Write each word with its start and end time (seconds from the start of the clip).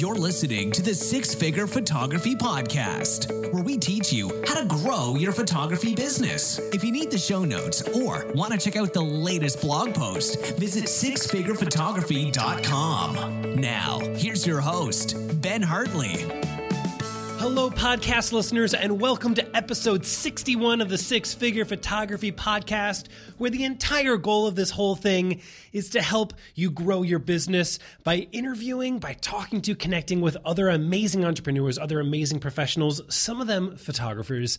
You're 0.00 0.16
listening 0.16 0.72
to 0.72 0.82
the 0.82 0.92
Six 0.92 1.36
Figure 1.36 1.68
Photography 1.68 2.34
Podcast, 2.34 3.30
where 3.52 3.62
we 3.62 3.78
teach 3.78 4.12
you 4.12 4.42
how 4.44 4.60
to 4.60 4.66
grow 4.66 5.14
your 5.14 5.30
photography 5.30 5.94
business. 5.94 6.58
If 6.72 6.82
you 6.82 6.90
need 6.90 7.12
the 7.12 7.18
show 7.18 7.44
notes 7.44 7.80
or 7.82 8.26
want 8.34 8.52
to 8.52 8.58
check 8.58 8.74
out 8.74 8.92
the 8.92 9.00
latest 9.00 9.60
blog 9.60 9.94
post, 9.94 10.56
visit 10.56 10.86
sixfigurephotography.com. 10.86 13.54
Now, 13.54 14.00
here's 14.16 14.44
your 14.44 14.60
host, 14.60 15.14
Ben 15.40 15.62
Hartley. 15.62 16.26
Hello, 17.44 17.68
podcast 17.68 18.32
listeners, 18.32 18.72
and 18.72 18.98
welcome 18.98 19.34
to 19.34 19.54
episode 19.54 20.06
61 20.06 20.80
of 20.80 20.88
the 20.88 20.96
Six 20.96 21.34
Figure 21.34 21.66
Photography 21.66 22.32
Podcast, 22.32 23.08
where 23.36 23.50
the 23.50 23.64
entire 23.64 24.16
goal 24.16 24.46
of 24.46 24.54
this 24.54 24.70
whole 24.70 24.96
thing 24.96 25.42
is 25.70 25.90
to 25.90 26.00
help 26.00 26.32
you 26.54 26.70
grow 26.70 27.02
your 27.02 27.18
business 27.18 27.78
by 28.02 28.28
interviewing, 28.32 28.98
by 28.98 29.12
talking 29.12 29.60
to, 29.60 29.74
connecting 29.74 30.22
with 30.22 30.38
other 30.46 30.70
amazing 30.70 31.26
entrepreneurs, 31.26 31.76
other 31.76 32.00
amazing 32.00 32.40
professionals, 32.40 33.02
some 33.14 33.42
of 33.42 33.46
them 33.46 33.76
photographers. 33.76 34.58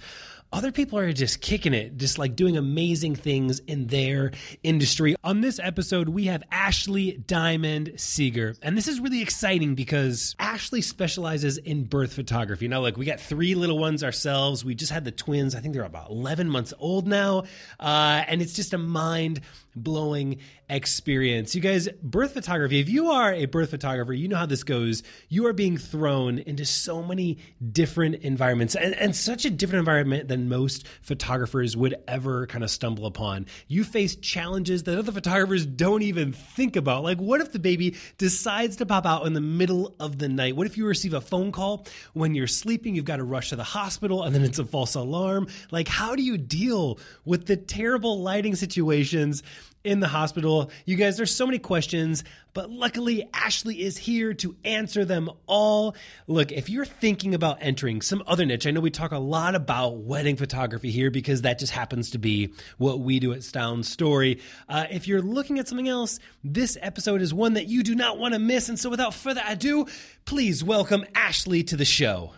Other 0.54 0.72
people 0.72 0.98
are 0.98 1.12
just 1.12 1.42
kicking 1.42 1.74
it, 1.74 1.98
just 1.98 2.18
like 2.18 2.36
doing 2.36 2.56
amazing 2.56 3.16
things 3.16 3.60
in 3.60 3.88
their 3.88 4.32
industry. 4.64 5.16
On 5.24 5.42
this 5.42 5.60
episode, 5.60 6.08
we 6.08 6.26
have 6.26 6.44
Ashley 6.50 7.24
Diamond 7.28 7.94
Siegert. 7.96 8.58
And 8.62 8.78
this 8.78 8.88
is 8.88 9.00
really 9.02 9.22
exciting 9.22 9.76
because 9.76 10.36
Ashley 10.40 10.82
specializes 10.82 11.58
in 11.58 11.84
birth 11.84 12.14
photography. 12.14 12.68
Now, 12.68 12.82
look, 12.82 12.96
we 12.96 13.06
got 13.06 13.20
three 13.20 13.54
little 13.54 13.78
ones 13.78 14.04
ourselves. 14.04 14.64
We 14.64 14.76
just 14.76 14.92
had 14.92 15.04
the 15.04 15.12
twins. 15.12 15.56
I 15.56 15.60
think 15.60 15.74
they're 15.74 15.84
about 15.84 16.10
11 16.10 16.50
months 16.50 16.74
old 16.80 17.06
now. 17.06 17.44
Uh, 17.80 18.24
and 18.28 18.42
it's 18.42 18.54
just 18.54 18.74
a 18.74 18.78
mind 18.78 19.42
blowing 19.76 20.40
experience. 20.70 21.54
You 21.54 21.62
guys, 21.62 21.88
birth 22.02 22.34
photography, 22.34 22.80
if 22.80 22.90
you 22.90 23.12
are 23.12 23.34
a 23.34 23.46
birth 23.46 23.70
photographer, 23.70 24.14
you 24.14 24.28
know 24.28 24.38
how 24.38 24.46
this 24.46 24.64
goes. 24.64 25.04
You 25.30 25.46
are 25.48 25.54
being 25.54 25.78
thrown 25.78 26.40
into 26.40 26.66
so 26.66 27.04
many 27.04 27.38
different 27.72 28.16
environments 28.24 28.76
and, 28.76 28.96
and 28.96 29.16
such 29.16 29.46
a 29.46 29.50
different 29.50 29.80
environment 29.80 30.28
than 30.28 30.50
most 30.50 30.88
photographers 31.02 31.78
would 31.78 31.96
ever 32.08 32.48
kind 32.48 32.64
of 32.64 32.72
stumble 32.72 33.06
upon. 33.06 33.46
You 33.68 33.84
face 33.84 34.16
challenges 34.16 34.84
that 34.84 34.98
other 34.98 35.12
photographers 35.12 35.66
don't 35.66 36.02
even 36.02 36.34
think 36.34 36.76
about. 36.76 37.04
Like, 37.04 37.20
what 37.20 37.42
if 37.42 37.52
the 37.52 37.60
baby 37.60 37.96
decides 38.18 38.78
to 38.78 38.86
pop 38.86 39.06
out 39.06 39.28
in 39.28 39.34
the 39.34 39.42
middle 39.42 39.96
of 40.00 40.18
the 40.18 40.30
night? 40.30 40.56
What 40.56 40.68
if 40.68 40.78
you 40.78 40.88
receive 40.88 41.14
a 41.14 41.22
phone 41.22 41.52
call 41.52 41.86
when 42.14 42.34
you're 42.34 42.48
sleeping? 42.48 42.96
You've 42.96 43.06
got 43.06 43.18
to 43.18 43.24
rush 43.24 43.50
to 43.50 43.56
the 43.56 43.64
hospital 43.64 44.24
and 44.24 44.34
then 44.34 44.44
it's 44.44 44.60
a 44.60 44.66
false 44.66 44.96
alarm. 44.96 45.48
Like, 45.72 45.88
how 45.88 46.16
do 46.16 46.24
you 46.24 46.38
deal 46.38 47.00
with 47.24 47.46
the 47.46 47.58
terrible 47.58 48.22
lighting 48.22 48.56
situations? 48.56 49.44
In 49.86 50.00
the 50.00 50.08
hospital. 50.08 50.72
You 50.86 50.96
guys, 50.96 51.16
there's 51.16 51.34
so 51.34 51.46
many 51.46 51.60
questions, 51.60 52.24
but 52.54 52.70
luckily 52.70 53.30
Ashley 53.34 53.82
is 53.82 53.98
here 53.98 54.34
to 54.36 54.56
answer 54.66 55.06
them 55.06 55.30
all. 55.46 55.96
Look, 56.28 56.52
if 56.52 56.70
you're 56.70 56.86
thinking 56.86 57.36
about 57.36 57.60
entering 57.62 58.02
some 58.02 58.24
other 58.28 58.46
niche, 58.46 58.66
I 58.66 58.72
know 58.72 58.82
we 58.82 58.90
talk 58.90 59.12
a 59.12 59.20
lot 59.20 59.56
about 59.56 59.98
wedding 59.98 60.36
photography 60.36 60.92
here 60.92 61.12
because 61.12 61.44
that 61.44 61.60
just 61.60 61.72
happens 61.72 62.10
to 62.12 62.18
be 62.18 62.54
what 62.78 63.00
we 63.00 63.20
do 63.20 63.32
at 63.34 63.44
Stone 63.44 63.84
Story. 63.84 64.42
Uh, 64.68 64.86
if 64.90 65.08
you're 65.08 65.22
looking 65.22 65.60
at 65.60 65.68
something 65.68 65.88
else, 65.88 66.20
this 66.44 66.78
episode 66.82 67.22
is 67.22 67.34
one 67.34 67.54
that 67.54 67.68
you 67.68 67.84
do 67.84 67.96
not 67.96 68.18
want 68.18 68.34
to 68.34 68.40
miss. 68.40 68.70
And 68.70 68.80
so 68.80 68.90
without 68.90 69.14
further 69.14 69.42
ado, 69.48 69.86
please 70.26 70.64
welcome 70.64 71.06
Ashley 71.14 71.64
to 71.64 71.78
the 71.78 71.86
show. 71.86 72.32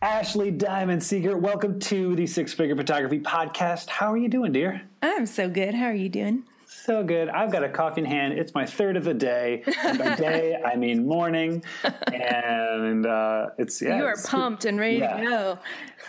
Ashley 0.00 0.52
Diamond 0.52 1.02
Siegert, 1.02 1.40
welcome 1.40 1.80
to 1.80 2.14
the 2.14 2.24
Six 2.24 2.52
Figure 2.52 2.76
Photography 2.76 3.18
Podcast. 3.18 3.88
How 3.88 4.12
are 4.12 4.16
you 4.16 4.28
doing, 4.28 4.52
dear? 4.52 4.82
I'm 5.02 5.26
so 5.26 5.48
good. 5.48 5.74
How 5.74 5.86
are 5.86 5.94
you 5.94 6.08
doing? 6.08 6.44
So 6.66 7.02
good. 7.02 7.28
I've 7.28 7.50
got 7.50 7.64
a 7.64 7.68
coffee 7.68 8.02
in 8.02 8.06
hand. 8.06 8.34
It's 8.34 8.54
my 8.54 8.64
third 8.64 8.96
of 8.96 9.02
the 9.02 9.14
day. 9.14 9.64
And 9.82 9.98
by 9.98 10.14
day, 10.16 10.56
I 10.64 10.76
mean 10.76 11.04
morning. 11.08 11.64
And 12.12 13.06
uh, 13.06 13.48
it's 13.58 13.82
yeah. 13.82 13.96
You 13.96 14.04
are 14.04 14.16
pumped 14.24 14.66
and 14.66 14.78
ready 14.78 14.98
yeah. 14.98 15.16
to 15.16 15.26
go. 15.26 15.58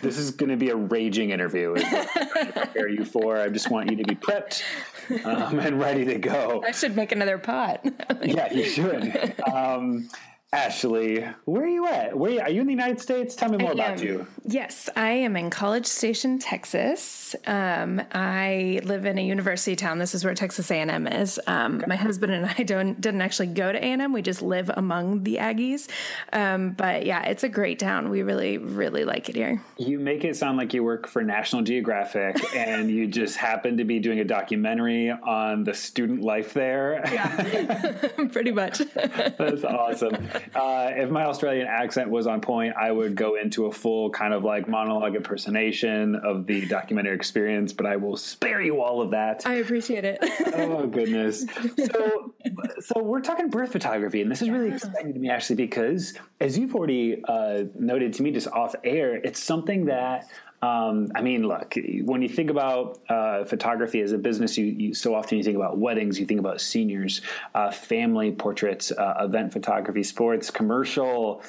This 0.02 0.18
is 0.18 0.30
going 0.30 0.50
to 0.50 0.56
be 0.56 0.70
a 0.70 0.76
raging 0.76 1.30
interview. 1.30 1.74
Is 1.74 1.82
what 1.82 2.54
prepare 2.54 2.88
you 2.88 3.04
for. 3.04 3.38
I 3.38 3.48
just 3.48 3.70
want 3.72 3.90
you 3.90 3.96
to 3.96 4.04
be 4.04 4.14
prepped 4.14 4.62
um, 5.24 5.58
and 5.58 5.80
ready 5.80 6.04
to 6.04 6.16
go. 6.16 6.62
I 6.64 6.70
should 6.70 6.94
make 6.94 7.10
another 7.10 7.38
pot. 7.38 7.84
Yeah, 8.22 8.52
you 8.52 8.64
should. 8.64 9.34
Um, 9.52 10.08
Ashley, 10.52 11.24
where 11.44 11.62
are 11.62 11.68
you 11.68 11.86
at? 11.86 12.18
Where 12.18 12.28
are 12.28 12.34
you, 12.34 12.40
are 12.40 12.50
you 12.50 12.60
in 12.62 12.66
the 12.66 12.72
United 12.72 13.00
States? 13.00 13.36
Tell 13.36 13.50
me 13.50 13.58
more 13.58 13.70
about 13.70 14.02
you. 14.02 14.26
Yes, 14.44 14.88
I 14.96 15.10
am 15.10 15.36
in 15.36 15.48
College 15.48 15.86
Station, 15.86 16.40
Texas. 16.40 17.36
Um, 17.46 18.02
I 18.10 18.80
live 18.82 19.06
in 19.06 19.16
a 19.16 19.20
university 19.20 19.76
town. 19.76 19.98
This 19.98 20.12
is 20.12 20.24
where 20.24 20.34
Texas 20.34 20.68
A&M 20.72 21.06
is. 21.06 21.38
Um, 21.46 21.84
My 21.86 21.94
husband 21.94 22.32
and 22.32 22.46
I 22.46 22.62
don't 22.64 23.00
didn't 23.00 23.20
actually 23.20 23.46
go 23.46 23.70
to 23.70 23.78
A&M. 23.78 24.12
We 24.12 24.22
just 24.22 24.42
live 24.42 24.72
among 24.74 25.22
the 25.22 25.36
Aggies. 25.36 25.88
Um, 26.32 26.72
but 26.72 27.06
yeah, 27.06 27.22
it's 27.26 27.44
a 27.44 27.48
great 27.48 27.78
town. 27.78 28.10
We 28.10 28.22
really, 28.22 28.58
really 28.58 29.04
like 29.04 29.28
it 29.28 29.36
here. 29.36 29.62
You 29.78 30.00
make 30.00 30.24
it 30.24 30.34
sound 30.34 30.58
like 30.58 30.74
you 30.74 30.82
work 30.82 31.06
for 31.06 31.22
National 31.22 31.62
Geographic 31.62 32.38
and 32.56 32.90
you 32.90 33.06
just 33.06 33.36
happen 33.36 33.76
to 33.76 33.84
be 33.84 34.00
doing 34.00 34.18
a 34.18 34.24
documentary 34.24 35.10
on 35.12 35.62
the 35.62 35.74
student 35.74 36.22
life 36.22 36.54
there. 36.54 37.02
Yeah, 37.12 38.08
pretty 38.32 38.50
much. 38.50 38.78
That's 38.78 39.62
awesome. 39.62 40.28
Uh, 40.54 40.90
if 40.94 41.10
my 41.10 41.24
Australian 41.24 41.66
accent 41.66 42.10
was 42.10 42.26
on 42.26 42.40
point, 42.40 42.74
I 42.76 42.90
would 42.90 43.14
go 43.14 43.36
into 43.36 43.66
a 43.66 43.72
full 43.72 44.10
kind 44.10 44.34
of 44.34 44.44
like 44.44 44.68
monologue 44.68 45.16
impersonation 45.16 46.16
of 46.16 46.46
the 46.46 46.66
documentary 46.66 47.14
experience, 47.14 47.72
but 47.72 47.86
I 47.86 47.96
will 47.96 48.16
spare 48.16 48.60
you 48.60 48.82
all 48.82 49.00
of 49.00 49.10
that. 49.10 49.46
I 49.46 49.54
appreciate 49.54 50.04
it. 50.04 50.18
oh 50.54 50.86
goodness 50.86 51.46
so 51.76 52.34
so 52.80 53.02
we're 53.02 53.20
talking 53.20 53.48
birth 53.48 53.72
photography 53.72 54.22
and 54.22 54.30
this 54.30 54.42
is 54.42 54.50
really 54.50 54.72
exciting 54.72 55.12
to 55.12 55.18
me 55.18 55.30
actually 55.30 55.56
because 55.56 56.14
as 56.40 56.58
you've 56.58 56.74
already 56.74 57.22
uh, 57.28 57.64
noted 57.78 58.12
to 58.14 58.22
me 58.22 58.30
just 58.30 58.48
off 58.48 58.74
air 58.84 59.16
it's 59.16 59.42
something 59.42 59.86
that 59.86 60.28
um, 60.62 61.08
I 61.14 61.22
mean, 61.22 61.46
look, 61.46 61.74
when 62.04 62.20
you 62.20 62.28
think 62.28 62.50
about 62.50 63.00
uh, 63.08 63.44
photography 63.44 64.00
as 64.02 64.12
a 64.12 64.18
business, 64.18 64.58
you, 64.58 64.66
you, 64.66 64.94
so 64.94 65.14
often 65.14 65.38
you 65.38 65.44
think 65.44 65.56
about 65.56 65.78
weddings, 65.78 66.20
you 66.20 66.26
think 66.26 66.40
about 66.40 66.60
seniors, 66.60 67.22
uh, 67.54 67.70
family 67.70 68.30
portraits, 68.32 68.92
uh, 68.92 69.14
event 69.20 69.52
photography, 69.54 70.02
sports, 70.02 70.50
commercial. 70.50 71.42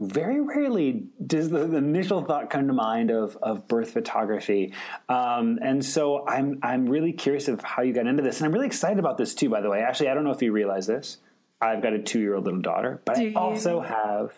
Very 0.00 0.40
rarely 0.40 1.04
does 1.24 1.50
the, 1.50 1.66
the 1.66 1.76
initial 1.76 2.24
thought 2.24 2.50
come 2.50 2.66
to 2.66 2.72
mind 2.72 3.10
of, 3.10 3.36
of 3.42 3.68
birth 3.68 3.90
photography, 3.92 4.72
um, 5.10 5.58
and 5.62 5.84
so 5.84 6.26
I'm 6.26 6.58
I'm 6.62 6.86
really 6.86 7.12
curious 7.12 7.48
of 7.48 7.60
how 7.62 7.82
you 7.82 7.92
got 7.92 8.06
into 8.06 8.22
this, 8.22 8.38
and 8.38 8.46
I'm 8.46 8.52
really 8.52 8.66
excited 8.66 8.98
about 8.98 9.18
this 9.18 9.34
too. 9.34 9.50
By 9.50 9.60
the 9.60 9.68
way, 9.68 9.82
actually, 9.82 10.08
I 10.08 10.14
don't 10.14 10.24
know 10.24 10.30
if 10.30 10.40
you 10.40 10.52
realize 10.52 10.86
this. 10.86 11.18
I've 11.60 11.82
got 11.82 11.92
a 11.92 11.98
two 11.98 12.18
year 12.18 12.34
old 12.34 12.44
little 12.46 12.62
daughter, 12.62 13.02
but 13.04 13.16
Do 13.16 13.22
I 13.22 13.24
you? 13.26 13.36
also 13.36 13.80
have 13.80 14.32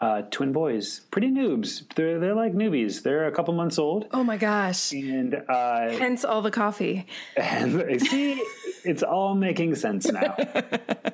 uh, 0.00 0.22
twin 0.30 0.52
boys, 0.52 1.00
pretty 1.10 1.28
noobs. 1.28 1.84
They're 1.94 2.18
they're 2.18 2.34
like 2.34 2.54
newbies. 2.54 3.02
They're 3.02 3.26
a 3.26 3.32
couple 3.32 3.52
months 3.54 3.78
old, 3.78 4.06
oh 4.12 4.24
my 4.24 4.36
gosh. 4.36 4.92
and 4.92 5.34
uh, 5.48 5.90
Hence 5.90 6.24
all 6.24 6.40
the 6.42 6.50
coffee. 6.50 7.06
and 7.36 8.00
see, 8.06 8.42
it's 8.84 9.02
all 9.02 9.34
making 9.34 9.74
sense 9.74 10.10
now. 10.10 10.36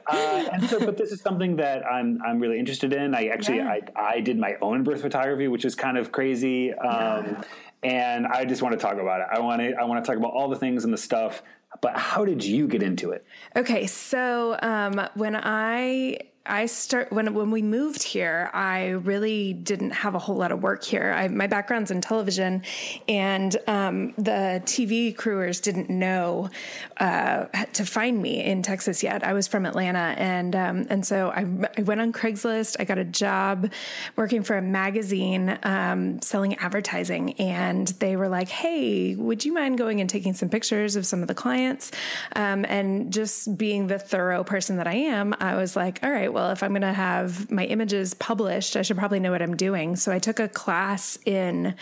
Uh, 0.08 0.48
and 0.52 0.70
so, 0.70 0.78
but 0.78 0.96
this 0.96 1.10
is 1.10 1.20
something 1.20 1.56
that 1.56 1.84
I'm 1.84 2.22
I'm 2.24 2.38
really 2.38 2.60
interested 2.60 2.92
in. 2.92 3.12
I 3.12 3.26
actually 3.26 3.56
Yeah. 3.56 3.76
I 3.96 4.14
I 4.14 4.20
did 4.20 4.38
my 4.38 4.54
own 4.62 4.84
birth 4.84 5.02
photography, 5.02 5.48
which 5.48 5.64
is 5.64 5.74
kind 5.74 5.98
of 5.98 6.12
crazy. 6.12 6.72
Um, 6.72 7.42
And 7.82 8.24
I 8.26 8.44
just 8.44 8.62
want 8.62 8.72
to 8.72 8.78
talk 8.78 8.98
about 8.98 9.20
it. 9.22 9.26
I 9.32 9.40
want 9.40 9.60
to 9.62 9.74
I 9.74 9.82
want 9.82 10.02
to 10.04 10.08
talk 10.08 10.16
about 10.16 10.32
all 10.32 10.48
the 10.48 10.54
things 10.56 10.84
and 10.84 10.92
the 10.92 10.98
stuff 10.98 11.42
but 11.82 11.96
how 11.96 12.24
did 12.24 12.44
you 12.44 12.66
get 12.68 12.82
into 12.82 13.10
it? 13.10 13.26
Okay, 13.56 13.86
so 13.86 14.56
um, 14.62 15.08
when 15.14 15.34
I 15.36 16.18
I 16.48 16.66
start 16.66 17.12
when 17.12 17.34
when 17.34 17.50
we 17.50 17.62
moved 17.62 18.02
here, 18.02 18.50
I 18.52 18.88
really 18.90 19.52
didn't 19.52 19.90
have 19.90 20.14
a 20.14 20.18
whole 20.18 20.36
lot 20.36 20.52
of 20.52 20.62
work 20.62 20.84
here. 20.84 21.12
I, 21.12 21.28
my 21.28 21.46
background's 21.46 21.90
in 21.90 22.00
television, 22.00 22.62
and 23.08 23.56
um, 23.66 24.14
the 24.16 24.62
TV 24.64 25.16
crewers 25.16 25.60
didn't 25.60 25.90
know 25.90 26.50
uh, 26.98 27.46
to 27.72 27.84
find 27.84 28.20
me 28.20 28.44
in 28.44 28.62
Texas 28.62 29.02
yet. 29.02 29.24
I 29.24 29.32
was 29.32 29.48
from 29.48 29.66
Atlanta, 29.66 30.14
and 30.16 30.54
um, 30.54 30.86
and 30.88 31.04
so 31.04 31.30
I, 31.30 31.46
I, 31.76 31.82
went 31.82 32.00
on 32.00 32.12
Craigslist. 32.12 32.76
I 32.78 32.84
got 32.84 32.98
a 32.98 33.04
job 33.04 33.72
working 34.14 34.42
for 34.42 34.56
a 34.56 34.62
magazine 34.62 35.58
um, 35.64 36.22
selling 36.22 36.54
advertising, 36.56 37.32
and 37.34 37.88
they 37.98 38.16
were 38.16 38.28
like, 38.28 38.48
"Hey, 38.48 39.16
would 39.16 39.44
you 39.44 39.52
mind 39.52 39.78
going 39.78 40.00
and 40.00 40.08
taking 40.08 40.34
some 40.34 40.48
pictures 40.48 40.94
of 40.96 41.06
some 41.06 41.22
of 41.22 41.28
the 41.28 41.34
clients?" 41.34 41.90
Um, 42.34 42.64
and 42.68 43.12
just 43.12 43.58
being 43.58 43.88
the 43.88 43.98
thorough 43.98 44.44
person 44.44 44.76
that 44.76 44.86
I 44.86 44.94
am, 44.94 45.34
I 45.40 45.56
was 45.56 45.74
like, 45.74 45.98
"All 46.02 46.10
right." 46.10 46.35
Well, 46.36 46.50
if 46.50 46.62
I'm 46.62 46.72
going 46.72 46.82
to 46.82 46.92
have 46.92 47.50
my 47.50 47.64
images 47.64 48.12
published, 48.12 48.76
I 48.76 48.82
should 48.82 48.98
probably 48.98 49.20
know 49.20 49.30
what 49.30 49.40
I'm 49.40 49.56
doing. 49.56 49.96
So 49.96 50.12
I 50.12 50.18
took 50.18 50.38
a 50.38 50.48
class 50.48 51.18
in 51.24 51.74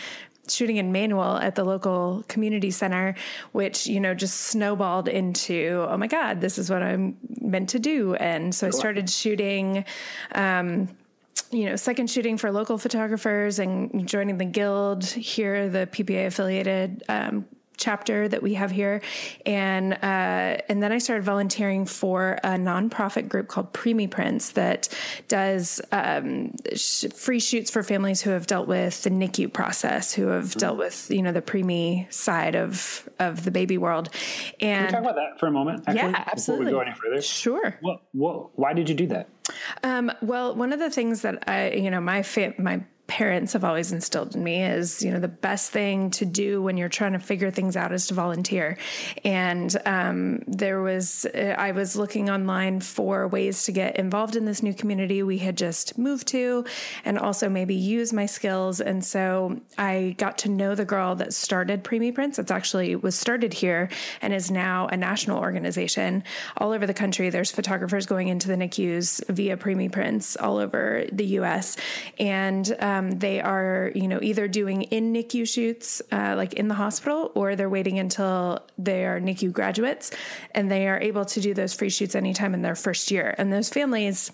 shooting 0.47 0.77
in 0.77 0.93
manual 0.93 1.35
at 1.35 1.55
the 1.55 1.63
local 1.65 2.23
community 2.27 2.69
center 2.69 3.15
which 3.51 3.87
you 3.87 3.99
know 3.99 4.13
just 4.13 4.41
snowballed 4.41 5.07
into 5.07 5.83
oh 5.89 5.97
my 5.97 6.05
god 6.05 6.39
this 6.39 6.59
is 6.59 6.69
what 6.69 6.83
i'm 6.83 7.17
meant 7.41 7.67
to 7.67 7.79
do 7.79 8.13
and 8.13 8.53
so 8.53 8.67
i 8.67 8.69
started 8.69 9.09
shooting 9.09 9.83
um, 10.33 10.87
you 11.51 11.65
know, 11.65 11.75
second 11.75 12.09
shooting 12.09 12.37
for 12.37 12.51
local 12.51 12.77
photographers 12.77 13.59
and 13.59 14.07
joining 14.07 14.37
the 14.37 14.45
guild 14.45 15.05
here, 15.05 15.69
the 15.69 15.87
PPA 15.87 16.27
affiliated 16.27 17.03
um, 17.07 17.45
chapter 17.77 18.27
that 18.27 18.41
we 18.41 18.55
have 18.55 18.71
here, 18.71 19.01
and 19.45 19.93
uh, 19.93 20.61
and 20.69 20.81
then 20.81 20.91
I 20.91 20.97
started 20.97 21.23
volunteering 21.23 21.85
for 21.85 22.39
a 22.43 22.51
nonprofit 22.51 23.27
group 23.27 23.47
called 23.47 23.73
Preemie 23.73 24.09
Prints 24.09 24.51
that 24.51 24.89
does 25.27 25.81
um, 25.91 26.53
sh- 26.75 27.05
free 27.15 27.39
shoots 27.39 27.71
for 27.71 27.83
families 27.83 28.21
who 28.21 28.31
have 28.31 28.47
dealt 28.47 28.67
with 28.67 29.03
the 29.03 29.09
NICU 29.09 29.51
process, 29.51 30.13
who 30.13 30.27
have 30.27 30.45
mm-hmm. 30.45 30.59
dealt 30.59 30.77
with 30.77 31.09
you 31.11 31.21
know 31.21 31.31
the 31.31 31.41
preemie 31.41 32.11
side 32.11 32.55
of 32.55 33.07
of 33.19 33.43
the 33.43 33.51
baby 33.51 33.77
world. 33.77 34.09
And 34.59 34.89
Can 34.89 35.01
we 35.01 35.05
talk 35.05 35.13
about 35.13 35.15
that 35.15 35.39
for 35.39 35.47
a 35.47 35.51
moment? 35.51 35.83
Actually, 35.87 36.11
yeah, 36.11 36.23
absolutely. 36.27 36.65
Before 36.65 36.79
we 36.79 36.85
go 36.85 36.89
any 36.91 36.99
further, 36.99 37.21
sure. 37.21 37.77
What 37.81 38.01
what? 38.13 38.57
Why 38.57 38.73
did 38.73 38.89
you 38.89 38.95
do 38.95 39.07
that? 39.07 39.29
Um, 39.83 40.11
well, 40.21 40.55
one 40.55 40.73
of 40.73 40.79
the 40.79 40.89
things 40.89 41.21
that 41.21 41.47
I, 41.47 41.71
you 41.71 41.91
know, 41.91 42.01
my 42.01 42.23
fa- 42.23 42.53
my 42.57 42.83
parents 43.07 43.53
have 43.53 43.63
always 43.63 43.91
instilled 43.91 44.35
in 44.35 44.43
me 44.43 44.63
is 44.63 45.03
you 45.03 45.11
know 45.11 45.19
the 45.19 45.27
best 45.27 45.71
thing 45.71 46.09
to 46.09 46.25
do 46.25 46.61
when 46.61 46.75
you're 46.75 46.89
trying 46.89 47.13
to 47.13 47.19
figure 47.19 47.51
things 47.51 47.77
out 47.77 47.91
is 47.91 48.07
to 48.07 48.13
volunteer. 48.13 48.77
And 49.23 49.75
um, 49.85 50.43
there 50.47 50.81
was 50.81 51.25
i 51.35 51.71
was 51.71 51.95
looking 51.95 52.29
online 52.29 52.79
for 52.79 53.27
ways 53.27 53.63
to 53.63 53.71
get 53.71 53.97
involved 53.97 54.35
in 54.35 54.45
this 54.45 54.63
new 54.63 54.73
community 54.73 55.21
we 55.21 55.37
had 55.37 55.55
just 55.55 55.97
moved 55.97 56.27
to 56.29 56.65
and 57.03 57.19
also 57.19 57.47
maybe 57.47 57.75
use 57.75 58.11
my 58.11 58.25
skills. 58.25 58.81
And 58.81 59.05
so 59.05 59.59
i 59.77 60.15
got 60.17 60.39
to 60.39 60.49
know 60.49 60.73
the 60.73 60.85
girl 60.85 61.15
that 61.15 61.33
started 61.33 61.83
preemie 61.83 62.13
prints 62.13 62.39
it's 62.39 62.51
actually 62.51 62.95
was 62.95 63.15
started 63.15 63.53
here 63.53 63.89
and 64.21 64.33
is 64.33 64.49
now 64.49 64.87
a 64.87 64.97
national 64.97 65.39
organization 65.39 66.23
all 66.57 66.71
over 66.71 66.87
the 66.87 66.93
country. 66.93 67.29
There's 67.29 67.51
photographers 67.51 68.05
going 68.05 68.29
into 68.29 68.47
the 68.47 68.57
nicus 68.57 69.21
via 69.29 69.57
preemie 69.57 69.91
prints 69.91 70.35
all 70.35 70.57
over 70.57 71.05
the 71.11 71.25
us 71.25 71.77
and 72.19 72.75
um, 72.79 72.94
um, 72.95 73.11
they 73.11 73.41
are, 73.41 73.91
you 73.93 74.07
know, 74.07 74.19
either 74.21 74.47
doing 74.47 74.83
in 74.83 75.13
NICU 75.13 75.47
shoots, 75.47 76.01
uh, 76.11 76.35
like 76.35 76.53
in 76.53 76.67
the 76.67 76.75
hospital, 76.75 77.31
or 77.35 77.55
they're 77.55 77.69
waiting 77.69 77.99
until 77.99 78.65
they 78.77 79.05
are 79.05 79.19
NICU 79.19 79.51
graduates, 79.51 80.11
and 80.51 80.71
they 80.71 80.87
are 80.87 80.99
able 80.99 81.25
to 81.25 81.41
do 81.41 81.53
those 81.53 81.73
free 81.73 81.89
shoots 81.89 82.15
anytime 82.15 82.53
in 82.53 82.61
their 82.61 82.75
first 82.75 83.11
year. 83.11 83.35
And 83.37 83.51
those 83.51 83.69
families 83.69 84.31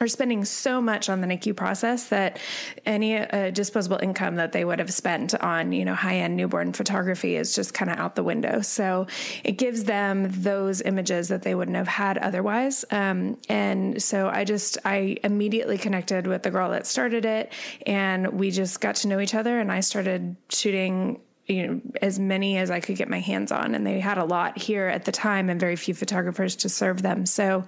are 0.00 0.08
spending 0.08 0.44
so 0.44 0.80
much 0.80 1.08
on 1.08 1.20
the 1.20 1.26
NICU 1.26 1.54
process 1.56 2.08
that 2.08 2.38
any 2.84 3.16
uh, 3.16 3.50
disposable 3.50 3.98
income 4.02 4.36
that 4.36 4.52
they 4.52 4.64
would 4.64 4.78
have 4.78 4.92
spent 4.92 5.34
on, 5.36 5.72
you 5.72 5.84
know, 5.84 5.94
high 5.94 6.16
end 6.16 6.36
newborn 6.36 6.72
photography 6.72 7.36
is 7.36 7.54
just 7.54 7.74
kind 7.74 7.90
of 7.90 7.98
out 7.98 8.16
the 8.16 8.22
window. 8.22 8.60
So 8.60 9.06
it 9.44 9.52
gives 9.52 9.84
them 9.84 10.26
those 10.30 10.82
images 10.82 11.28
that 11.28 11.42
they 11.42 11.54
wouldn't 11.54 11.76
have 11.76 11.88
had 11.88 12.18
otherwise. 12.18 12.84
Um, 12.90 13.38
and 13.48 14.02
so 14.02 14.28
I 14.28 14.44
just, 14.44 14.78
I 14.84 15.18
immediately 15.22 15.78
connected 15.78 16.26
with 16.26 16.42
the 16.42 16.50
girl 16.50 16.70
that 16.70 16.86
started 16.86 17.24
it 17.24 17.52
and 17.86 18.28
we 18.28 18.50
just 18.50 18.80
got 18.80 18.96
to 18.96 19.08
know 19.08 19.20
each 19.20 19.34
other 19.34 19.58
and 19.58 19.70
I 19.70 19.80
started 19.80 20.36
shooting 20.48 21.20
you 21.46 21.66
know 21.66 21.80
as 22.00 22.18
many 22.18 22.56
as 22.56 22.70
I 22.70 22.80
could 22.80 22.96
get 22.96 23.08
my 23.08 23.20
hands 23.20 23.52
on, 23.52 23.74
and 23.74 23.86
they 23.86 24.00
had 24.00 24.18
a 24.18 24.24
lot 24.24 24.58
here 24.58 24.86
at 24.86 25.04
the 25.04 25.12
time, 25.12 25.50
and 25.50 25.60
very 25.60 25.76
few 25.76 25.94
photographers 25.94 26.56
to 26.56 26.68
serve 26.68 27.02
them. 27.02 27.26
So, 27.26 27.64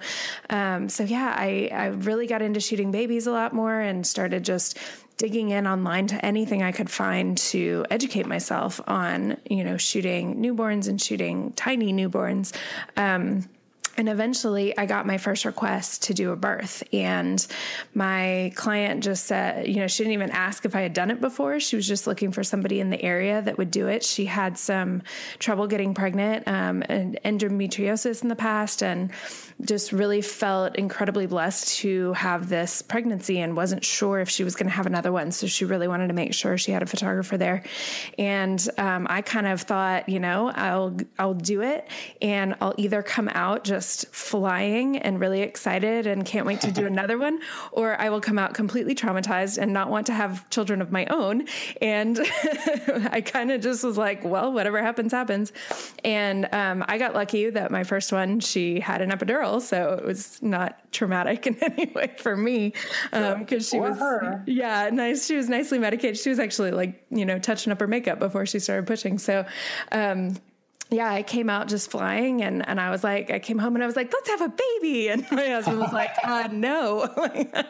um, 0.50 0.88
so 0.88 1.05
yeah, 1.05 1.34
I 1.37 1.70
I 1.73 1.87
really 1.87 2.26
got 2.26 2.43
into 2.43 2.61
shooting 2.61 2.90
babies 2.90 3.26
a 3.26 3.32
lot 3.32 3.52
more, 3.52 3.78
and 3.78 4.06
started 4.06 4.44
just 4.44 4.78
digging 5.17 5.50
in 5.50 5.67
online 5.67 6.06
to 6.06 6.25
anything 6.25 6.62
I 6.62 6.73
could 6.73 6.90
find 6.90 7.38
to 7.38 7.87
educate 7.90 8.26
myself 8.26 8.81
on 8.87 9.37
you 9.49 9.64
know 9.64 9.76
shooting 9.76 10.37
newborns 10.37 10.88
and 10.88 11.00
shooting 11.00 11.52
tiny 11.52 11.93
newborns. 11.93 12.55
Um, 12.96 13.49
and 13.96 14.08
eventually, 14.08 14.76
I 14.76 14.87
got 14.87 15.06
my 15.06 15.19
first 15.19 15.44
request 15.44 16.04
to 16.04 16.14
do 16.14 16.32
a 16.32 16.37
birth. 16.37 16.82
And 16.93 17.44
my 17.94 18.52
client 18.54 19.02
just 19.02 19.25
said, 19.25 19.66
you 19.66 19.76
know, 19.76 19.87
she 19.87 20.02
didn't 20.02 20.14
even 20.14 20.31
ask 20.31 20.64
if 20.64 20.75
I 20.75 20.82
had 20.82 20.93
done 20.93 21.10
it 21.10 21.20
before. 21.20 21.60
She 21.60 21.76
was 21.76 21.87
just 21.87 22.06
looking 22.06 22.32
for 22.32 22.44
somebody 22.44 22.81
in 22.81 22.90
the 22.90 23.02
area 23.02 23.40
that 23.43 23.58
would 23.58 23.70
do 23.70 23.88
it. 23.88 24.04
She 24.04 24.26
had 24.26 24.58
some 24.58 25.02
trouble 25.38 25.66
getting 25.66 25.94
pregnant 25.94 26.46
um, 26.46 26.82
and 26.88 27.19
endometriosis 27.25 28.22
in 28.22 28.28
the 28.28 28.37
past 28.37 28.82
and 28.82 29.10
just 29.64 29.93
really 29.93 30.20
felt 30.20 30.76
incredibly 30.76 31.26
blessed 31.26 31.79
to 31.79 32.12
have 32.12 32.49
this 32.49 32.82
pregnancy 32.82 33.41
and 33.41 33.56
wasn't 33.56 33.85
sure 33.85 34.20
if 34.20 34.29
she 34.29 34.44
was 34.44 34.55
going 34.55 34.67
to 34.67 34.73
have 34.73 34.87
another 34.87 35.11
one. 35.11 35.32
So 35.32 35.47
she 35.47 35.64
really 35.64 35.88
wanted 35.88 36.08
to 36.08 36.14
make 36.14 36.35
sure 36.35 36.58
she 36.58 36.73
had 36.73 36.82
a 36.82 36.87
photographer 36.87 37.38
there. 37.38 37.62
And 38.19 38.67
um, 38.76 39.06
I 39.08 39.23
kind 39.23 39.47
of 39.47 39.62
thought, 39.62 40.08
you 40.08 40.20
know, 40.20 40.50
I'll, 40.50 40.97
I'll 41.19 41.35
do 41.35 41.62
it 41.62 41.88
and 42.20 42.55
I'll 42.61 42.75
either 42.76 43.03
come 43.03 43.29
out 43.29 43.64
just 43.64 44.06
flying 44.14 44.99
and 44.99 45.19
really 45.19 45.41
excited 45.41 46.06
and 46.06 46.25
can't 46.26 46.47
wait 46.47 46.61
to 46.62 46.73
do 46.73 46.87
another 46.97 47.17
one, 47.17 47.41
or 47.73 47.99
I 48.00 48.11
will 48.11 48.20
come 48.20 48.38
out 48.38 48.53
completely 48.53 48.94
traumatized 48.94 49.58
and 49.58 49.73
not 49.73 49.91
want 49.91 50.06
to 50.06 50.12
have 50.12 50.49
children 50.50 50.82
of 50.82 50.93
my 50.93 51.06
own. 51.06 51.47
And 51.81 52.19
I 53.11 53.23
kind 53.25 53.50
of 53.50 53.62
just 53.62 53.85
was 53.85 53.97
like, 53.97 54.23
well, 54.25 54.53
whatever 54.53 54.82
happens, 54.82 55.12
happens. 55.12 55.53
And 56.05 56.49
um, 56.53 56.85
I 56.87 56.99
got 56.99 57.14
lucky 57.14 57.49
that 57.50 57.70
my 57.70 57.85
first 57.85 58.12
one, 58.12 58.41
she 58.41 58.81
had 58.81 59.00
an 59.00 59.11
epidural, 59.11 59.45
so 59.60 59.94
it 59.94 60.05
was 60.05 60.41
not 60.43 60.93
traumatic 60.93 61.46
in 61.46 61.62
any 61.62 61.91
way 61.93 62.15
for 62.19 62.36
me 62.36 62.72
because 63.10 63.43
um, 63.53 63.60
she 63.60 63.81
was, 63.81 63.98
her. 63.98 64.43
yeah, 64.46 64.91
nice. 64.93 65.26
She 65.26 65.36
was 65.36 65.48
nicely 65.48 65.79
medicated. 65.79 66.19
She 66.19 66.31
was 66.31 66.38
actually 66.38 66.70
like, 66.70 67.05
you 67.10 67.24
know, 67.24 67.38
touching 67.38 67.72
up 67.72 67.81
her 67.81 67.86
makeup 67.86 68.19
before 68.19 68.46
she 68.46 68.58
started 68.58 68.86
pushing. 68.86 69.19
So, 69.19 69.44
um, 69.93 70.36
yeah, 70.88 71.12
I 71.12 71.24
came 71.24 71.50
out 71.50 71.66
just 71.66 71.90
flying 71.90 72.43
and, 72.43 72.66
and 72.66 72.81
I 72.81 72.90
was 72.90 73.02
like, 73.02 73.32
I 73.32 73.40
came 73.40 73.58
home 73.58 73.74
and 73.74 73.82
I 73.82 73.86
was 73.86 73.96
like, 73.96 74.12
let's 74.12 74.28
have 74.28 74.40
a 74.40 74.48
baby. 74.48 75.08
And 75.16 75.26
my 75.32 75.48
husband 75.48 75.78
was 75.78 75.93
like, 75.93 76.10
uh, 76.22 76.48
no. 76.52 77.08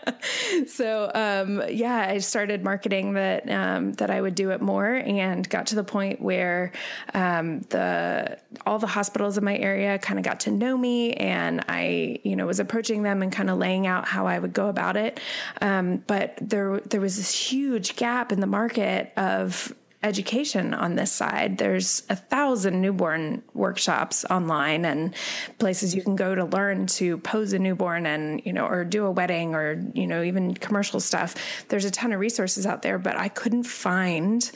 so, 0.67 1.11
um, 1.15 1.63
yeah, 1.71 2.07
I 2.09 2.19
started 2.19 2.65
marketing 2.65 3.15
that, 3.15 3.49
um, 3.51 3.93
that 3.95 4.11
I 4.11 4.21
would 4.21 4.35
do 4.35 4.51
it 4.51 4.61
more 4.61 4.87
and 4.87 5.49
got 5.49 5.67
to 5.69 5.77
the 5.77 5.85
point 5.85 6.21
where, 6.21 6.73
um, 7.15 7.61
the, 7.71 8.39
all 8.67 8.79
the 8.79 8.87
hospitals 8.87 9.39
in 9.39 9.45
my 9.45 9.57
area 9.57 9.99
kind 9.99 10.19
of 10.19 10.25
got 10.25 10.41
to 10.41 10.51
know 10.51 10.77
me 10.77 11.13
and 11.15 11.65
I, 11.69 12.19
you 12.25 12.37
know, 12.37 12.47
was 12.47 12.61
approaching 12.61 13.03
them 13.03 13.23
and 13.23 13.31
kind 13.33 13.49
of 13.49 13.59
laying 13.59 13.87
out 13.87 14.09
how 14.09 14.27
I 14.27 14.39
would 14.39 14.53
go 14.53 14.69
about 14.69 14.97
it. 14.97 15.21
Um, 15.61 16.03
but 16.07 16.37
there, 16.41 16.81
there 16.81 17.01
was 17.01 17.17
this 17.17 17.33
huge 17.33 17.97
gap 17.97 18.33
in 18.33 18.41
the 18.41 18.47
market 18.47 19.13
of, 19.17 19.73
education 20.07 20.73
on 20.73 20.95
this 20.95 21.13
side. 21.13 21.59
There's 21.59 22.05
a 22.09 22.17
thousand 22.17 22.81
newborn 22.81 23.43
workshops 23.53 24.25
online 24.31 24.85
and 24.85 25.15
places 25.59 25.95
you 25.95 26.03
can 26.03 26.17
go 26.17 26.35
to 26.35 26.45
learn 26.45 26.87
to 26.87 27.19
pose 27.19 27.53
a 27.53 27.59
newborn 27.59 28.07
and, 28.07 28.41
you 28.45 28.53
know, 28.53 28.67
or 28.67 28.85
do 28.85 29.05
a 29.05 29.11
wedding 29.11 29.55
or, 29.55 29.83
you 29.95 30.07
know, 30.07 30.23
even 30.23 30.55
commercial 30.55 31.01
stuff. 31.01 31.35
There's 31.69 31.85
a 31.85 31.91
ton 31.91 32.13
of 32.13 32.21
resources 32.21 32.67
out 32.67 32.83
there, 32.83 32.99
but 32.99 33.19
I 33.19 33.29
couldn't 33.29 33.65
find 33.65 34.51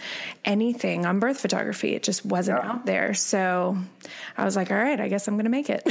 anything 0.44 1.04
on 1.04 1.18
birth 1.18 1.40
photography. 1.40 1.94
It 1.94 2.02
just 2.02 2.24
wasn't 2.24 2.62
yeah. 2.62 2.70
out 2.70 2.86
there. 2.86 3.12
So 3.12 3.76
I 4.38 4.44
was 4.44 4.56
like, 4.56 4.70
all 4.70 4.78
right, 4.78 5.00
I 5.00 5.08
guess 5.08 5.26
I'm 5.28 5.34
going 5.34 5.44
to 5.44 5.50
make 5.50 5.68
it. 5.68 5.82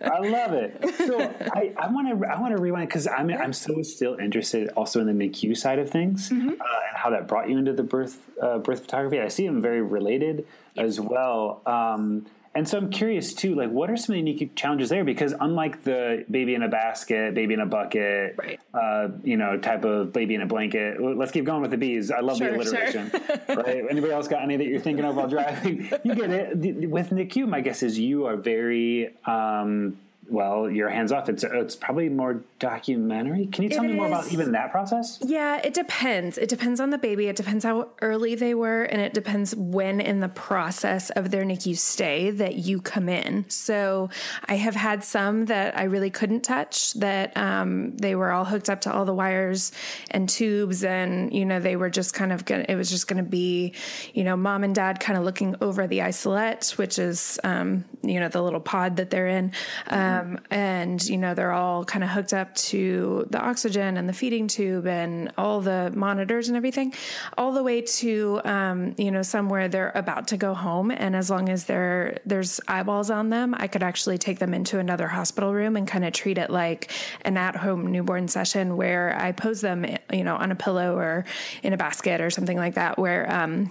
I 0.00 0.18
love 0.20 0.52
it. 0.52 0.94
So 0.98 1.20
I 1.20 1.88
want 1.88 2.08
to, 2.08 2.28
I 2.28 2.40
want 2.40 2.56
to 2.56 2.62
rewind 2.62 2.88
because 2.88 3.08
I'm, 3.08 3.30
I'm 3.30 3.52
so 3.52 3.82
still 3.82 4.14
interested 4.14 4.68
also 4.70 5.00
in 5.00 5.06
the 5.06 5.12
NICU 5.12 5.56
side 5.56 5.78
of 5.80 5.90
things 5.90 6.30
mm-hmm. 6.30 6.48
uh, 6.48 6.52
and 6.52 6.96
how 6.96 7.10
that 7.10 7.26
brought 7.26 7.48
you 7.48 7.58
into 7.66 7.72
the 7.72 7.82
birth 7.82 8.28
uh, 8.40 8.58
birth 8.58 8.82
photography. 8.82 9.20
I 9.20 9.28
see 9.28 9.46
them 9.46 9.60
very 9.60 9.82
related 9.82 10.46
as 10.76 11.00
well. 11.00 11.62
Um, 11.66 12.26
and 12.56 12.68
so 12.68 12.78
I'm 12.78 12.90
curious 12.90 13.34
too, 13.34 13.56
like 13.56 13.70
what 13.70 13.90
are 13.90 13.96
some 13.96 14.14
of 14.14 14.24
the 14.24 14.30
unique 14.30 14.54
challenges 14.54 14.88
there? 14.88 15.04
Because 15.04 15.34
unlike 15.40 15.82
the 15.82 16.24
baby 16.30 16.54
in 16.54 16.62
a 16.62 16.68
basket, 16.68 17.34
baby 17.34 17.54
in 17.54 17.60
a 17.60 17.66
bucket, 17.66 18.36
right. 18.38 18.60
uh, 18.72 19.08
you 19.24 19.36
know, 19.36 19.58
type 19.58 19.84
of 19.84 20.12
baby 20.12 20.36
in 20.36 20.40
a 20.40 20.46
blanket. 20.46 21.02
Let's 21.02 21.32
keep 21.32 21.44
going 21.44 21.62
with 21.62 21.72
the 21.72 21.76
bees. 21.76 22.12
I 22.12 22.20
love 22.20 22.38
sure, 22.38 22.52
the 22.52 22.58
alliteration. 22.58 23.10
Sure. 23.10 23.56
right? 23.56 23.84
Anybody 23.90 24.12
else 24.12 24.28
got 24.28 24.42
any 24.42 24.56
that 24.56 24.66
you're 24.66 24.78
thinking 24.78 25.04
of 25.04 25.16
while 25.16 25.28
driving? 25.28 25.90
You 26.04 26.14
get 26.14 26.30
it. 26.30 26.88
With 26.88 27.10
NICU, 27.10 27.48
my 27.48 27.60
guess 27.60 27.82
is 27.82 27.98
you 27.98 28.26
are 28.26 28.36
very 28.36 29.16
um, 29.24 29.98
well, 30.28 30.70
you're 30.70 30.88
hands 30.88 31.12
off. 31.12 31.28
It's 31.28 31.44
it's 31.44 31.76
probably 31.76 32.08
more 32.08 32.42
documentary. 32.58 33.46
Can 33.46 33.64
you 33.64 33.70
tell 33.70 33.84
it 33.84 33.88
me 33.88 33.94
more 33.94 34.06
is. 34.06 34.12
about 34.12 34.32
even 34.32 34.52
that 34.52 34.70
process? 34.70 35.18
Yeah, 35.22 35.60
it 35.62 35.74
depends. 35.74 36.38
It 36.38 36.48
depends 36.48 36.80
on 36.80 36.90
the 36.90 36.98
baby. 36.98 37.26
It 37.26 37.36
depends 37.36 37.64
how 37.64 37.88
early 38.00 38.34
they 38.34 38.54
were, 38.54 38.84
and 38.84 39.00
it 39.00 39.12
depends 39.12 39.54
when 39.54 40.00
in 40.00 40.20
the 40.20 40.28
process 40.28 41.10
of 41.10 41.30
their 41.30 41.44
NICU 41.44 41.76
stay 41.76 42.30
that 42.30 42.54
you 42.56 42.80
come 42.80 43.08
in. 43.08 43.44
So 43.48 44.08
I 44.46 44.56
have 44.56 44.74
had 44.74 45.04
some 45.04 45.46
that 45.46 45.78
I 45.78 45.84
really 45.84 46.10
couldn't 46.10 46.42
touch. 46.42 46.94
That 46.94 47.36
um, 47.36 47.96
they 47.96 48.14
were 48.14 48.30
all 48.30 48.44
hooked 48.44 48.70
up 48.70 48.82
to 48.82 48.92
all 48.92 49.04
the 49.04 49.14
wires 49.14 49.72
and 50.10 50.28
tubes, 50.28 50.84
and 50.84 51.32
you 51.32 51.44
know 51.44 51.60
they 51.60 51.76
were 51.76 51.90
just 51.90 52.14
kind 52.14 52.32
of 52.32 52.44
gonna. 52.44 52.66
It 52.68 52.76
was 52.76 52.90
just 52.90 53.08
going 53.08 53.22
to 53.22 53.28
be, 53.28 53.74
you 54.14 54.24
know, 54.24 54.36
mom 54.36 54.64
and 54.64 54.74
dad 54.74 55.00
kind 55.00 55.18
of 55.18 55.24
looking 55.24 55.56
over 55.60 55.86
the 55.86 56.02
isolette, 56.02 56.72
which 56.76 56.98
is 56.98 57.38
um, 57.44 57.84
you 58.02 58.20
know 58.20 58.28
the 58.28 58.42
little 58.42 58.60
pod 58.60 58.96
that 58.96 59.10
they're 59.10 59.28
in. 59.28 59.52
Um, 59.88 60.13
um, 60.20 60.38
and, 60.50 61.04
you 61.04 61.16
know, 61.16 61.34
they're 61.34 61.52
all 61.52 61.84
kind 61.84 62.04
of 62.04 62.10
hooked 62.10 62.32
up 62.32 62.54
to 62.54 63.26
the 63.30 63.40
oxygen 63.40 63.96
and 63.96 64.08
the 64.08 64.12
feeding 64.12 64.48
tube 64.48 64.86
and 64.86 65.32
all 65.36 65.60
the 65.60 65.92
monitors 65.94 66.48
and 66.48 66.56
everything, 66.56 66.92
all 67.36 67.52
the 67.52 67.62
way 67.62 67.80
to, 67.80 68.40
um, 68.44 68.94
you 68.98 69.10
know, 69.10 69.22
somewhere 69.22 69.68
they're 69.68 69.92
about 69.94 70.28
to 70.28 70.36
go 70.36 70.54
home. 70.54 70.90
And 70.90 71.14
as 71.16 71.30
long 71.30 71.48
as 71.48 71.64
there 71.64 72.18
there's 72.24 72.60
eyeballs 72.68 73.10
on 73.10 73.30
them, 73.30 73.54
I 73.56 73.66
could 73.66 73.82
actually 73.82 74.18
take 74.18 74.38
them 74.38 74.54
into 74.54 74.78
another 74.78 75.08
hospital 75.08 75.52
room 75.52 75.76
and 75.76 75.86
kind 75.86 76.04
of 76.04 76.12
treat 76.12 76.38
it 76.38 76.50
like 76.50 76.90
an 77.22 77.36
at 77.36 77.56
home 77.56 77.90
newborn 77.90 78.28
session 78.28 78.76
where 78.76 79.16
I 79.18 79.32
pose 79.32 79.60
them, 79.60 79.84
you 80.12 80.24
know, 80.24 80.36
on 80.36 80.50
a 80.50 80.56
pillow 80.56 80.96
or 80.96 81.24
in 81.62 81.72
a 81.72 81.76
basket 81.76 82.20
or 82.20 82.30
something 82.30 82.56
like 82.56 82.74
that, 82.74 82.98
where, 82.98 83.30
um, 83.32 83.70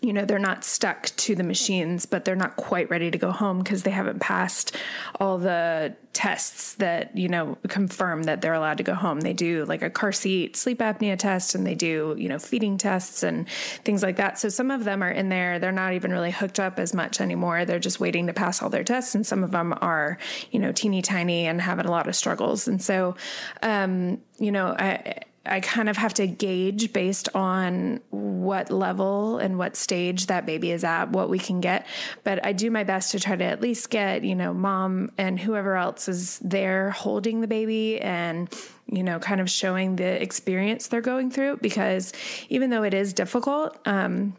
you 0.00 0.12
know 0.12 0.24
they're 0.24 0.38
not 0.38 0.64
stuck 0.64 1.06
to 1.16 1.34
the 1.34 1.42
machines 1.42 2.06
but 2.06 2.24
they're 2.24 2.36
not 2.36 2.56
quite 2.56 2.88
ready 2.90 3.10
to 3.10 3.18
go 3.18 3.30
home 3.30 3.58
because 3.58 3.82
they 3.82 3.90
haven't 3.90 4.20
passed 4.20 4.76
all 5.18 5.38
the 5.38 5.94
tests 6.18 6.74
that 6.74 7.16
you 7.16 7.28
know 7.28 7.56
confirm 7.68 8.24
that 8.24 8.40
they're 8.40 8.52
allowed 8.52 8.78
to 8.78 8.82
go 8.82 8.94
home. 8.94 9.20
They 9.20 9.32
do 9.32 9.64
like 9.66 9.82
a 9.82 9.88
car 9.88 10.10
seat 10.10 10.56
sleep 10.56 10.80
apnea 10.80 11.16
test 11.16 11.54
and 11.54 11.64
they 11.64 11.76
do 11.76 12.16
you 12.18 12.28
know 12.28 12.40
feeding 12.40 12.76
tests 12.76 13.22
and 13.22 13.48
things 13.84 14.02
like 14.02 14.16
that. 14.16 14.36
So 14.36 14.48
some 14.48 14.72
of 14.72 14.82
them 14.82 15.00
are 15.04 15.10
in 15.12 15.28
there. 15.28 15.60
They're 15.60 15.70
not 15.70 15.92
even 15.92 16.10
really 16.10 16.32
hooked 16.32 16.58
up 16.58 16.80
as 16.80 16.92
much 16.92 17.20
anymore. 17.20 17.64
They're 17.64 17.78
just 17.78 18.00
waiting 18.00 18.26
to 18.26 18.32
pass 18.32 18.60
all 18.60 18.68
their 18.68 18.82
tests 18.82 19.14
and 19.14 19.24
some 19.24 19.44
of 19.44 19.52
them 19.52 19.72
are 19.80 20.18
you 20.50 20.58
know 20.58 20.72
teeny 20.72 21.02
tiny 21.02 21.46
and 21.46 21.60
having 21.60 21.86
a 21.86 21.90
lot 21.92 22.08
of 22.08 22.16
struggles. 22.16 22.66
And 22.66 22.82
so 22.82 23.14
um, 23.62 24.20
you 24.40 24.50
know 24.50 24.74
I, 24.76 25.20
I 25.48 25.60
kind 25.60 25.88
of 25.88 25.96
have 25.96 26.14
to 26.14 26.26
gauge 26.26 26.92
based 26.92 27.28
on 27.34 28.00
what 28.10 28.70
level 28.70 29.38
and 29.38 29.58
what 29.58 29.76
stage 29.76 30.26
that 30.26 30.46
baby 30.46 30.70
is 30.70 30.84
at, 30.84 31.10
what 31.10 31.28
we 31.28 31.38
can 31.38 31.60
get. 31.60 31.86
But 32.24 32.44
I 32.44 32.52
do 32.52 32.70
my 32.70 32.84
best 32.84 33.12
to 33.12 33.20
try 33.20 33.36
to 33.36 33.44
at 33.44 33.60
least 33.60 33.90
get, 33.90 34.24
you 34.24 34.34
know, 34.34 34.52
mom 34.52 35.10
and 35.18 35.38
whoever 35.38 35.76
else 35.76 36.08
is 36.08 36.38
there 36.40 36.90
holding 36.90 37.40
the 37.40 37.46
baby 37.46 38.00
and, 38.00 38.52
you 38.86 39.02
know, 39.02 39.18
kind 39.18 39.40
of 39.40 39.50
showing 39.50 39.96
the 39.96 40.22
experience 40.22 40.88
they're 40.88 41.00
going 41.00 41.30
through 41.30 41.58
because 41.58 42.12
even 42.48 42.70
though 42.70 42.82
it 42.82 42.94
is 42.94 43.12
difficult, 43.12 43.78
um, 43.86 44.34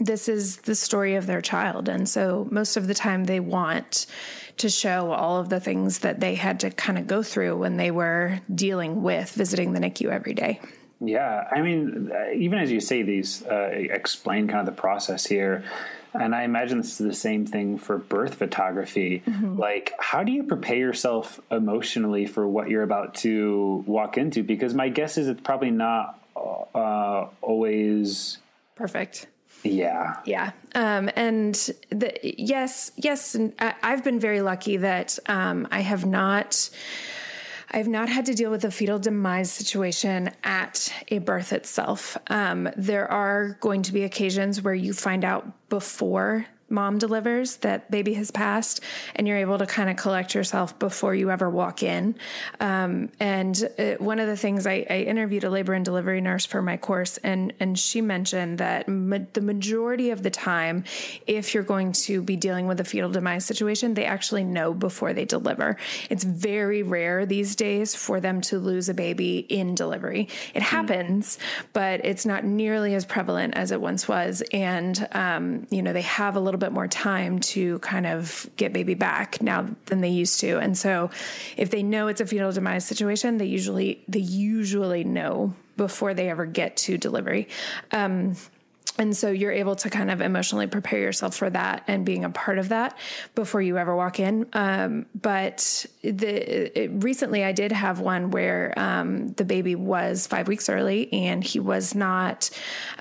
this 0.00 0.28
is 0.28 0.58
the 0.58 0.74
story 0.74 1.16
of 1.16 1.26
their 1.26 1.40
child. 1.40 1.88
And 1.88 2.08
so 2.08 2.46
most 2.50 2.76
of 2.76 2.86
the 2.86 2.94
time 2.94 3.24
they 3.24 3.40
want 3.40 4.06
to 4.58 4.68
show 4.68 5.12
all 5.12 5.38
of 5.38 5.48
the 5.48 5.60
things 5.60 6.00
that 6.00 6.20
they 6.20 6.34
had 6.34 6.60
to 6.60 6.70
kind 6.70 6.98
of 6.98 7.06
go 7.06 7.22
through 7.22 7.56
when 7.56 7.76
they 7.76 7.90
were 7.90 8.40
dealing 8.54 9.02
with 9.02 9.30
visiting 9.30 9.72
the 9.72 9.80
NICU 9.80 10.10
every 10.10 10.34
day. 10.34 10.60
Yeah, 11.00 11.46
I 11.50 11.62
mean, 11.62 12.10
even 12.34 12.58
as 12.58 12.72
you 12.72 12.80
say 12.80 13.02
these, 13.02 13.44
uh, 13.46 13.70
explain 13.72 14.48
kind 14.48 14.60
of 14.60 14.66
the 14.66 14.80
process 14.80 15.24
here, 15.24 15.64
and 16.12 16.34
I 16.34 16.42
imagine 16.42 16.78
this 16.78 17.00
is 17.00 17.06
the 17.06 17.14
same 17.14 17.46
thing 17.46 17.78
for 17.78 17.98
birth 17.98 18.34
photography. 18.34 19.22
Mm-hmm. 19.24 19.58
Like, 19.58 19.92
how 19.98 20.24
do 20.24 20.32
you 20.32 20.42
prepare 20.42 20.76
yourself 20.76 21.40
emotionally 21.50 22.26
for 22.26 22.48
what 22.48 22.68
you're 22.68 22.82
about 22.82 23.14
to 23.16 23.84
walk 23.86 24.18
into? 24.18 24.42
Because 24.42 24.74
my 24.74 24.88
guess 24.88 25.18
is 25.18 25.28
it's 25.28 25.40
probably 25.40 25.70
not 25.70 26.18
uh, 26.74 27.28
always 27.42 28.38
perfect. 28.74 29.26
Yeah. 29.62 30.16
Yeah. 30.24 30.52
Um, 30.74 31.10
and 31.16 31.54
the, 31.90 32.12
yes, 32.22 32.92
yes. 32.96 33.36
I, 33.58 33.74
have 33.82 34.04
been 34.04 34.20
very 34.20 34.40
lucky 34.40 34.78
that 34.78 35.18
um, 35.26 35.66
I 35.70 35.80
have 35.80 36.06
not. 36.06 36.70
I've 37.70 37.88
not 37.88 38.08
had 38.08 38.24
to 38.26 38.34
deal 38.34 38.50
with 38.50 38.64
a 38.64 38.70
fetal 38.70 38.98
demise 38.98 39.52
situation 39.52 40.30
at 40.42 40.90
a 41.08 41.18
birth 41.18 41.52
itself. 41.52 42.16
Um, 42.28 42.70
there 42.78 43.10
are 43.10 43.58
going 43.60 43.82
to 43.82 43.92
be 43.92 44.04
occasions 44.04 44.62
where 44.62 44.74
you 44.74 44.94
find 44.94 45.22
out 45.22 45.68
before 45.68 46.46
mom 46.70 46.98
delivers 46.98 47.56
that 47.58 47.90
baby 47.90 48.14
has 48.14 48.30
passed 48.30 48.80
and 49.14 49.26
you're 49.26 49.38
able 49.38 49.58
to 49.58 49.66
kind 49.66 49.88
of 49.88 49.96
collect 49.96 50.34
yourself 50.34 50.78
before 50.78 51.14
you 51.14 51.30
ever 51.30 51.48
walk 51.48 51.82
in. 51.82 52.14
Um, 52.60 53.10
and 53.18 53.68
uh, 53.78 53.94
one 53.94 54.18
of 54.18 54.26
the 54.26 54.36
things 54.36 54.66
I, 54.66 54.86
I, 54.88 54.98
interviewed 55.08 55.44
a 55.44 55.50
labor 55.50 55.72
and 55.72 55.84
delivery 55.84 56.20
nurse 56.20 56.44
for 56.44 56.60
my 56.60 56.76
course 56.76 57.16
and 57.18 57.52
and 57.60 57.78
she 57.78 58.02
mentioned 58.02 58.58
that 58.58 58.88
ma- 58.88 59.18
the 59.32 59.40
majority 59.40 60.10
of 60.10 60.22
the 60.22 60.30
time 60.30 60.84
if 61.26 61.54
you're 61.54 61.62
going 61.62 61.92
to 61.92 62.20
be 62.20 62.36
dealing 62.36 62.66
with 62.66 62.80
a 62.80 62.84
fetal 62.84 63.10
demise 63.10 63.46
situation 63.46 63.94
they 63.94 64.04
actually 64.04 64.44
know 64.44 64.74
before 64.74 65.14
they 65.14 65.24
deliver. 65.24 65.76
It's 66.10 66.24
very 66.24 66.82
rare 66.82 67.24
these 67.24 67.56
days 67.56 67.94
for 67.94 68.20
them 68.20 68.42
to 68.42 68.58
lose 68.58 68.88
a 68.88 68.94
baby 68.94 69.38
in 69.38 69.74
delivery. 69.74 70.28
It 70.54 70.62
hmm. 70.62 70.68
happens 70.68 71.38
but 71.72 72.04
it's 72.04 72.26
not 72.26 72.44
nearly 72.44 72.94
as 72.94 73.06
prevalent 73.06 73.54
as 73.56 73.72
it 73.72 73.80
once 73.80 74.06
was 74.06 74.42
and 74.52 75.08
um, 75.12 75.66
you 75.70 75.82
know 75.82 75.92
they 75.92 76.02
have 76.02 76.36
a 76.36 76.40
little 76.40 76.57
little 76.58 76.70
bit 76.70 76.74
more 76.74 76.88
time 76.88 77.38
to 77.38 77.78
kind 77.78 78.06
of 78.06 78.48
get 78.56 78.72
baby 78.72 78.94
back 78.94 79.40
now 79.40 79.68
than 79.86 80.00
they 80.00 80.08
used 80.08 80.40
to. 80.40 80.58
And 80.58 80.76
so 80.76 81.10
if 81.56 81.70
they 81.70 81.82
know 81.82 82.08
it's 82.08 82.20
a 82.20 82.26
fetal 82.26 82.52
demise 82.52 82.84
situation, 82.84 83.38
they 83.38 83.46
usually 83.46 84.02
they 84.08 84.18
usually 84.18 85.04
know 85.04 85.54
before 85.76 86.14
they 86.14 86.28
ever 86.28 86.44
get 86.44 86.76
to 86.76 86.98
delivery. 86.98 87.48
Um, 87.92 88.34
and 88.98 89.16
so 89.16 89.30
you're 89.30 89.52
able 89.52 89.76
to 89.76 89.90
kind 89.90 90.10
of 90.10 90.20
emotionally 90.20 90.66
prepare 90.66 90.98
yourself 90.98 91.36
for 91.36 91.48
that 91.50 91.84
and 91.86 92.04
being 92.04 92.24
a 92.24 92.30
part 92.30 92.58
of 92.58 92.70
that 92.70 92.98
before 93.36 93.62
you 93.62 93.78
ever 93.78 93.94
walk 93.94 94.18
in. 94.18 94.46
Um, 94.52 95.06
but 95.14 95.86
the 96.02 96.82
it, 96.82 96.90
recently, 97.04 97.44
I 97.44 97.52
did 97.52 97.70
have 97.70 98.00
one 98.00 98.32
where 98.32 98.74
um, 98.76 99.28
the 99.34 99.44
baby 99.44 99.76
was 99.76 100.26
five 100.26 100.48
weeks 100.48 100.68
early 100.68 101.12
and 101.12 101.44
he 101.44 101.60
was 101.60 101.94
not 101.94 102.50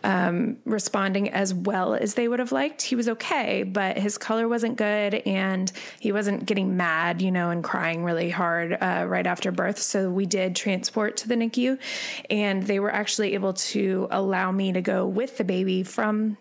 um, 0.03 0.57
responding 0.65 1.29
as 1.29 1.53
well 1.53 1.95
as 1.95 2.13
they 2.13 2.27
would 2.27 2.39
have 2.39 2.51
liked. 2.51 2.83
He 2.83 2.95
was 2.95 3.09
okay, 3.09 3.63
but 3.63 3.97
his 3.97 4.19
color 4.19 4.47
wasn't 4.47 4.77
good 4.77 5.15
and 5.15 5.71
he 5.99 6.11
wasn't 6.11 6.45
getting 6.45 6.77
mad, 6.77 7.23
you 7.23 7.31
know, 7.31 7.49
and 7.49 7.63
crying 7.63 8.03
really 8.03 8.29
hard 8.29 8.77
uh, 8.79 9.05
right 9.07 9.25
after 9.25 9.51
birth. 9.51 9.79
So 9.79 10.11
we 10.11 10.27
did 10.27 10.55
transport 10.55 11.17
to 11.17 11.27
the 11.27 11.35
NICU, 11.35 11.79
and 12.29 12.63
they 12.63 12.79
were 12.79 12.93
actually 12.93 13.33
able 13.33 13.53
to 13.53 14.07
allow 14.11 14.51
me 14.51 14.73
to 14.73 14.81
go 14.81 15.07
with 15.07 15.37
the 15.37 15.43
baby 15.43 15.83
from 15.88 16.38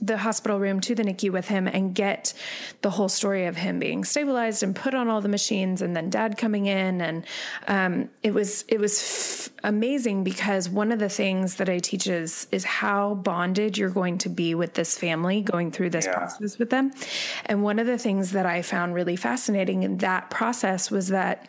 the 0.00 0.18
hospital 0.18 0.60
room 0.60 0.80
to 0.80 0.94
the 0.94 1.02
NICU 1.02 1.30
with 1.30 1.48
him 1.48 1.66
and 1.66 1.94
get 1.94 2.34
the 2.82 2.90
whole 2.90 3.08
story 3.08 3.46
of 3.46 3.56
him 3.56 3.78
being 3.78 4.04
stabilized 4.04 4.62
and 4.62 4.76
put 4.76 4.94
on 4.94 5.08
all 5.08 5.20
the 5.20 5.28
machines, 5.28 5.80
and 5.80 5.96
then 5.96 6.10
Dad 6.10 6.36
coming 6.36 6.66
in, 6.66 7.00
and 7.00 7.24
um, 7.66 8.10
it 8.22 8.34
was 8.34 8.64
it 8.68 8.78
was 8.78 9.00
f- 9.00 9.54
amazing 9.64 10.22
because 10.22 10.68
one 10.68 10.92
of 10.92 10.98
the 10.98 11.08
things 11.08 11.56
that 11.56 11.68
I 11.68 11.78
teach 11.78 12.06
is 12.06 12.46
is 12.52 12.64
how 12.64 13.14
bonded 13.14 13.78
you're 13.78 13.90
going 13.90 14.18
to 14.18 14.28
be 14.28 14.54
with 14.54 14.74
this 14.74 14.98
family 14.98 15.40
going 15.40 15.70
through 15.70 15.90
this 15.90 16.06
yeah. 16.06 16.14
process 16.14 16.58
with 16.58 16.70
them, 16.70 16.92
and 17.46 17.62
one 17.62 17.78
of 17.78 17.86
the 17.86 17.98
things 17.98 18.32
that 18.32 18.46
I 18.46 18.62
found 18.62 18.94
really 18.94 19.16
fascinating 19.16 19.82
in 19.82 19.98
that 19.98 20.30
process 20.30 20.90
was 20.90 21.08
that 21.08 21.48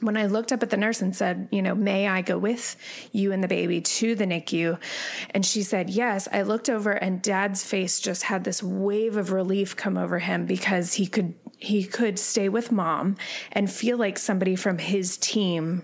when 0.00 0.16
I 0.16 0.26
looked 0.26 0.52
up 0.52 0.62
at 0.62 0.70
the 0.70 0.76
nurse 0.76 1.02
and 1.02 1.14
said, 1.14 1.48
you 1.50 1.62
know, 1.62 1.74
may 1.74 2.08
I 2.08 2.22
go 2.22 2.38
with 2.38 2.76
you 3.12 3.32
and 3.32 3.42
the 3.42 3.48
baby 3.48 3.80
to 3.80 4.14
the 4.14 4.24
NICU? 4.24 4.78
And 5.30 5.44
she 5.44 5.62
said, 5.62 5.90
yes. 5.90 6.28
I 6.32 6.42
looked 6.42 6.70
over 6.70 6.92
and 6.92 7.22
dad's 7.22 7.62
face 7.62 8.00
just 8.00 8.24
had 8.24 8.44
this 8.44 8.62
wave 8.62 9.16
of 9.16 9.32
relief 9.32 9.76
come 9.76 9.96
over 9.96 10.18
him 10.18 10.46
because 10.46 10.94
he 10.94 11.06
could 11.06 11.34
he 11.60 11.84
could 11.84 12.18
stay 12.18 12.48
with 12.48 12.72
mom 12.72 13.16
and 13.52 13.70
feel 13.70 13.98
like 13.98 14.18
somebody 14.18 14.56
from 14.56 14.78
his 14.78 15.18
team 15.18 15.82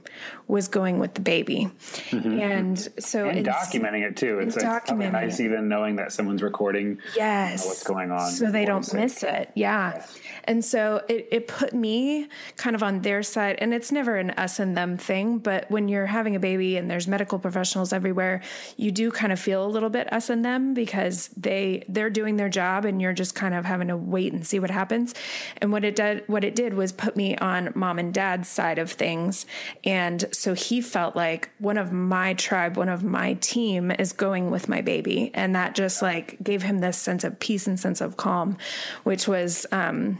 was 0.49 0.68
going 0.68 0.99
with 0.99 1.14
the 1.14 1.21
baby. 1.21 1.71
Mm-hmm. 2.11 2.40
And 2.40 2.78
so 2.99 3.28
and 3.28 3.45
documenting 3.45 4.02
it 4.02 4.16
too. 4.16 4.38
It's, 4.38 4.56
documenting 4.56 5.12
nice 5.12 5.38
it. 5.38 5.45
even 5.45 5.68
knowing 5.68 5.97
that 5.97 6.12
someone's 6.12 6.42
recording 6.42 6.99
yes. 7.14 7.66
what's 7.66 7.83
going 7.83 8.11
on. 8.11 8.30
So 8.30 8.50
they 8.50 8.64
don't 8.64 8.92
miss 8.95 9.23
it. 9.23 9.50
Yeah. 9.54 9.95
Yes. 9.95 10.18
And 10.45 10.64
so 10.64 11.02
it, 11.09 11.28
it 11.30 11.49
put 11.49 11.75
me 11.75 12.28
kind 12.56 12.76
of 12.76 12.83
on 12.83 13.02
their 13.02 13.23
side. 13.23 13.56
And 13.59 13.75
it's 13.75 13.90
never 13.90 14.16
an 14.16 14.30
us 14.30 14.59
and 14.59 14.76
them 14.76 14.97
thing, 14.97 15.38
but 15.38 15.71
when 15.71 15.88
you're 15.88 16.06
having 16.06 16.37
a 16.37 16.40
baby 16.40 16.76
and 16.76 16.90
there's 16.90 17.09
medical 17.09 17.38
professionals 17.38 17.92
everywhere, 17.92 18.40
you 18.76 18.92
do 18.92 19.11
kind 19.11 19.33
of 19.33 19.40
feel 19.40 19.66
a 19.66 19.68
little 19.68 19.90
bit 19.90 20.11
us 20.12 20.30
and 20.30 20.45
them 20.45 20.73
because 20.73 21.28
they 21.37 21.85
they're 21.88 22.11
doing 22.11 22.37
their 22.37 22.49
job 22.49 22.85
and 22.85 23.02
you're 23.02 23.12
just 23.12 23.35
kind 23.35 23.54
of 23.54 23.64
having 23.64 23.88
to 23.88 23.97
wait 23.97 24.33
and 24.33 24.47
see 24.47 24.61
what 24.61 24.71
happens. 24.71 25.14
And 25.59 25.65
what 25.70 25.85
it 25.85 25.96
did 25.96 26.25
what 26.26 26.44
it 26.44 26.54
did 26.54 26.75
was 26.75 26.92
put 26.92 27.16
me 27.16 27.37
on 27.37 27.73
mom 27.75 27.99
and 27.99 28.12
dad's 28.12 28.49
side 28.49 28.78
of 28.78 28.90
things. 28.90 29.46
And 29.85 30.25
so 30.32 30.54
he 30.54 30.80
felt 30.80 31.16
like 31.16 31.50
one 31.58 31.78
of 31.78 31.92
my 31.92 32.35
tribe, 32.35 32.76
one 32.76 32.88
of 32.88 33.04
my 33.04 33.35
team 33.35 33.90
is 33.90 34.12
going 34.12 34.50
with 34.50 34.68
my 34.68 34.80
baby. 34.80 35.30
And 35.35 35.54
that 35.54 35.75
just 35.75 36.02
like 36.02 36.37
gave 36.42 36.62
him 36.62 36.78
this 36.78 36.99
sense 36.99 37.25
of 37.25 37.38
peace 37.38 37.66
and 37.66 37.78
sense 37.78 38.00
of 38.00 38.16
calm, 38.16 38.56
which 39.04 39.28
was 39.28 39.66
um 39.73 40.18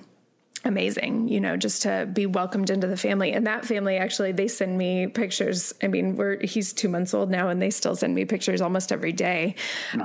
amazing, 0.66 1.28
you 1.28 1.40
know, 1.40 1.56
just 1.56 1.82
to 1.82 2.08
be 2.12 2.26
welcomed 2.26 2.70
into 2.70 2.87
the 2.87 2.96
family. 2.96 3.32
And 3.32 3.46
that 3.46 3.64
family 3.64 3.96
actually, 3.96 4.32
they 4.32 4.49
send 4.49 4.76
me 4.76 5.06
pictures. 5.06 5.73
I 5.82 5.87
mean, 5.87 6.16
we're 6.16 6.44
he's 6.44 6.73
two 6.73 6.88
months 6.88 7.14
old 7.14 7.30
now, 7.30 7.49
and 7.49 7.62
they 7.62 7.70
still 7.70 7.96
send 7.96 8.14
me 8.14 8.25
pictures 8.25 8.61
almost 8.61 8.92
every 8.92 9.12
day 9.12 9.54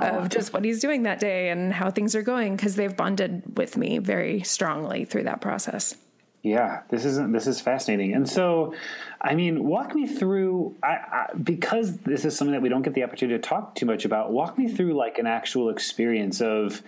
of 0.00 0.28
just 0.28 0.52
what 0.52 0.64
he's 0.64 0.80
doing 0.80 1.02
that 1.02 1.20
day 1.20 1.50
and 1.50 1.72
how 1.72 1.90
things 1.90 2.14
are 2.14 2.22
going 2.22 2.56
because 2.56 2.76
they've 2.76 2.96
bonded 2.96 3.58
with 3.58 3.76
me 3.76 3.98
very 3.98 4.42
strongly 4.42 5.04
through 5.04 5.24
that 5.24 5.40
process. 5.40 5.96
Yeah, 6.42 6.82
this 6.88 7.04
is 7.04 7.18
this 7.30 7.46
is 7.46 7.60
fascinating. 7.60 8.14
And 8.14 8.28
so, 8.28 8.74
I 9.20 9.34
mean, 9.34 9.64
walk 9.64 9.94
me 9.94 10.06
through 10.06 10.76
I, 10.82 10.88
I, 10.88 11.26
because 11.40 11.98
this 11.98 12.24
is 12.24 12.36
something 12.36 12.52
that 12.52 12.62
we 12.62 12.68
don't 12.68 12.82
get 12.82 12.94
the 12.94 13.04
opportunity 13.04 13.40
to 13.40 13.48
talk 13.48 13.76
too 13.76 13.86
much 13.86 14.04
about. 14.04 14.32
Walk 14.32 14.58
me 14.58 14.68
through 14.68 14.94
like 14.94 15.18
an 15.18 15.26
actual 15.26 15.70
experience 15.70 16.40
of 16.40 16.82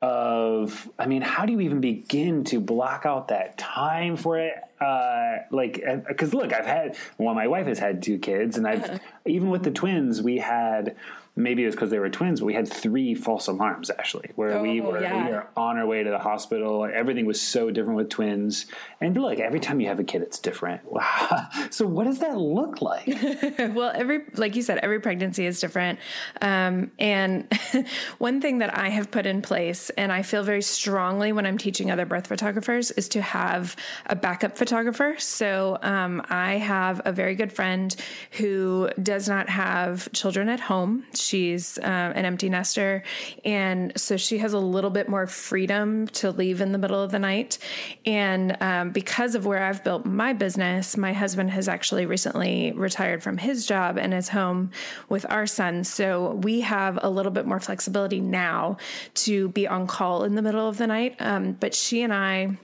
of 0.00 0.88
i 0.96 1.06
mean 1.06 1.22
how 1.22 1.44
do 1.44 1.52
you 1.52 1.60
even 1.60 1.80
begin 1.80 2.44
to 2.44 2.60
block 2.60 3.04
out 3.04 3.28
that 3.28 3.58
time 3.58 4.16
for 4.16 4.38
it? 4.38 4.54
Uh, 4.80 5.38
like 5.50 5.82
because 6.06 6.32
look 6.32 6.52
i've 6.52 6.66
had 6.66 6.96
well 7.18 7.34
my 7.34 7.48
wife 7.48 7.66
has 7.66 7.80
had 7.80 8.00
two 8.00 8.16
kids 8.16 8.56
and 8.56 8.68
i've 8.68 9.00
even 9.26 9.50
with 9.50 9.64
the 9.64 9.72
twins 9.72 10.22
we 10.22 10.38
had 10.38 10.94
maybe 11.38 11.62
it 11.62 11.66
was 11.66 11.74
because 11.74 11.90
they 11.90 12.00
were 12.00 12.10
twins, 12.10 12.40
but 12.40 12.46
we 12.46 12.54
had 12.54 12.68
three 12.68 13.14
false 13.14 13.46
alarms 13.46 13.90
actually, 13.90 14.30
where 14.34 14.58
oh, 14.58 14.62
we, 14.62 14.80
were, 14.80 15.00
yeah. 15.00 15.24
we 15.24 15.32
were 15.32 15.46
on 15.56 15.78
our 15.78 15.86
way 15.86 16.02
to 16.02 16.10
the 16.10 16.18
hospital. 16.18 16.84
Everything 16.84 17.26
was 17.26 17.40
so 17.40 17.70
different 17.70 17.96
with 17.96 18.08
twins. 18.08 18.66
And 19.00 19.16
look, 19.16 19.38
every 19.38 19.60
time 19.60 19.80
you 19.80 19.86
have 19.88 20.00
a 20.00 20.04
kid, 20.04 20.22
it's 20.22 20.38
different. 20.38 20.82
Wow. 20.84 21.46
So 21.70 21.86
what 21.86 22.04
does 22.04 22.20
that 22.20 22.36
look 22.36 22.80
like? 22.80 23.06
well, 23.58 23.92
every, 23.94 24.22
like 24.34 24.56
you 24.56 24.62
said, 24.62 24.78
every 24.78 25.00
pregnancy 25.00 25.44
is 25.44 25.60
different. 25.60 25.98
Um, 26.40 26.90
and 26.98 27.46
one 28.18 28.40
thing 28.40 28.58
that 28.58 28.76
I 28.76 28.88
have 28.88 29.10
put 29.10 29.26
in 29.26 29.42
place, 29.42 29.90
and 29.90 30.10
I 30.10 30.22
feel 30.22 30.42
very 30.42 30.62
strongly 30.62 31.32
when 31.32 31.46
I'm 31.46 31.58
teaching 31.58 31.90
other 31.90 32.06
birth 32.06 32.26
photographers, 32.26 32.90
is 32.92 33.08
to 33.10 33.22
have 33.22 33.76
a 34.06 34.16
backup 34.16 34.56
photographer. 34.56 35.16
So 35.18 35.78
um, 35.82 36.22
I 36.30 36.54
have 36.54 37.02
a 37.04 37.12
very 37.12 37.34
good 37.34 37.52
friend 37.52 37.94
who 38.32 38.88
does 39.00 39.28
not 39.28 39.48
have 39.48 40.10
children 40.12 40.48
at 40.48 40.60
home. 40.60 41.04
She's 41.28 41.78
um, 41.78 41.84
an 41.84 42.24
empty 42.24 42.48
nester. 42.48 43.02
And 43.44 43.92
so 43.96 44.16
she 44.16 44.38
has 44.38 44.54
a 44.54 44.58
little 44.58 44.90
bit 44.90 45.08
more 45.08 45.26
freedom 45.26 46.06
to 46.08 46.30
leave 46.30 46.60
in 46.60 46.72
the 46.72 46.78
middle 46.78 47.02
of 47.02 47.10
the 47.10 47.18
night. 47.18 47.58
And 48.06 48.56
um, 48.60 48.90
because 48.90 49.34
of 49.34 49.44
where 49.44 49.62
I've 49.62 49.84
built 49.84 50.06
my 50.06 50.32
business, 50.32 50.96
my 50.96 51.12
husband 51.12 51.50
has 51.50 51.68
actually 51.68 52.06
recently 52.06 52.72
retired 52.72 53.22
from 53.22 53.36
his 53.38 53.66
job 53.66 53.98
and 53.98 54.14
is 54.14 54.30
home 54.30 54.70
with 55.08 55.26
our 55.28 55.46
son. 55.46 55.84
So 55.84 56.34
we 56.34 56.62
have 56.62 56.98
a 57.02 57.10
little 57.10 57.32
bit 57.32 57.46
more 57.46 57.60
flexibility 57.60 58.20
now 58.20 58.78
to 59.14 59.48
be 59.50 59.68
on 59.68 59.86
call 59.86 60.24
in 60.24 60.34
the 60.34 60.42
middle 60.42 60.66
of 60.66 60.78
the 60.78 60.86
night. 60.86 61.16
Um, 61.20 61.52
but 61.52 61.74
she 61.74 62.02
and 62.02 62.12
I, 62.12 62.58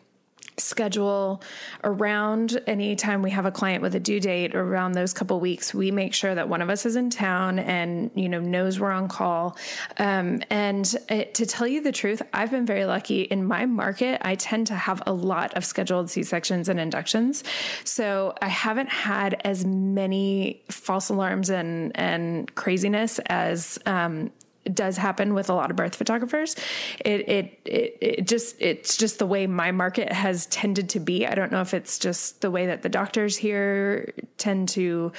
schedule 0.56 1.42
around 1.82 2.60
anytime 2.66 3.22
we 3.22 3.30
have 3.30 3.44
a 3.44 3.50
client 3.50 3.82
with 3.82 3.94
a 3.94 4.00
due 4.00 4.20
date 4.20 4.54
around 4.54 4.92
those 4.92 5.12
couple 5.12 5.40
weeks. 5.40 5.74
We 5.74 5.90
make 5.90 6.14
sure 6.14 6.34
that 6.34 6.48
one 6.48 6.62
of 6.62 6.70
us 6.70 6.86
is 6.86 6.96
in 6.96 7.10
town 7.10 7.58
and 7.58 8.10
you 8.14 8.28
know 8.28 8.40
knows 8.40 8.78
we're 8.78 8.92
on 8.92 9.08
call. 9.08 9.56
Um, 9.98 10.42
and 10.50 10.94
it, 11.08 11.34
to 11.34 11.46
tell 11.46 11.66
you 11.66 11.82
the 11.82 11.92
truth 11.92 12.22
i've 12.32 12.50
been 12.50 12.66
very 12.66 12.84
lucky. 12.84 13.22
In 13.22 13.44
my 13.44 13.66
market 13.66 14.20
i 14.24 14.34
tend 14.36 14.68
to 14.68 14.74
have 14.74 15.02
a 15.06 15.12
lot 15.12 15.54
of 15.54 15.64
scheduled 15.64 16.10
c-sections 16.10 16.68
and 16.68 16.78
inductions. 16.78 17.42
So 17.84 18.34
i 18.40 18.48
haven't 18.48 18.90
had 18.90 19.40
as 19.44 19.64
many 19.64 20.62
false 20.70 21.08
alarms 21.08 21.50
and 21.50 21.92
and 21.96 22.54
craziness 22.54 23.18
as 23.26 23.78
um, 23.86 24.30
does 24.72 24.96
happen 24.96 25.34
with 25.34 25.50
a 25.50 25.54
lot 25.54 25.70
of 25.70 25.76
birth 25.76 25.94
photographers. 25.94 26.56
It, 27.04 27.28
it, 27.28 27.60
it, 27.64 27.98
it, 28.00 28.26
just, 28.26 28.56
it's 28.60 28.96
just 28.96 29.18
the 29.18 29.26
way 29.26 29.46
my 29.46 29.72
market 29.72 30.12
has 30.12 30.46
tended 30.46 30.88
to 30.90 31.00
be. 31.00 31.26
I 31.26 31.34
don't 31.34 31.52
know 31.52 31.60
if 31.60 31.74
it's 31.74 31.98
just 31.98 32.40
the 32.40 32.50
way 32.50 32.66
that 32.66 32.82
the 32.82 32.88
doctors 32.88 33.36
here 33.36 34.14
tend 34.38 34.68
to 34.70 35.12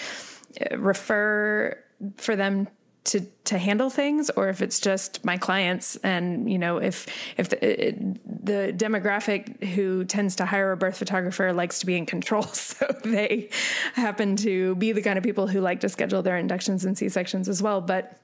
uh, 0.60 0.78
refer 0.78 1.78
for 2.18 2.36
them 2.36 2.68
to 3.06 3.22
to 3.44 3.58
handle 3.58 3.90
things 3.90 4.32
or 4.32 4.50
if 4.50 4.62
it's 4.62 4.80
just 4.80 5.24
my 5.24 5.38
clients 5.38 5.96
and 5.98 6.52
you 6.52 6.58
know 6.58 6.78
if 6.78 7.06
if 7.38 7.50
the, 7.50 7.88
it, 7.88 8.46
the 8.46 8.74
demographic 8.76 9.64
who 9.64 10.04
tends 10.04 10.36
to 10.36 10.46
hire 10.46 10.72
a 10.72 10.78
birth 10.78 10.98
photographer 10.98 11.54
likes 11.54 11.80
to 11.80 11.86
be 11.86 11.96
in 11.96 12.06
control 12.06 12.42
so 12.54 12.86
they 13.04 13.50
happen 13.94 14.36
to 14.36 14.76
be 14.76 14.92
the 14.92 15.04
kind 15.04 15.18
of 15.18 15.24
people 15.24 15.48
who 15.48 15.62
like 15.62 15.80
to 15.80 15.90
schedule 15.90 16.24
their 16.24 16.38
inductions 16.38 16.84
and 16.84 16.98
c-sections 16.98 17.48
as 17.48 17.62
well 17.62 17.80
but 17.80 18.20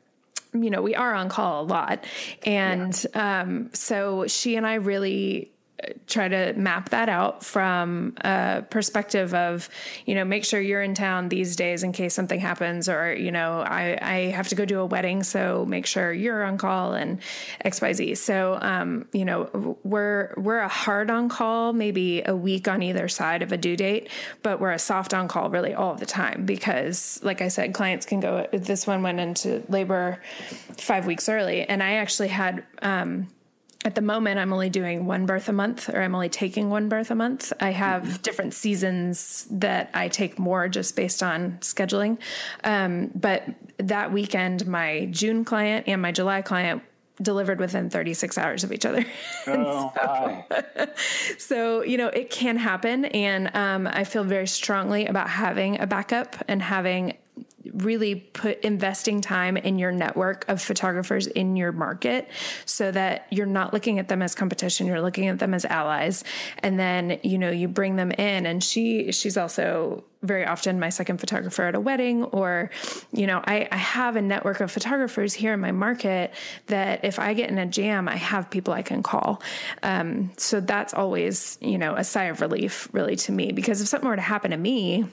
you 0.53 0.69
know, 0.69 0.81
we 0.81 0.95
are 0.95 1.13
on 1.13 1.29
call 1.29 1.63
a 1.63 1.65
lot. 1.65 2.05
And 2.43 3.05
yeah. 3.13 3.41
um, 3.41 3.69
so 3.73 4.27
she 4.27 4.55
and 4.55 4.65
I 4.65 4.75
really 4.75 5.51
try 6.07 6.27
to 6.27 6.53
map 6.53 6.89
that 6.89 7.09
out 7.09 7.43
from 7.43 8.13
a 8.21 8.63
perspective 8.69 9.33
of, 9.33 9.69
you 10.05 10.15
know, 10.15 10.25
make 10.25 10.45
sure 10.45 10.59
you're 10.59 10.81
in 10.81 10.93
town 10.93 11.29
these 11.29 11.55
days 11.55 11.83
in 11.83 11.91
case 11.91 12.13
something 12.13 12.39
happens, 12.39 12.87
or, 12.89 13.13
you 13.13 13.31
know, 13.31 13.61
I, 13.61 13.97
I 14.01 14.15
have 14.31 14.47
to 14.49 14.55
go 14.55 14.65
to 14.65 14.79
a 14.79 14.85
wedding, 14.85 15.23
so 15.23 15.65
make 15.65 15.85
sure 15.85 16.11
you're 16.13 16.43
on 16.43 16.57
call 16.57 16.93
and 16.93 17.19
XYZ. 17.65 18.17
So, 18.17 18.57
um, 18.61 19.07
you 19.13 19.25
know, 19.25 19.77
we're, 19.83 20.33
we're 20.37 20.59
a 20.59 20.67
hard 20.67 21.09
on 21.09 21.29
call, 21.29 21.73
maybe 21.73 22.21
a 22.25 22.35
week 22.35 22.67
on 22.67 22.83
either 22.83 23.07
side 23.07 23.41
of 23.41 23.51
a 23.51 23.57
due 23.57 23.75
date, 23.75 24.09
but 24.43 24.59
we're 24.59 24.71
a 24.71 24.79
soft 24.79 25.13
on 25.13 25.27
call 25.27 25.49
really 25.49 25.73
all 25.73 25.95
the 25.95 26.05
time 26.05 26.45
because, 26.45 27.19
like 27.23 27.41
I 27.41 27.47
said, 27.47 27.73
clients 27.73 28.05
can 28.05 28.19
go, 28.19 28.47
this 28.51 28.85
one 28.85 29.01
went 29.03 29.19
into 29.19 29.63
labor 29.69 30.19
five 30.77 31.05
weeks 31.05 31.29
early. 31.29 31.63
And 31.63 31.81
I 31.81 31.93
actually 31.93 32.29
had, 32.29 32.63
um, 32.81 33.27
at 33.83 33.95
the 33.95 34.01
moment 34.01 34.39
i'm 34.39 34.53
only 34.53 34.69
doing 34.69 35.05
one 35.05 35.25
birth 35.25 35.49
a 35.49 35.53
month 35.53 35.89
or 35.89 36.01
i'm 36.01 36.13
only 36.13 36.29
taking 36.29 36.69
one 36.69 36.89
birth 36.89 37.11
a 37.11 37.15
month 37.15 37.51
i 37.59 37.71
have 37.71 38.03
mm-hmm. 38.03 38.21
different 38.21 38.53
seasons 38.53 39.47
that 39.49 39.89
i 39.93 40.07
take 40.07 40.37
more 40.37 40.67
just 40.67 40.95
based 40.95 41.23
on 41.23 41.57
scheduling 41.61 42.17
um, 42.63 43.09
but 43.15 43.43
that 43.77 44.11
weekend 44.11 44.65
my 44.67 45.07
june 45.11 45.43
client 45.43 45.87
and 45.87 46.01
my 46.01 46.11
july 46.11 46.41
client 46.41 46.83
delivered 47.21 47.59
within 47.59 47.89
36 47.89 48.37
hours 48.37 48.63
of 48.63 48.71
each 48.71 48.85
other. 48.85 49.05
Oh, 49.47 49.91
so, 49.95 50.87
so, 51.37 51.83
you 51.83 51.97
know, 51.97 52.07
it 52.07 52.29
can 52.29 52.57
happen. 52.57 53.05
And 53.05 53.53
um, 53.55 53.87
I 53.87 54.03
feel 54.03 54.23
very 54.23 54.47
strongly 54.47 55.07
about 55.07 55.29
having 55.29 55.79
a 55.79 55.87
backup 55.87 56.35
and 56.47 56.61
having 56.61 57.17
really 57.73 58.15
put 58.15 58.59
investing 58.61 59.21
time 59.21 59.57
in 59.57 59.79
your 59.79 59.91
network 59.91 60.47
of 60.47 60.61
photographers 60.61 61.27
in 61.27 61.55
your 61.55 61.71
market 61.71 62.27
so 62.65 62.91
that 62.91 63.27
you're 63.29 63.45
not 63.45 63.73
looking 63.73 63.99
at 63.99 64.07
them 64.07 64.21
as 64.21 64.35
competition 64.35 64.87
you're 64.87 65.01
looking 65.01 65.27
at 65.27 65.39
them 65.39 65.53
as 65.53 65.65
allies. 65.65 66.23
And 66.59 66.79
then 66.79 67.19
you 67.23 67.37
know 67.37 67.49
you 67.49 67.67
bring 67.67 67.95
them 67.95 68.11
in 68.11 68.45
and 68.45 68.63
she 68.63 69.11
she's 69.11 69.37
also 69.37 70.03
very 70.21 70.45
often 70.45 70.79
my 70.79 70.89
second 70.89 71.17
photographer 71.17 71.63
at 71.63 71.73
a 71.73 71.79
wedding 71.79 72.23
or 72.25 72.69
you 73.11 73.25
know 73.25 73.41
I, 73.45 73.67
I 73.71 73.77
have 73.77 74.15
a 74.15 74.21
network 74.21 74.59
of 74.59 74.71
photographers 74.71 75.33
here 75.33 75.53
in 75.53 75.59
my 75.59 75.71
market 75.71 76.33
that 76.67 77.03
if 77.03 77.17
i 77.17 77.33
get 77.33 77.49
in 77.49 77.57
a 77.57 77.65
jam 77.65 78.07
i 78.07 78.15
have 78.15 78.49
people 78.49 78.73
i 78.73 78.81
can 78.81 79.01
call. 79.03 79.41
Um, 79.83 80.31
so 80.37 80.59
that's 80.59 80.93
always 80.93 81.57
you 81.61 81.77
know 81.77 81.95
a 81.95 82.03
sigh 82.03 82.25
of 82.25 82.41
relief 82.41 82.87
really 82.91 83.15
to 83.17 83.31
me 83.31 83.51
because 83.51 83.81
if 83.81 83.87
something 83.87 84.09
were 84.09 84.15
to 84.15 84.21
happen 84.21 84.51
to 84.51 84.57
me 84.57 85.05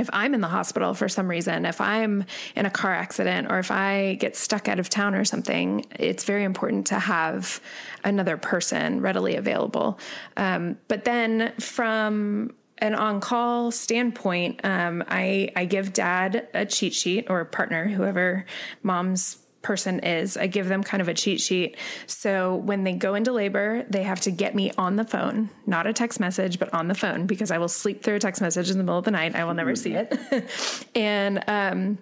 if 0.00 0.10
I'm 0.12 0.34
in 0.34 0.40
the 0.40 0.48
hospital 0.48 0.94
for 0.94 1.08
some 1.08 1.28
reason, 1.28 1.64
if 1.66 1.80
I'm 1.80 2.24
in 2.56 2.66
a 2.66 2.70
car 2.70 2.94
accident, 2.94 3.50
or 3.50 3.58
if 3.58 3.70
I 3.70 4.14
get 4.14 4.34
stuck 4.36 4.66
out 4.66 4.78
of 4.78 4.88
town 4.88 5.14
or 5.14 5.24
something, 5.24 5.86
it's 5.98 6.24
very 6.24 6.44
important 6.44 6.86
to 6.88 6.98
have 6.98 7.60
another 8.02 8.36
person 8.36 9.00
readily 9.00 9.36
available. 9.36 9.98
Um, 10.36 10.78
but 10.88 11.04
then 11.04 11.52
from 11.60 12.54
an 12.78 12.94
on-call 12.94 13.70
standpoint, 13.70 14.60
um, 14.64 15.04
I, 15.06 15.50
I 15.54 15.66
give 15.66 15.92
dad 15.92 16.48
a 16.54 16.64
cheat 16.64 16.94
sheet 16.94 17.26
or 17.28 17.40
a 17.40 17.46
partner, 17.46 17.86
whoever 17.86 18.46
mom's 18.82 19.36
person 19.62 20.00
is. 20.00 20.36
I 20.36 20.46
give 20.46 20.68
them 20.68 20.82
kind 20.82 21.00
of 21.00 21.08
a 21.08 21.14
cheat 21.14 21.40
sheet. 21.40 21.76
So 22.06 22.56
when 22.56 22.84
they 22.84 22.92
go 22.92 23.14
into 23.14 23.32
labor, 23.32 23.84
they 23.88 24.02
have 24.02 24.20
to 24.22 24.30
get 24.30 24.54
me 24.54 24.72
on 24.78 24.96
the 24.96 25.04
phone, 25.04 25.50
not 25.66 25.86
a 25.86 25.92
text 25.92 26.20
message, 26.20 26.58
but 26.58 26.72
on 26.72 26.88
the 26.88 26.94
phone 26.94 27.26
because 27.26 27.50
I 27.50 27.58
will 27.58 27.68
sleep 27.68 28.02
through 28.02 28.16
a 28.16 28.20
text 28.20 28.40
message 28.40 28.70
in 28.70 28.78
the 28.78 28.84
middle 28.84 28.98
of 28.98 29.04
the 29.04 29.10
night. 29.10 29.34
I 29.34 29.44
will 29.44 29.54
never 29.54 29.76
see 29.76 29.92
it. 29.94 30.86
and 30.94 31.44
um, 31.46 31.98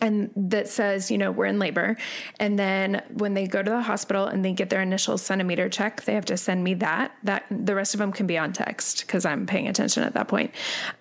and 0.00 0.30
that 0.36 0.68
says, 0.68 1.10
you 1.10 1.16
know, 1.16 1.30
we're 1.30 1.46
in 1.46 1.58
labor. 1.58 1.96
And 2.38 2.58
then 2.58 3.02
when 3.14 3.34
they 3.34 3.46
go 3.46 3.62
to 3.62 3.70
the 3.70 3.80
hospital 3.80 4.26
and 4.26 4.44
they 4.44 4.52
get 4.52 4.68
their 4.68 4.82
initial 4.82 5.16
centimeter 5.16 5.68
check, 5.70 6.02
they 6.02 6.14
have 6.14 6.26
to 6.26 6.36
send 6.36 6.62
me 6.62 6.74
that. 6.74 7.16
That 7.22 7.46
the 7.50 7.74
rest 7.74 7.94
of 7.94 7.98
them 7.98 8.12
can 8.12 8.26
be 8.26 8.36
on 8.36 8.52
text 8.52 9.06
because 9.06 9.24
I'm 9.24 9.46
paying 9.46 9.68
attention 9.68 10.02
at 10.02 10.12
that 10.14 10.28
point. 10.28 10.52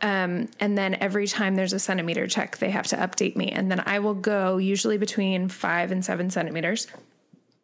Um, 0.01 0.47
and 0.61 0.77
then 0.77 0.95
every 0.95 1.27
time 1.27 1.55
there's 1.55 1.73
a 1.73 1.79
centimeter 1.79 2.25
check, 2.27 2.57
they 2.57 2.69
have 2.69 2.87
to 2.87 2.95
update 2.95 3.35
me. 3.35 3.49
And 3.49 3.69
then 3.69 3.83
I 3.85 3.99
will 3.99 4.13
go 4.13 4.57
usually 4.57 4.97
between 4.97 5.49
five 5.49 5.91
and 5.91 6.03
seven 6.03 6.29
centimeters 6.29 6.87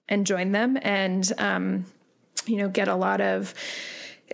and 0.09 0.27
join 0.27 0.51
them 0.51 0.77
and, 0.81 1.31
um, 1.37 1.85
you 2.45 2.57
know, 2.57 2.67
get 2.67 2.89
a 2.89 2.95
lot 2.95 3.21
of 3.21 3.53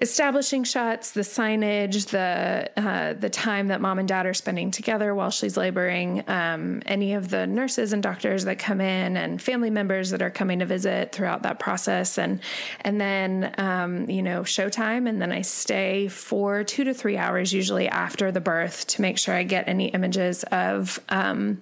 establishing 0.02 0.64
shots, 0.64 1.12
the 1.12 1.22
signage, 1.22 2.08
the 2.08 2.70
uh, 2.78 3.14
the 3.14 3.30
time 3.30 3.68
that 3.68 3.82
mom 3.82 4.00
and 4.00 4.08
dad 4.08 4.26
are 4.26 4.34
spending 4.34 4.72
together 4.72 5.14
while 5.16 5.32
she's 5.32 5.58
laboring, 5.58 6.24
um, 6.30 6.82
any 6.86 7.14
of 7.14 7.30
the 7.30 7.48
nurses 7.48 7.94
and 7.94 8.04
doctors 8.04 8.46
that 8.46 8.60
come 8.60 8.82
in, 8.82 9.18
and 9.18 9.42
family 9.42 9.70
members 9.70 10.12
that 10.12 10.22
are 10.22 10.30
coming 10.30 10.60
to 10.60 10.66
visit 10.66 11.12
throughout 11.12 11.44
that 11.44 11.60
process, 11.60 12.18
and 12.18 12.40
and 12.82 13.02
then 13.02 13.54
um, 13.58 14.10
you 14.10 14.22
know 14.22 14.42
showtime, 14.42 15.10
and 15.10 15.22
then 15.22 15.32
I 15.32 15.42
stay 15.42 16.08
for 16.08 16.64
two 16.64 16.84
to 16.84 16.94
three 16.94 17.18
hours 17.18 17.54
usually 17.54 17.88
after 17.88 18.32
the 18.32 18.42
birth 18.42 18.88
to 18.88 19.02
make 19.02 19.18
sure 19.18 19.34
I 19.34 19.44
get 19.44 19.68
any 19.68 19.88
images 19.88 20.44
of 20.52 21.00
um, 21.10 21.62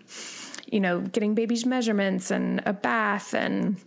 you 0.67 0.79
know 0.79 1.01
getting 1.01 1.35
baby's 1.35 1.65
measurements 1.65 2.31
and 2.31 2.61
a 2.65 2.73
bath 2.73 3.33
and 3.33 3.77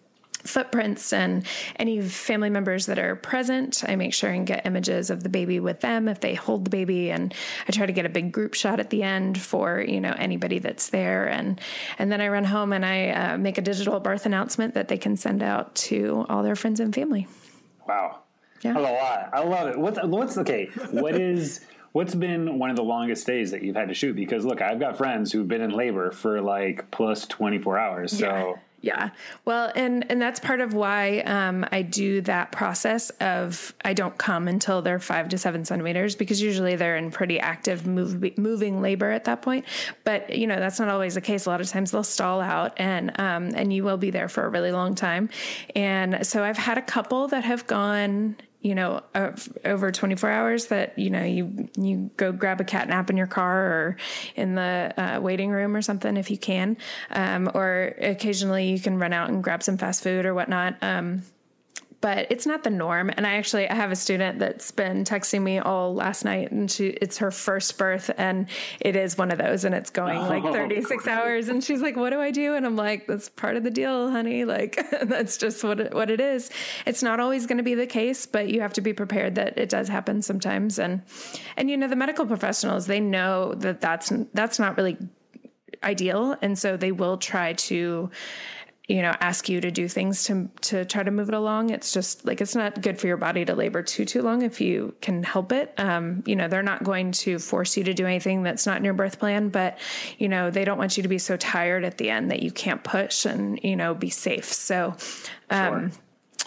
footprints 0.48 1.12
and 1.12 1.44
any 1.76 2.00
family 2.00 2.50
members 2.50 2.86
that 2.86 2.98
are 2.98 3.16
present. 3.16 3.84
I 3.86 3.96
make 3.96 4.14
sure 4.14 4.30
and 4.30 4.46
get 4.46 4.66
images 4.66 5.10
of 5.10 5.22
the 5.22 5.28
baby 5.28 5.60
with 5.60 5.80
them 5.80 6.08
if 6.08 6.20
they 6.20 6.34
hold 6.34 6.64
the 6.64 6.70
baby 6.70 7.10
and 7.10 7.34
I 7.68 7.72
try 7.72 7.86
to 7.86 7.92
get 7.92 8.06
a 8.06 8.08
big 8.08 8.32
group 8.32 8.54
shot 8.54 8.80
at 8.80 8.90
the 8.90 9.02
end 9.02 9.40
for, 9.40 9.80
you 9.80 10.00
know, 10.00 10.14
anybody 10.16 10.58
that's 10.58 10.90
there 10.90 11.28
and 11.28 11.60
and 11.98 12.10
then 12.10 12.20
I 12.20 12.28
run 12.28 12.44
home 12.44 12.72
and 12.72 12.84
I 12.84 13.10
uh, 13.10 13.38
make 13.38 13.58
a 13.58 13.62
digital 13.62 14.00
birth 14.00 14.26
announcement 14.26 14.74
that 14.74 14.88
they 14.88 14.98
can 14.98 15.16
send 15.16 15.42
out 15.42 15.74
to 15.76 16.26
all 16.28 16.42
their 16.42 16.56
friends 16.56 16.80
and 16.80 16.94
family. 16.94 17.26
Wow. 17.86 18.20
Yeah. 18.62 18.72
That's 18.72 18.86
a 18.86 18.92
lot. 18.92 19.30
I 19.32 19.44
love 19.44 19.68
it. 19.68 19.78
What's 19.78 19.98
what's 20.02 20.38
okay, 20.38 20.66
what 20.90 21.14
is 21.14 21.64
What's 21.92 22.14
been 22.14 22.58
one 22.58 22.70
of 22.70 22.76
the 22.76 22.84
longest 22.84 23.26
days 23.26 23.50
that 23.52 23.62
you've 23.62 23.76
had 23.76 23.88
to 23.88 23.94
shoot? 23.94 24.14
Because 24.14 24.44
look, 24.44 24.60
I've 24.60 24.78
got 24.78 24.98
friends 24.98 25.32
who've 25.32 25.48
been 25.48 25.62
in 25.62 25.70
labor 25.70 26.10
for 26.10 26.40
like 26.40 26.90
plus 26.90 27.26
24 27.26 27.78
hours. 27.78 28.16
So 28.16 28.26
yeah. 28.26 28.54
Yeah. 28.80 29.10
Well, 29.44 29.72
and 29.74 30.08
and 30.08 30.22
that's 30.22 30.38
part 30.38 30.60
of 30.60 30.72
why 30.72 31.18
um, 31.20 31.66
I 31.72 31.82
do 31.82 32.20
that 32.22 32.52
process 32.52 33.10
of 33.20 33.74
I 33.84 33.92
don't 33.92 34.16
come 34.16 34.46
until 34.46 34.82
they're 34.82 35.00
five 35.00 35.28
to 35.30 35.38
seven 35.38 35.64
centimeters 35.64 36.14
because 36.14 36.40
usually 36.40 36.76
they're 36.76 36.96
in 36.96 37.10
pretty 37.10 37.40
active 37.40 37.88
move, 37.88 38.38
moving 38.38 38.80
labor 38.80 39.10
at 39.10 39.24
that 39.24 39.42
point. 39.42 39.64
But 40.04 40.36
you 40.36 40.46
know 40.46 40.60
that's 40.60 40.78
not 40.78 40.88
always 40.88 41.16
the 41.16 41.20
case. 41.20 41.46
A 41.46 41.50
lot 41.50 41.60
of 41.60 41.68
times 41.68 41.90
they'll 41.90 42.04
stall 42.04 42.40
out 42.40 42.74
and 42.76 43.18
um, 43.18 43.52
and 43.56 43.72
you 43.72 43.82
will 43.82 43.96
be 43.96 44.10
there 44.10 44.28
for 44.28 44.44
a 44.44 44.48
really 44.48 44.70
long 44.70 44.94
time. 44.94 45.28
And 45.74 46.24
so 46.24 46.44
I've 46.44 46.58
had 46.58 46.78
a 46.78 46.82
couple 46.82 47.26
that 47.28 47.42
have 47.44 47.66
gone 47.66 48.36
you 48.60 48.74
know 48.74 49.02
uh, 49.14 49.30
over 49.64 49.92
24 49.92 50.30
hours 50.30 50.66
that 50.66 50.98
you 50.98 51.10
know 51.10 51.22
you 51.22 51.68
you 51.76 52.10
go 52.16 52.32
grab 52.32 52.60
a 52.60 52.64
cat 52.64 52.88
nap 52.88 53.08
in 53.08 53.16
your 53.16 53.26
car 53.26 53.66
or 53.66 53.96
in 54.34 54.54
the 54.54 54.92
uh, 54.96 55.20
waiting 55.20 55.50
room 55.50 55.76
or 55.76 55.82
something 55.82 56.16
if 56.16 56.30
you 56.30 56.38
can. 56.38 56.76
Um, 57.10 57.50
or 57.54 57.94
occasionally 58.00 58.70
you 58.70 58.80
can 58.80 58.98
run 58.98 59.12
out 59.12 59.28
and 59.28 59.42
grab 59.42 59.62
some 59.62 59.78
fast 59.78 60.02
food 60.02 60.26
or 60.26 60.34
whatnot. 60.34 60.76
Um, 60.82 61.22
but 62.00 62.26
it's 62.30 62.46
not 62.46 62.62
the 62.62 62.70
norm. 62.70 63.10
And 63.16 63.26
I 63.26 63.34
actually 63.34 63.68
I 63.68 63.74
have 63.74 63.90
a 63.90 63.96
student 63.96 64.38
that's 64.38 64.70
been 64.70 65.04
texting 65.04 65.42
me 65.42 65.58
all 65.58 65.94
last 65.94 66.24
night, 66.24 66.50
and 66.52 66.70
she 66.70 66.88
it's 66.88 67.18
her 67.18 67.30
first 67.30 67.76
birth, 67.76 68.10
and 68.16 68.48
it 68.80 68.94
is 68.94 69.18
one 69.18 69.30
of 69.30 69.38
those, 69.38 69.64
and 69.64 69.74
it's 69.74 69.90
going 69.90 70.18
like 70.18 70.42
36 70.42 71.06
hours, 71.06 71.48
and 71.48 71.62
she's 71.62 71.82
like, 71.82 71.96
"What 71.96 72.10
do 72.10 72.20
I 72.20 72.30
do?" 72.30 72.54
And 72.54 72.64
I'm 72.64 72.76
like, 72.76 73.06
"That's 73.06 73.28
part 73.28 73.56
of 73.56 73.64
the 73.64 73.70
deal, 73.70 74.10
honey. 74.10 74.44
Like 74.48 74.78
that's 75.02 75.36
just 75.36 75.62
what 75.62 75.78
it, 75.78 75.94
what 75.94 76.10
it 76.10 76.20
is. 76.20 76.50
It's 76.86 77.02
not 77.02 77.20
always 77.20 77.46
going 77.46 77.58
to 77.58 77.64
be 77.64 77.74
the 77.74 77.86
case, 77.86 78.24
but 78.24 78.48
you 78.48 78.62
have 78.62 78.72
to 78.74 78.80
be 78.80 78.94
prepared 78.94 79.34
that 79.34 79.58
it 79.58 79.68
does 79.68 79.88
happen 79.88 80.22
sometimes." 80.22 80.78
And 80.78 81.02
and 81.56 81.68
you 81.68 81.76
know 81.76 81.88
the 81.88 81.96
medical 81.96 82.24
professionals 82.24 82.86
they 82.86 83.00
know 83.00 83.54
that 83.54 83.80
that's 83.80 84.12
that's 84.32 84.58
not 84.58 84.76
really 84.76 84.96
ideal, 85.82 86.36
and 86.40 86.58
so 86.58 86.76
they 86.76 86.92
will 86.92 87.18
try 87.18 87.52
to 87.52 88.10
you 88.88 89.02
know 89.02 89.14
ask 89.20 89.48
you 89.48 89.60
to 89.60 89.70
do 89.70 89.86
things 89.86 90.24
to 90.24 90.48
to 90.62 90.84
try 90.84 91.02
to 91.02 91.10
move 91.10 91.28
it 91.28 91.34
along. 91.34 91.70
It's 91.70 91.92
just 91.92 92.24
like 92.24 92.40
it's 92.40 92.54
not 92.54 92.80
good 92.80 92.98
for 92.98 93.06
your 93.06 93.18
body 93.18 93.44
to 93.44 93.54
labor 93.54 93.82
too 93.82 94.04
too 94.04 94.22
long 94.22 94.42
if 94.42 94.60
you 94.60 94.94
can 95.00 95.22
help 95.22 95.52
it. 95.52 95.72
Um, 95.78 96.22
you 96.26 96.34
know 96.34 96.48
they're 96.48 96.62
not 96.62 96.82
going 96.82 97.12
to 97.12 97.38
force 97.38 97.76
you 97.76 97.84
to 97.84 97.94
do 97.94 98.06
anything 98.06 98.42
that's 98.42 98.66
not 98.66 98.78
in 98.78 98.84
your 98.84 98.94
birth 98.94 99.18
plan 99.18 99.50
but 99.50 99.78
you 100.18 100.28
know 100.28 100.50
they 100.50 100.64
don't 100.64 100.78
want 100.78 100.96
you 100.96 101.02
to 101.02 101.08
be 101.08 101.18
so 101.18 101.36
tired 101.36 101.84
at 101.84 101.98
the 101.98 102.10
end 102.10 102.30
that 102.30 102.42
you 102.42 102.50
can't 102.50 102.82
push 102.82 103.24
and 103.26 103.60
you 103.62 103.76
know 103.76 103.94
be 103.94 104.10
safe. 104.10 104.46
So 104.46 104.96
um, 105.50 105.90
sure 105.90 105.98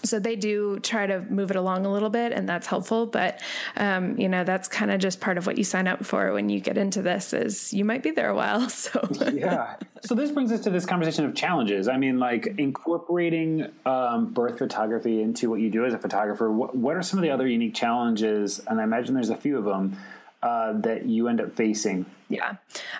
so 0.03 0.19
they 0.19 0.35
do 0.35 0.79
try 0.79 1.05
to 1.05 1.21
move 1.21 1.51
it 1.51 1.57
along 1.57 1.85
a 1.85 1.91
little 1.91 2.09
bit 2.09 2.31
and 2.31 2.47
that's 2.47 2.67
helpful 2.67 3.05
but 3.05 3.41
um, 3.77 4.17
you 4.17 4.29
know 4.29 4.43
that's 4.43 4.67
kind 4.67 4.91
of 4.91 4.99
just 4.99 5.19
part 5.21 5.37
of 5.37 5.45
what 5.45 5.57
you 5.57 5.63
sign 5.63 5.87
up 5.87 6.05
for 6.05 6.33
when 6.33 6.49
you 6.49 6.59
get 6.59 6.77
into 6.77 7.01
this 7.01 7.33
is 7.33 7.73
you 7.73 7.85
might 7.85 8.03
be 8.03 8.11
there 8.11 8.29
a 8.29 8.35
while 8.35 8.69
so. 8.69 9.07
Yeah. 9.33 9.75
So 10.01 10.15
this 10.15 10.31
brings 10.31 10.51
us 10.51 10.61
to 10.61 10.69
this 10.69 10.85
conversation 10.85 11.25
of 11.25 11.35
challenges. 11.35 11.87
I 11.87 11.97
mean 11.97 12.19
like 12.19 12.55
incorporating 12.57 13.71
um, 13.85 14.33
birth 14.33 14.57
photography 14.57 15.21
into 15.21 15.49
what 15.49 15.59
you 15.59 15.69
do 15.69 15.85
as 15.85 15.93
a 15.93 15.97
photographer 15.97 16.51
what, 16.51 16.75
what 16.75 16.95
are 16.95 17.01
some 17.01 17.19
of 17.19 17.23
the 17.23 17.29
other 17.29 17.47
unique 17.47 17.75
challenges? 17.75 18.59
And 18.67 18.79
i 18.79 18.83
imagine 18.83 19.13
there's 19.13 19.29
a 19.29 19.35
few 19.35 19.57
of 19.57 19.65
them 19.65 19.97
uh, 20.43 20.73
that 20.73 21.05
you 21.05 21.27
end 21.27 21.39
up 21.39 21.55
facing? 21.55 22.05
Yeah. 22.31 22.55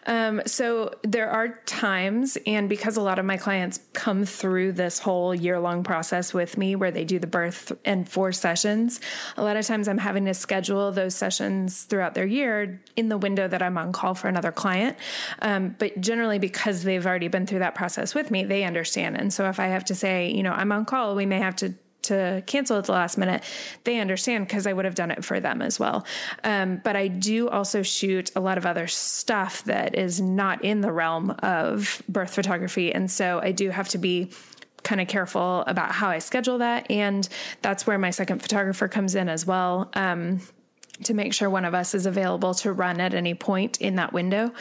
Um, 0.07 0.41
so 0.45 0.93
there 1.03 1.29
are 1.29 1.59
times, 1.65 2.37
and 2.45 2.67
because 2.67 2.97
a 2.97 3.01
lot 3.01 3.17
of 3.17 3.23
my 3.23 3.37
clients 3.37 3.79
come 3.93 4.25
through 4.25 4.73
this 4.73 4.99
whole 4.99 5.33
year 5.33 5.57
long 5.57 5.83
process 5.83 6.33
with 6.33 6.57
me 6.57 6.75
where 6.75 6.91
they 6.91 7.05
do 7.05 7.17
the 7.17 7.27
birth 7.27 7.71
and 7.85 8.07
four 8.07 8.33
sessions, 8.33 8.99
a 9.37 9.43
lot 9.43 9.55
of 9.55 9.65
times 9.65 9.87
I'm 9.87 9.99
having 9.99 10.25
to 10.25 10.33
schedule 10.33 10.91
those 10.91 11.15
sessions 11.15 11.83
throughout 11.83 12.13
their 12.13 12.25
year 12.25 12.81
in 12.97 13.07
the 13.07 13.17
window 13.17 13.47
that 13.47 13.61
I'm 13.61 13.77
on 13.77 13.93
call 13.93 14.15
for 14.15 14.27
another 14.27 14.51
client. 14.51 14.97
Um, 15.41 15.77
but 15.79 16.01
generally, 16.01 16.37
because 16.37 16.83
they've 16.83 17.05
already 17.05 17.29
been 17.29 17.47
through 17.47 17.59
that 17.59 17.73
process 17.73 18.13
with 18.13 18.31
me, 18.31 18.43
they 18.43 18.65
understand. 18.65 19.17
And 19.17 19.33
so 19.33 19.47
if 19.47 19.61
I 19.61 19.67
have 19.67 19.85
to 19.85 19.95
say, 19.95 20.29
you 20.29 20.43
know, 20.43 20.51
I'm 20.51 20.73
on 20.73 20.83
call, 20.83 21.15
we 21.15 21.25
may 21.25 21.39
have 21.39 21.55
to 21.57 21.73
to 22.03 22.43
cancel 22.45 22.77
at 22.77 22.85
the 22.85 22.91
last 22.91 23.17
minute, 23.17 23.43
they 23.83 23.99
understand 23.99 24.47
because 24.47 24.67
I 24.67 24.73
would 24.73 24.85
have 24.85 24.95
done 24.95 25.11
it 25.11 25.23
for 25.23 25.39
them 25.39 25.61
as 25.61 25.79
well. 25.79 26.05
Um, 26.43 26.81
but 26.83 26.95
I 26.95 27.07
do 27.07 27.49
also 27.49 27.81
shoot 27.83 28.31
a 28.35 28.39
lot 28.39 28.57
of 28.57 28.65
other 28.65 28.87
stuff 28.87 29.63
that 29.65 29.95
is 29.95 30.19
not 30.19 30.63
in 30.63 30.81
the 30.81 30.91
realm 30.91 31.31
of 31.39 32.01
birth 32.09 32.33
photography. 32.33 32.93
And 32.93 33.09
so 33.09 33.39
I 33.41 33.51
do 33.51 33.69
have 33.69 33.89
to 33.89 33.97
be 33.97 34.31
kind 34.83 34.99
of 34.99 35.07
careful 35.07 35.63
about 35.67 35.91
how 35.91 36.09
I 36.09 36.19
schedule 36.19 36.57
that. 36.59 36.89
And 36.89 37.27
that's 37.61 37.85
where 37.85 37.97
my 37.97 38.09
second 38.09 38.41
photographer 38.41 38.87
comes 38.87 39.15
in 39.15 39.29
as 39.29 39.45
well. 39.45 39.91
Um, 39.93 40.41
to 41.05 41.13
make 41.13 41.33
sure 41.33 41.49
one 41.49 41.65
of 41.65 41.73
us 41.73 41.93
is 41.93 42.05
available 42.05 42.53
to 42.55 42.71
run 42.71 42.99
at 42.99 43.13
any 43.13 43.33
point 43.33 43.79
in 43.81 43.95
that 43.95 44.13
window. 44.13 44.51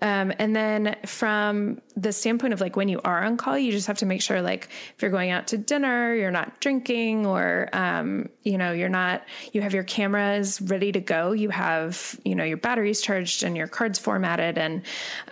Um, 0.00 0.32
and 0.38 0.54
then 0.54 0.96
from 1.06 1.80
the 1.96 2.12
standpoint 2.12 2.52
of 2.52 2.60
like 2.60 2.76
when 2.76 2.88
you 2.88 3.00
are 3.04 3.22
on 3.22 3.36
call, 3.36 3.58
you 3.58 3.72
just 3.72 3.86
have 3.86 3.98
to 3.98 4.06
make 4.06 4.22
sure 4.22 4.40
like 4.40 4.68
if 4.94 5.02
you're 5.02 5.10
going 5.10 5.30
out 5.30 5.48
to 5.48 5.58
dinner, 5.58 6.14
you're 6.14 6.30
not 6.30 6.60
drinking 6.60 7.26
or, 7.26 7.68
um, 7.72 8.28
you 8.42 8.56
know, 8.56 8.72
you're 8.72 8.88
not, 8.88 9.22
you 9.52 9.60
have 9.60 9.74
your 9.74 9.84
cameras 9.84 10.60
ready 10.60 10.92
to 10.92 11.00
go. 11.00 11.32
You 11.32 11.50
have, 11.50 12.18
you 12.24 12.34
know, 12.34 12.44
your 12.44 12.56
batteries 12.56 13.00
charged 13.00 13.42
and 13.42 13.56
your 13.56 13.66
cards 13.66 13.98
formatted 13.98 14.56
and, 14.56 14.82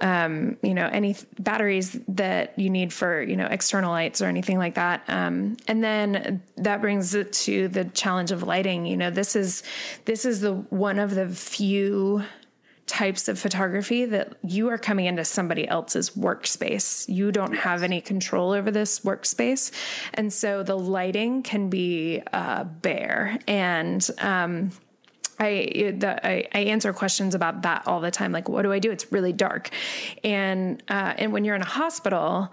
um, 0.01 0.57
you 0.63 0.75
know, 0.75 0.89
any 0.93 1.17
batteries 1.39 1.99
that 2.09 2.59
you 2.59 2.71
need 2.71 2.93
for, 2.93 3.23
you 3.23 3.37
know, 3.37 3.47
external 3.47 3.91
lights 3.91 4.21
or 4.21 4.27
anything 4.27 4.59
like 4.59 4.75
that. 4.75 5.03
Um, 5.09 5.57
and 5.67 5.83
then 5.83 6.43
that 6.57 6.81
brings 6.81 7.15
it 7.15 7.33
to 7.33 7.69
the 7.69 7.85
challenge 7.85 8.31
of 8.31 8.43
lighting. 8.43 8.87
You 8.87 8.97
know, 8.97 9.11
this 9.11 9.37
is, 9.37 9.63
this 10.05 10.25
is 10.25 10.41
the 10.41 10.58
one 10.71 10.99
of 10.99 11.15
the 11.15 11.29
few 11.29 12.23
types 12.87 13.29
of 13.29 13.39
photography 13.39 14.07
that 14.07 14.33
you 14.43 14.69
are 14.69 14.79
coming 14.79 15.07
into 15.07 15.25
somebody 15.25 15.69
else's 15.69 16.11
workspace. 16.11 17.07
You 17.09 17.31
don't 17.31 17.55
have 17.55 17.83
any 17.83 18.01
control 18.01 18.53
over 18.53 18.71
this 18.71 19.01
workspace. 19.01 19.71
And 20.15 20.33
so 20.33 20.63
the 20.63 20.77
lighting 20.77 21.43
can 21.43 21.69
be 21.69 22.23
uh, 22.33 22.65
bare. 22.65 23.39
And, 23.47 24.09
um, 24.21 24.71
I, 25.41 25.95
the, 25.97 26.27
I, 26.27 26.49
I 26.53 26.59
answer 26.65 26.93
questions 26.93 27.35
about 27.35 27.63
that 27.63 27.87
all 27.87 28.01
the 28.01 28.11
time. 28.11 28.33
Like, 28.33 28.49
what 28.49 28.63
do 28.63 28.73
I 28.73 28.81
do? 28.81 28.91
It's 28.91 29.13
really 29.13 29.33
dark, 29.33 29.71
and 30.25 30.83
uh, 30.89 31.15
and 31.17 31.33
when 31.33 31.45
you're 31.45 31.55
in 31.55 31.63
a 31.63 31.67
hospital, 31.67 32.53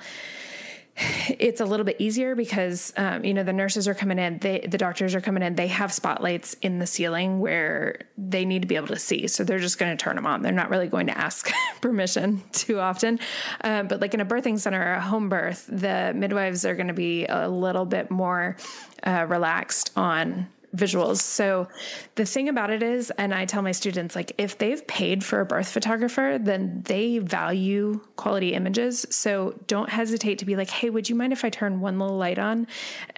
it's 0.98 1.60
a 1.60 1.66
little 1.66 1.84
bit 1.84 1.98
easier 2.00 2.36
because 2.36 2.94
um, 2.96 3.26
you 3.26 3.34
know 3.34 3.44
the 3.44 3.54
nurses 3.54 3.88
are 3.88 3.94
coming 3.94 4.18
in 4.18 4.38
they, 4.40 4.60
the 4.60 4.78
doctors 4.78 5.14
are 5.14 5.22
coming 5.22 5.44
in 5.44 5.56
they 5.56 5.68
have 5.68 5.92
spotlights 5.92 6.56
in 6.62 6.80
the 6.80 6.88
ceiling 6.88 7.40
where 7.40 8.00
they 8.18 8.46
need 8.46 8.62
to 8.62 8.68
be 8.68 8.76
able 8.76 8.88
to 8.88 9.00
see. 9.00 9.28
So 9.28 9.44
they're 9.44 9.60
just 9.60 9.78
going 9.78 9.96
to 9.96 10.02
turn 10.02 10.16
them 10.16 10.26
on. 10.26 10.42
They're 10.42 10.52
not 10.52 10.70
really 10.70 10.88
going 10.88 11.08
to 11.08 11.18
ask 11.18 11.52
permission 11.82 12.44
too 12.52 12.80
often. 12.80 13.20
Um, 13.62 13.88
but 13.88 14.00
like 14.00 14.14
in 14.14 14.22
a 14.22 14.26
birthing 14.26 14.60
center 14.60 14.82
or 14.82 14.94
a 14.94 15.02
home 15.02 15.30
birth 15.30 15.66
the 15.68 16.14
midwives 16.16 16.66
are 16.66 16.76
going 16.76 16.88
to 16.88 16.94
be 16.94 17.26
a 17.26 17.50
little 17.50 17.86
bit 17.86 18.10
more 18.10 18.56
uh, 19.04 19.26
relaxed 19.28 19.92
on 19.96 20.48
visuals. 20.76 21.22
So 21.22 21.68
the 22.16 22.26
thing 22.26 22.50
about 22.50 22.70
it 22.70 22.84
is, 22.84 23.12
and 23.18 23.34
I 23.34 23.46
tell 23.46 23.62
my 23.62 23.72
students, 23.72 24.16
like 24.16 24.34
if 24.38 24.58
they've 24.58 24.86
paid 24.88 25.24
for 25.24 25.42
a 25.42 25.46
birth 25.46 25.70
photographer, 25.70 26.38
then 26.40 26.82
they 26.86 27.20
value 27.20 28.02
quality 28.16 28.54
images. 28.54 29.06
So 29.10 29.60
don't 29.68 29.90
hesitate 29.90 30.40
to 30.40 30.46
be 30.46 30.56
like, 30.56 30.70
hey, 30.70 30.90
would 30.90 31.10
you 31.10 31.16
mind 31.16 31.34
if 31.34 31.46
I 31.46 31.50
turn 31.50 31.80
one 31.80 32.00
little 32.00 32.18
light 32.18 32.40
on? 32.40 32.68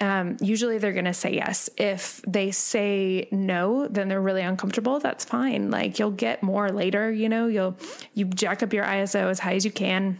Um, 0.00 0.36
usually 0.40 0.78
they're 0.78 0.92
going 0.92 1.04
to 1.04 1.14
say 1.14 1.34
yes. 1.34 1.68
If 1.76 2.22
they 2.26 2.50
say 2.50 3.28
no, 3.30 3.88
then 3.88 4.08
they're 4.08 4.20
really 4.20 4.42
uncomfortable. 4.42 5.00
That's 5.00 5.24
fine. 5.24 5.70
Like 5.70 5.98
you'll 5.98 6.10
get 6.10 6.42
more 6.42 6.70
later, 6.70 7.10
you 7.10 7.28
know, 7.28 7.46
you'll, 7.46 7.76
you 8.14 8.26
jack 8.26 8.62
up 8.62 8.72
your 8.72 8.84
ISO 8.84 9.30
as 9.30 9.40
high 9.40 9.54
as 9.54 9.64
you 9.64 9.70
can 9.70 10.18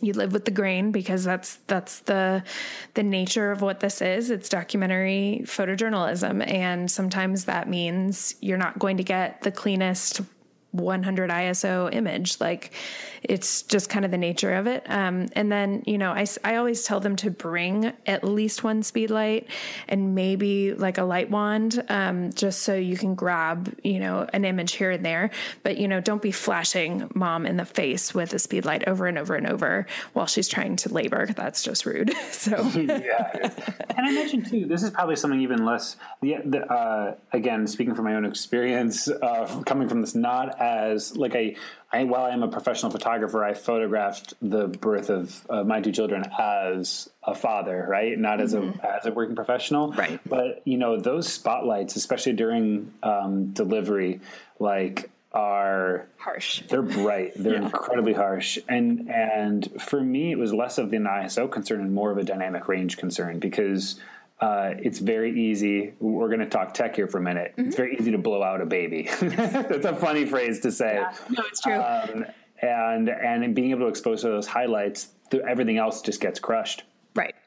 you 0.00 0.12
live 0.12 0.32
with 0.32 0.44
the 0.44 0.50
grain 0.50 0.92
because 0.92 1.24
that's 1.24 1.56
that's 1.66 2.00
the 2.00 2.42
the 2.94 3.02
nature 3.02 3.50
of 3.50 3.62
what 3.62 3.80
this 3.80 4.02
is. 4.02 4.30
It's 4.30 4.48
documentary 4.48 5.42
photojournalism. 5.44 6.46
And 6.46 6.90
sometimes 6.90 7.44
that 7.44 7.68
means 7.68 8.34
you're 8.40 8.58
not 8.58 8.78
going 8.78 8.96
to 8.98 9.04
get 9.04 9.42
the 9.42 9.52
cleanest 9.52 10.20
100 10.72 11.30
ISO 11.30 11.92
image. 11.92 12.40
Like 12.40 12.72
it's 13.22 13.62
just 13.62 13.90
kind 13.90 14.04
of 14.04 14.10
the 14.10 14.18
nature 14.18 14.54
of 14.54 14.66
it. 14.66 14.84
Um, 14.88 15.28
and 15.32 15.50
then, 15.50 15.82
you 15.86 15.98
know, 15.98 16.12
I, 16.12 16.26
I 16.44 16.56
always 16.56 16.84
tell 16.84 17.00
them 17.00 17.16
to 17.16 17.30
bring 17.30 17.92
at 18.06 18.24
least 18.24 18.62
one 18.62 18.82
speed 18.82 19.10
light 19.10 19.48
and 19.88 20.14
maybe 20.14 20.74
like 20.74 20.98
a 20.98 21.02
light 21.02 21.30
wand, 21.30 21.82
um, 21.88 22.32
just 22.32 22.62
so 22.62 22.74
you 22.74 22.96
can 22.96 23.14
grab, 23.14 23.76
you 23.82 23.98
know, 23.98 24.28
an 24.32 24.44
image 24.44 24.74
here 24.74 24.90
and 24.90 25.04
there. 25.04 25.30
But, 25.62 25.78
you 25.78 25.88
know, 25.88 26.00
don't 26.00 26.22
be 26.22 26.30
flashing 26.30 27.10
mom 27.14 27.46
in 27.46 27.56
the 27.56 27.64
face 27.64 28.14
with 28.14 28.32
a 28.32 28.38
speed 28.38 28.64
light 28.64 28.86
over 28.86 29.06
and 29.06 29.18
over 29.18 29.34
and 29.34 29.46
over 29.46 29.86
while 30.12 30.26
she's 30.26 30.48
trying 30.48 30.76
to 30.76 30.92
labor. 30.92 31.26
That's 31.26 31.62
just 31.62 31.86
rude. 31.86 32.14
so, 32.30 32.56
yeah. 32.74 33.50
And 33.96 34.06
I 34.06 34.12
mentioned 34.12 34.48
too, 34.48 34.66
this 34.66 34.82
is 34.82 34.90
probably 34.90 35.16
something 35.16 35.40
even 35.40 35.64
less, 35.64 35.96
the, 36.22 36.36
the 36.44 36.70
uh, 36.72 37.14
again, 37.32 37.66
speaking 37.66 37.94
from 37.94 38.04
my 38.04 38.14
own 38.14 38.24
experience, 38.24 39.08
uh, 39.08 39.62
coming 39.64 39.88
from 39.88 40.00
this 40.00 40.14
not 40.14 40.60
as 40.66 41.16
like 41.16 41.34
a 41.34 41.56
I, 41.92 42.04
while 42.04 42.24
I 42.24 42.30
am 42.30 42.42
a 42.42 42.48
professional 42.48 42.90
photographer, 42.90 43.44
I 43.44 43.54
photographed 43.54 44.34
the 44.42 44.66
birth 44.66 45.08
of 45.08 45.46
uh, 45.48 45.62
my 45.62 45.80
two 45.80 45.92
children 45.92 46.24
as 46.38 47.08
a 47.22 47.34
father, 47.34 47.86
right? 47.88 48.18
Not 48.18 48.40
as 48.40 48.54
mm-hmm. 48.54 48.80
a 48.80 48.96
as 48.96 49.06
a 49.06 49.12
working 49.12 49.36
professional, 49.36 49.92
right? 49.92 50.20
But 50.28 50.62
you 50.64 50.78
know, 50.78 50.98
those 51.00 51.32
spotlights, 51.32 51.96
especially 51.96 52.32
during 52.32 52.92
um, 53.02 53.52
delivery, 53.52 54.20
like 54.58 55.10
are 55.32 56.08
harsh. 56.16 56.62
They're 56.68 56.82
bright. 56.82 57.32
They're 57.36 57.54
yeah. 57.54 57.66
incredibly 57.66 58.14
harsh. 58.14 58.58
And 58.68 59.10
and 59.10 59.70
for 59.80 60.00
me, 60.00 60.32
it 60.32 60.38
was 60.38 60.52
less 60.52 60.78
of 60.78 60.92
an 60.92 61.04
ISO 61.04 61.50
concern 61.50 61.80
and 61.80 61.94
more 61.94 62.10
of 62.10 62.18
a 62.18 62.24
dynamic 62.24 62.68
range 62.68 62.96
concern 62.96 63.38
because 63.38 64.00
uh, 64.40 64.74
it's 64.78 64.98
very 64.98 65.38
easy. 65.40 65.94
We're 65.98 66.28
going 66.28 66.40
to 66.40 66.48
talk 66.48 66.74
tech 66.74 66.96
here 66.96 67.08
for 67.08 67.18
a 67.18 67.22
minute. 67.22 67.52
Mm-hmm. 67.52 67.68
It's 67.68 67.76
very 67.76 67.96
easy 67.96 68.10
to 68.12 68.18
blow 68.18 68.42
out 68.42 68.60
a 68.60 68.66
baby. 68.66 69.08
That's 69.20 69.86
a 69.86 69.96
funny 69.96 70.26
phrase 70.26 70.60
to 70.60 70.72
say. 70.72 70.94
Yeah. 70.94 71.14
No, 71.30 71.42
it's 71.46 71.60
true. 71.60 71.74
Um, 71.74 72.26
and 72.62 73.08
and 73.08 73.54
being 73.54 73.70
able 73.70 73.80
to 73.80 73.86
expose 73.86 74.22
to 74.22 74.28
those 74.28 74.46
highlights, 74.46 75.08
everything 75.46 75.78
else 75.78 76.02
just 76.02 76.20
gets 76.20 76.40
crushed. 76.40 76.84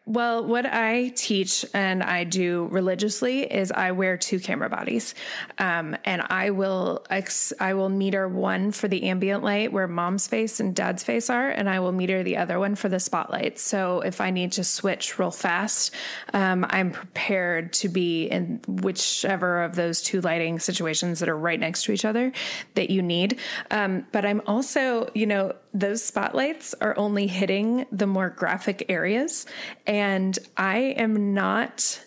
Well, 0.10 0.44
what 0.44 0.66
I 0.66 1.10
teach 1.10 1.64
and 1.72 2.02
I 2.02 2.24
do 2.24 2.68
religiously 2.72 3.44
is 3.44 3.72
I 3.72 3.92
wear 3.92 4.18
two 4.18 4.40
camera 4.40 4.68
bodies, 4.68 5.14
um, 5.60 5.96
and 6.04 6.24
I 6.32 6.50
will 6.50 7.06
ex- 7.12 7.54
I 7.60 7.76
will 7.76 7.90
meter 7.90 8.28
one 8.28 8.72
for 8.72 8.88
the 8.88 9.04
ambient 9.04 9.44
light 9.44 9.72
where 9.72 9.88
mom's 9.88 10.26
face 10.26 10.60
and 10.60 10.76
dad's 10.76 11.04
face 11.04 11.30
are, 11.30 11.52
and 11.52 11.70
I 11.70 11.80
will 11.80 11.92
meter 11.92 12.24
the 12.24 12.38
other 12.38 12.58
one 12.58 12.74
for 12.74 12.90
the 12.90 13.00
spotlight. 13.00 13.60
So 13.60 14.02
if 14.02 14.20
I 14.20 14.32
need 14.32 14.54
to 14.54 14.64
switch 14.64 15.20
real 15.20 15.30
fast, 15.30 15.94
um, 16.34 16.66
I'm 16.72 16.90
prepared 16.90 17.72
to 17.74 17.88
be 17.88 18.26
in 18.26 18.62
whichever 18.68 19.62
of 19.62 19.76
those 19.76 20.02
two 20.02 20.22
lighting 20.22 20.58
situations 20.58 21.20
that 21.20 21.30
are 21.30 21.38
right 21.38 21.60
next 21.60 21.84
to 21.84 21.92
each 21.92 22.04
other 22.04 22.32
that 22.74 22.90
you 22.90 23.04
need. 23.04 23.38
Um, 23.70 24.08
but 24.12 24.26
I'm 24.26 24.42
also, 24.48 25.12
you 25.14 25.28
know, 25.28 25.54
those 25.74 26.04
spotlights 26.04 26.74
are 26.82 26.98
only 26.98 27.28
hitting 27.28 27.86
the 27.92 28.08
more 28.08 28.30
graphic 28.30 28.86
areas. 28.90 29.46
And 29.86 30.38
I 30.58 30.78
am 30.78 31.34
not, 31.34 32.04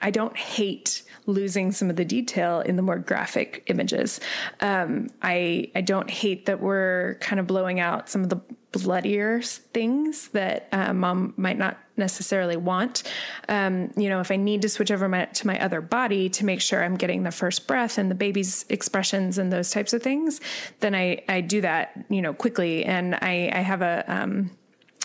I 0.00 0.10
don't 0.10 0.36
hate 0.36 1.02
losing 1.26 1.72
some 1.72 1.88
of 1.90 1.96
the 1.96 2.04
detail 2.04 2.60
in 2.60 2.76
the 2.76 2.82
more 2.82 2.98
graphic 2.98 3.62
images. 3.66 4.20
Um, 4.60 5.08
I, 5.22 5.70
I 5.74 5.80
don't 5.80 6.10
hate 6.10 6.46
that 6.46 6.60
we're 6.60 7.16
kind 7.20 7.38
of 7.38 7.46
blowing 7.46 7.80
out 7.80 8.08
some 8.08 8.22
of 8.22 8.28
the 8.28 8.40
bloodier 8.72 9.42
things 9.42 10.28
that 10.28 10.68
uh, 10.72 10.92
mom 10.92 11.34
might 11.36 11.58
not 11.58 11.78
necessarily 11.96 12.56
want. 12.56 13.02
Um, 13.48 13.92
you 13.96 14.08
know, 14.08 14.20
if 14.20 14.30
I 14.30 14.36
need 14.36 14.62
to 14.62 14.68
switch 14.68 14.90
over 14.90 15.08
my, 15.08 15.26
to 15.26 15.46
my 15.46 15.62
other 15.62 15.80
body 15.80 16.28
to 16.30 16.44
make 16.44 16.60
sure 16.60 16.82
I'm 16.82 16.96
getting 16.96 17.22
the 17.22 17.30
first 17.30 17.68
breath 17.68 17.98
and 17.98 18.10
the 18.10 18.14
baby's 18.14 18.64
expressions 18.70 19.38
and 19.38 19.52
those 19.52 19.70
types 19.70 19.92
of 19.92 20.02
things, 20.02 20.40
then 20.80 20.94
I, 20.94 21.22
I 21.28 21.42
do 21.42 21.60
that, 21.60 22.04
you 22.08 22.22
know, 22.22 22.32
quickly. 22.32 22.84
And 22.84 23.14
I, 23.16 23.50
I 23.52 23.60
have 23.60 23.82
a, 23.82 24.04
um, 24.08 24.50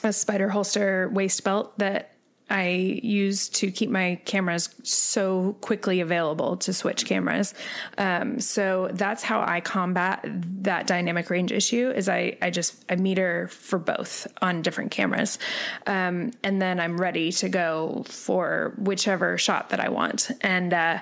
a 0.04 0.14
spider 0.14 0.50
holster 0.50 1.10
waist 1.14 1.44
belt 1.44 1.78
that 1.80 2.17
I 2.50 3.00
use 3.04 3.50
to 3.50 3.72
keep 3.72 3.90
my 3.90 4.20
cameras 4.26 4.70
so 4.84 5.58
quickly 5.62 6.00
available 6.00 6.58
to 6.58 6.74
switch 6.74 7.06
cameras. 7.06 7.54
Um, 7.98 8.40
so 8.40 8.90
that's 8.94 9.22
how 9.22 9.42
I 9.42 9.60
combat 9.60 10.22
that 10.64 10.88
dynamic 10.88 11.30
range 11.30 11.52
issue 11.52 11.92
is 11.92 12.08
I, 12.08 12.38
I 12.42 12.50
just 12.50 12.86
I 12.90 12.96
meter 12.96 13.50
for 13.50 13.80
both 13.80 14.28
on 14.42 14.62
different 14.62 14.92
cameras. 14.92 15.40
Um, 15.86 16.32
and 16.44 16.62
then 16.62 16.80
I'm 16.80 17.00
ready 17.00 17.32
to 17.34 17.50
go 17.50 18.06
for 18.08 18.74
whichever 18.78 19.38
shot 19.38 19.70
that 19.70 19.80
I 19.80 19.90
want. 19.90 20.32
And 20.42 20.74
uh, 20.74 21.00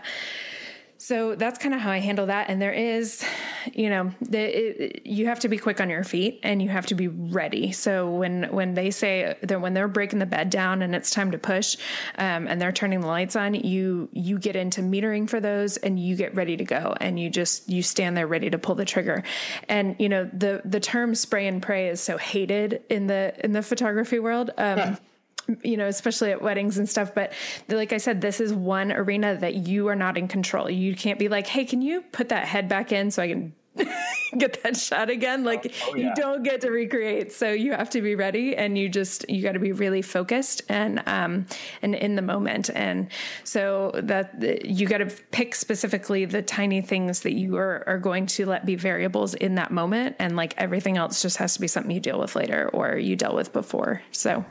so 1.05 1.35
that's 1.35 1.59
kind 1.59 1.75
of 1.75 1.81
how 1.81 1.91
I 1.91 1.99
handle 1.99 2.25
that. 2.25 2.49
And 2.49 2.59
there 2.59 2.73
is, 2.73 3.23
you 3.71 3.91
know, 3.91 4.11
the, 4.21 4.85
it, 4.85 5.05
you 5.05 5.27
have 5.27 5.39
to 5.41 5.47
be 5.47 5.59
quick 5.59 5.79
on 5.79 5.87
your 5.87 6.03
feet 6.03 6.39
and 6.41 6.63
you 6.63 6.69
have 6.69 6.87
to 6.87 6.95
be 6.95 7.07
ready. 7.07 7.71
So 7.73 8.09
when 8.09 8.45
when 8.45 8.73
they 8.73 8.89
say 8.89 9.37
that 9.43 9.61
when 9.61 9.75
they're 9.75 9.87
breaking 9.87 10.17
the 10.17 10.25
bed 10.25 10.49
down 10.49 10.81
and 10.81 10.95
it's 10.95 11.11
time 11.11 11.29
to 11.29 11.37
push, 11.37 11.77
um, 12.17 12.47
and 12.47 12.59
they're 12.59 12.71
turning 12.71 13.01
the 13.01 13.07
lights 13.07 13.35
on, 13.35 13.53
you 13.53 14.09
you 14.13 14.39
get 14.39 14.55
into 14.55 14.81
metering 14.81 15.29
for 15.29 15.39
those 15.39 15.77
and 15.77 15.99
you 15.99 16.15
get 16.15 16.33
ready 16.33 16.57
to 16.57 16.63
go 16.63 16.95
and 16.99 17.19
you 17.19 17.29
just 17.29 17.69
you 17.69 17.83
stand 17.83 18.17
there 18.17 18.25
ready 18.25 18.49
to 18.49 18.57
pull 18.57 18.73
the 18.73 18.85
trigger. 18.85 19.21
And 19.69 19.95
you 19.99 20.09
know 20.09 20.27
the 20.33 20.63
the 20.65 20.79
term 20.79 21.13
spray 21.13 21.45
and 21.45 21.61
pray 21.61 21.87
is 21.87 22.01
so 22.01 22.17
hated 22.17 22.81
in 22.89 23.05
the 23.05 23.31
in 23.43 23.51
the 23.51 23.61
photography 23.61 24.17
world. 24.17 24.49
Um, 24.57 24.97
you 25.63 25.77
know, 25.77 25.88
especially 25.88 26.31
at 26.31 26.41
weddings 26.41 26.77
and 26.77 26.88
stuff. 26.88 27.13
But 27.13 27.34
like 27.67 27.93
I 27.93 27.97
said, 27.97 28.21
this 28.21 28.39
is 28.39 28.53
one 28.53 28.91
arena 28.91 29.38
that 29.38 29.67
you 29.67 29.88
are 29.88 29.95
not 29.95 30.17
in 30.17 30.27
control. 30.27 30.69
You 30.69 30.95
can't 30.95 31.19
be 31.19 31.29
like, 31.29 31.47
hey, 31.47 31.65
can 31.65 31.81
you 31.81 32.01
put 32.12 32.29
that 32.29 32.47
head 32.47 32.67
back 32.67 32.91
in 32.91 33.12
so 33.12 33.23
I 33.23 33.27
can 33.27 33.53
get 34.38 34.63
that 34.63 34.77
shot 34.77 35.10
again 35.10 35.43
like 35.43 35.73
oh, 35.84 35.89
oh, 35.91 35.95
yeah. 35.95 36.08
you 36.08 36.15
don't 36.15 36.43
get 36.43 36.62
to 36.62 36.69
recreate 36.69 37.31
so 37.31 37.51
you 37.51 37.73
have 37.73 37.89
to 37.89 38.01
be 38.01 38.15
ready 38.15 38.55
and 38.55 38.77
you 38.77 38.88
just 38.88 39.29
you 39.29 39.41
got 39.41 39.51
to 39.51 39.60
be 39.60 39.73
really 39.73 40.01
focused 40.01 40.62
and 40.69 41.03
um 41.08 41.45
and 41.81 41.93
in 41.93 42.15
the 42.15 42.21
moment 42.21 42.69
and 42.73 43.10
so 43.43 43.91
that 43.95 44.65
you 44.65 44.88
got 44.88 44.99
to 44.99 45.08
pick 45.31 45.53
specifically 45.53 46.23
the 46.23 46.41
tiny 46.41 46.81
things 46.81 47.21
that 47.21 47.34
you 47.34 47.58
are, 47.58 47.84
are 47.86 47.99
going 47.99 48.25
to 48.25 48.45
let 48.45 48.65
be 48.65 48.75
variables 48.75 49.34
in 49.34 49.55
that 49.55 49.71
moment 49.71 50.15
and 50.19 50.38
like 50.38 50.53
everything 50.58 50.95
else 50.95 51.21
just 51.21 51.38
has 51.38 51.53
to 51.53 51.60
be 51.60 51.67
something 51.67 51.91
you 51.91 51.99
deal 51.99 52.19
with 52.19 52.36
later 52.36 52.69
or 52.69 52.97
you 52.97 53.15
dealt 53.15 53.36
with 53.36 53.51
before 53.51 54.01
so 54.12 54.45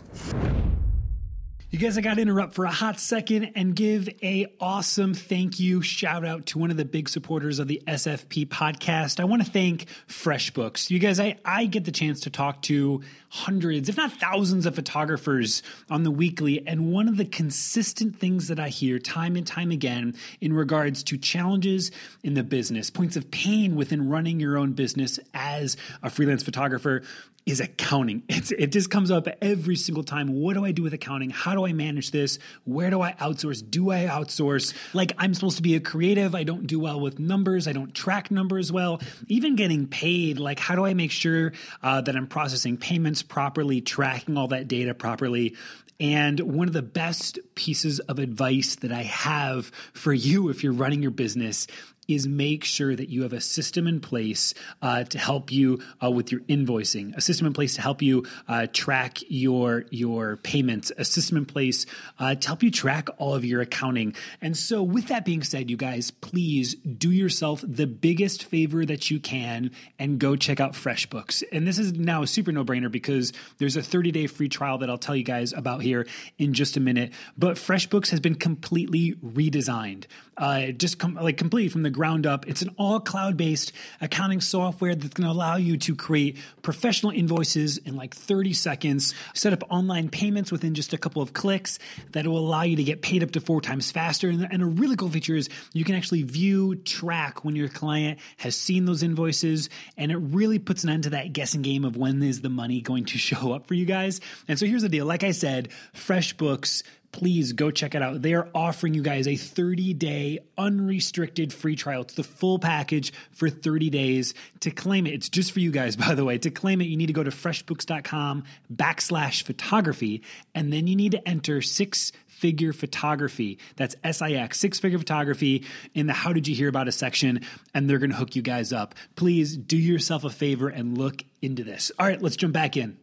you 1.75 1.81
guys, 1.81 1.99
I 1.99 2.03
got 2.03 2.15
to 2.15 2.23
interrupt 2.23 2.55
for 2.55 2.67
a 2.67 2.71
hot 2.71 3.01
second 3.01 3.51
and 3.57 3.75
give 3.75 4.09
a 4.23 4.47
awesome 4.61 5.13
thank 5.13 5.59
you 5.59 5.83
shout 5.83 6.25
out 6.25 6.47
to 6.47 6.59
one 6.61 6.71
of 6.71 6.77
the 6.77 6.85
big 6.85 7.09
supporters 7.09 7.59
of 7.59 7.67
the 7.67 7.83
SFP 7.89 8.47
podcast. 8.47 9.19
I 9.19 9.25
want 9.25 9.45
to 9.45 9.51
thank 9.51 9.87
FreshBooks. 10.07 10.91
You 10.91 11.01
guys, 11.01 11.19
I, 11.19 11.37
I 11.45 11.67
get 11.67 11.85
the 11.85 11.91
chance 11.91 12.21
to 12.21 12.31
talk 12.31 12.63
to 12.63 13.01
hundreds, 13.35 13.89
if 13.89 13.97
not 13.97 14.13
thousands 14.13 14.65
of 14.65 14.77
photographers 14.77 15.61
on 15.91 16.05
the 16.05 16.11
weekly. 16.11 16.65
And 16.69 16.93
one 16.93 17.09
of 17.09 17.17
the 17.17 17.25
consistent 17.25 18.17
things 18.17 18.47
that 18.47 18.61
I 18.61 18.69
hear 18.69 19.01
time 19.01 19.35
and 19.35 19.45
time 19.45 19.73
again 19.73 20.15
in 20.41 20.53
regards 20.53 21.03
to 21.05 21.19
challenges 21.19 21.91
in 22.23 22.35
the 22.35 22.45
business, 22.45 22.91
points 22.91 23.17
of 23.17 23.33
pain 23.33 23.75
within 23.75 24.09
running 24.09 24.39
your 24.39 24.57
own 24.57 24.73
business 24.73 25.19
as 25.35 25.77
a 26.01 26.11
freelance 26.11 26.45
photographer 26.45 27.03
is 27.47 27.61
accounting. 27.61 28.23
It's, 28.35 28.51
it 28.51 28.73
just 28.73 28.91
comes 28.91 29.11
up 29.11 29.29
every 29.41 29.77
single 29.77 30.03
time. 30.03 30.41
What 30.41 30.55
do 30.55 30.65
I 30.65 30.73
do 30.73 30.83
with 30.83 30.93
accounting? 30.93 31.31
How 31.31 31.55
do 31.55 31.65
I 31.65 31.73
manage 31.73 32.11
this? 32.11 32.39
Where 32.65 32.91
do 32.91 33.01
I 33.01 33.13
outsource? 33.13 33.63
Do 33.69 33.91
I 33.91 34.07
outsource? 34.07 34.75
Like, 34.93 35.13
I'm 35.19 35.33
supposed 35.35 35.57
to 35.57 35.63
be 35.63 35.77
a 35.77 35.81
creative. 35.81 36.35
I 36.35 36.43
don't 36.43 36.67
do 36.67 36.81
well 36.81 37.01
with 37.01 37.19
numbers. 37.19 37.69
I 37.69 37.73
don't 37.73 37.95
track 37.95 38.31
numbers 38.31 38.73
well. 38.73 39.01
Even 39.29 39.57
getting 39.57 39.87
paid, 39.87 40.39
like, 40.39 40.59
how 40.59 40.75
do 40.75 40.85
I 40.85 40.95
make 40.95 41.11
sure 41.11 41.53
uh, 41.83 42.01
that 42.03 42.17
I'm 42.17 42.27
processing 42.27 42.77
payments 42.77 43.23
properly, 43.29 43.81
tracking 43.81 44.37
all 44.37 44.49
that 44.49 44.69
data 44.69 44.95
properly? 44.95 45.57
And 46.01 46.41
one 46.41 46.67
of 46.67 46.75
the 46.75 46.83
best 46.83 47.39
pieces 47.55 48.01
of 48.01 48.19
advice 48.19 48.77
that 48.77 48.91
I 48.91 49.03
have 49.03 49.67
for 49.93 50.13
you 50.13 50.49
if 50.49 50.65
you're 50.65 50.73
running 50.73 51.03
your 51.03 51.13
business 51.13 51.67
is 52.09 52.27
make 52.27 52.65
sure 52.65 52.95
that 52.95 53.09
you 53.09 53.23
have 53.23 53.33
a 53.33 53.41
system 53.41 53.87
in 53.87 54.01
place 54.01 54.55
uh, 54.83 55.05
to 55.05 55.19
help 55.19 55.51
you 55.51 55.81
uh, 56.03 56.11
with 56.11 56.31
your 56.31 56.41
invoicing, 56.43 57.17
a 57.17 57.21
system 57.21 57.47
in 57.47 57.53
place 57.53 57.75
to 57.75 57.83
help 57.83 58.03
you 58.03 58.25
uh, 58.49 58.67
track 58.73 59.19
your 59.29 59.85
your 59.91 60.37
payments, 60.39 60.93
a 60.97 61.05
system 61.05 61.37
in 61.37 61.45
place 61.45 61.87
uh, 62.19 62.35
to 62.35 62.47
help 62.47 62.63
you 62.63 62.71
track 62.71 63.09
all 63.19 63.35
of 63.35 63.45
your 63.45 63.61
accounting. 63.61 64.15
And 64.41 64.57
so, 64.57 64.83
with 64.83 65.09
that 65.09 65.25
being 65.25 65.43
said, 65.43 65.71
you 65.71 65.77
guys, 65.77 66.11
please 66.11 66.75
do 66.75 67.11
yourself 67.11 67.65
the 67.67 67.87
biggest 67.87 68.45
favor 68.45 68.85
that 68.85 69.11
you 69.11 69.21
can 69.21 69.71
and 69.99 70.19
go 70.19 70.37
check 70.37 70.61
out 70.61 70.73
FreshBooks. 70.73 71.43
And 71.53 71.67
this 71.67 71.79
is 71.79 71.93
now 71.95 72.23
a 72.23 72.27
super 72.27 72.53
no 72.53 72.65
brainer 72.65 72.91
because 72.91 73.33
there's 73.59 73.77
a 73.77 73.83
30 73.83 74.11
day 74.13 74.27
free 74.27 74.49
trial 74.49 74.79
that 74.79 74.91
I'll 74.91 74.99
tell 74.99 75.17
you 75.17 75.25
guys 75.25 75.53
about 75.53 75.83
here 75.83 76.07
in 76.39 76.55
just 76.55 76.77
a 76.77 76.81
minute. 76.81 77.13
But 77.37 77.57
FreshBooks 77.57 78.11
has 78.11 78.21
been 78.21 78.35
completely 78.35 79.15
redesigned, 79.15 80.05
uh, 80.37 80.67
just 80.69 80.99
com- 80.99 81.15
like 81.15 81.37
completely 81.37 81.69
from 81.69 81.83
the 81.83 81.91
ground 81.91 82.27
up. 82.27 82.47
It's 82.49 82.63
an 82.63 82.75
all 82.77 83.01
cloud 83.01 83.37
based 83.37 83.73
accounting 84.01 84.41
software 84.41 84.95
that's 84.95 85.15
going 85.15 85.27
to 85.27 85.33
allow 85.33 85.57
you 85.57 85.77
to 85.79 85.95
create 85.95 86.39
professional 86.63 87.13
invoices 87.13 87.79
in 87.79 87.97
like 87.97 88.15
30 88.15 88.53
seconds, 88.53 89.15
set 89.35 89.53
up 89.53 89.63
online 89.71 90.09
payments 90.09 90.51
within 90.51 90.75
just 90.75 90.93
a 90.93 90.99
couple 90.99 91.23
of 91.23 91.33
clicks 91.33 91.79
that 92.13 92.27
will 92.27 92.39
allow 92.39 92.63
you 92.63 92.77
to 92.77 92.85
get 92.85 93.03
paid 93.03 93.23
up 93.23 93.31
to 93.33 93.41
four 93.41 93.61
times 93.61 93.91
faster. 93.91 94.29
And, 94.29 94.47
and 94.51 94.63
a 94.63 94.67
really 94.67 94.97
cool 94.97 95.11
feature 95.11 95.37
is 95.37 95.49
you 95.73 95.85
can 95.85 95.95
actually 95.95 96.23
view, 96.23 96.77
track 96.77 97.45
when 97.45 97.57
your 97.57 97.69
client 97.69 98.19
has 98.39 98.57
seen 98.57 98.85
those 98.85 99.03
invoices. 99.03 99.71
And 99.97 100.11
it 100.11 100.17
really 100.17 100.59
puts 100.59 100.85
an 100.85 100.91
end 100.91 101.05
to 101.05 101.11
that 101.11 101.33
guessing 101.33 101.63
game 101.63 101.85
of 101.85 101.97
when 101.97 102.23
is 102.23 102.41
the 102.41 102.49
money 102.49 102.81
going 102.81 103.05
to 103.07 103.19
show 103.19 103.53
up 103.53 103.67
for 103.67 103.75
you 103.75 103.85
guys. 103.85 104.21
And 104.49 104.59
so 104.59 104.67
here's 104.67 104.83
the 104.83 104.89
deal 104.89 105.07
like 105.07 105.25
I 105.25 105.33
said, 105.33 105.69
FreshBooks 105.95 106.83
please 107.15 107.53
go 107.53 107.71
check 107.71 107.95
it 107.95 108.03
out. 108.03 108.21
They 108.23 108.35
are 108.35 108.49
offering 108.57 108.93
you 108.93 109.01
guys 109.01 109.29
a 109.29 109.37
30 109.37 109.95
day 109.95 110.41
unrestricted 110.59 111.53
free 111.53 111.77
trial. 111.77 112.03
It's 112.03 112.15
the 112.15 112.25
full 112.25 112.59
package 112.59 113.13
for 113.31 113.49
30 113.49 113.89
days. 113.89 114.35
To 114.61 114.73
claim 114.73 115.07
it, 115.07 115.15
it's 115.15 115.29
just 115.29 115.53
for 115.53 115.61
you 115.61 115.71
guys, 115.71 115.95
by 116.09 116.17
the 116.17 116.25
way. 116.25 116.39
To 116.39 116.51
claim 116.51 116.81
it, 116.81 116.87
you 116.87 116.97
need 116.97 117.07
to 117.07 117.13
go 117.13 117.23
to 117.23 117.31
freshbooks.com 117.31 118.43
backslash 118.75 119.45
photography, 119.45 120.25
and 120.57 120.73
then 120.73 120.89
you 120.89 120.97
need 120.97 121.13
to 121.13 121.29
enter 121.29 121.63
six 121.63 122.11
figure 122.27 122.73
photography. 122.73 123.61
That's 123.77 123.95
S 124.03 124.21
I 124.21 124.33
X, 124.33 124.59
six 124.59 124.81
figure 124.81 124.99
photography 124.99 125.65
in 125.95 126.09
the 126.09 126.13
How 126.13 126.33
Did 126.33 126.49
You 126.49 126.57
Hear 126.57 126.69
About 126.69 126.89
Us 126.89 126.97
section, 126.97 127.43
and 127.73 127.89
they're 127.89 128.01
going 128.01 128.11
to 128.11 128.17
hook 128.17 128.35
you 128.35 128.43
guys 128.43 128.73
up. 128.73 128.97
Please 129.15 129.57
do 129.57 129.77
yourself 129.77 130.25
a 130.25 130.31
favor 130.31 130.69
and 130.69 130.99
look 130.99 131.23
into 131.41 131.63
this. 131.63 131.93
All 131.97 132.09
right, 132.09 132.21
let's 132.21 132.35
jump 132.35 132.55
back 132.55 132.77
in. 132.77 132.99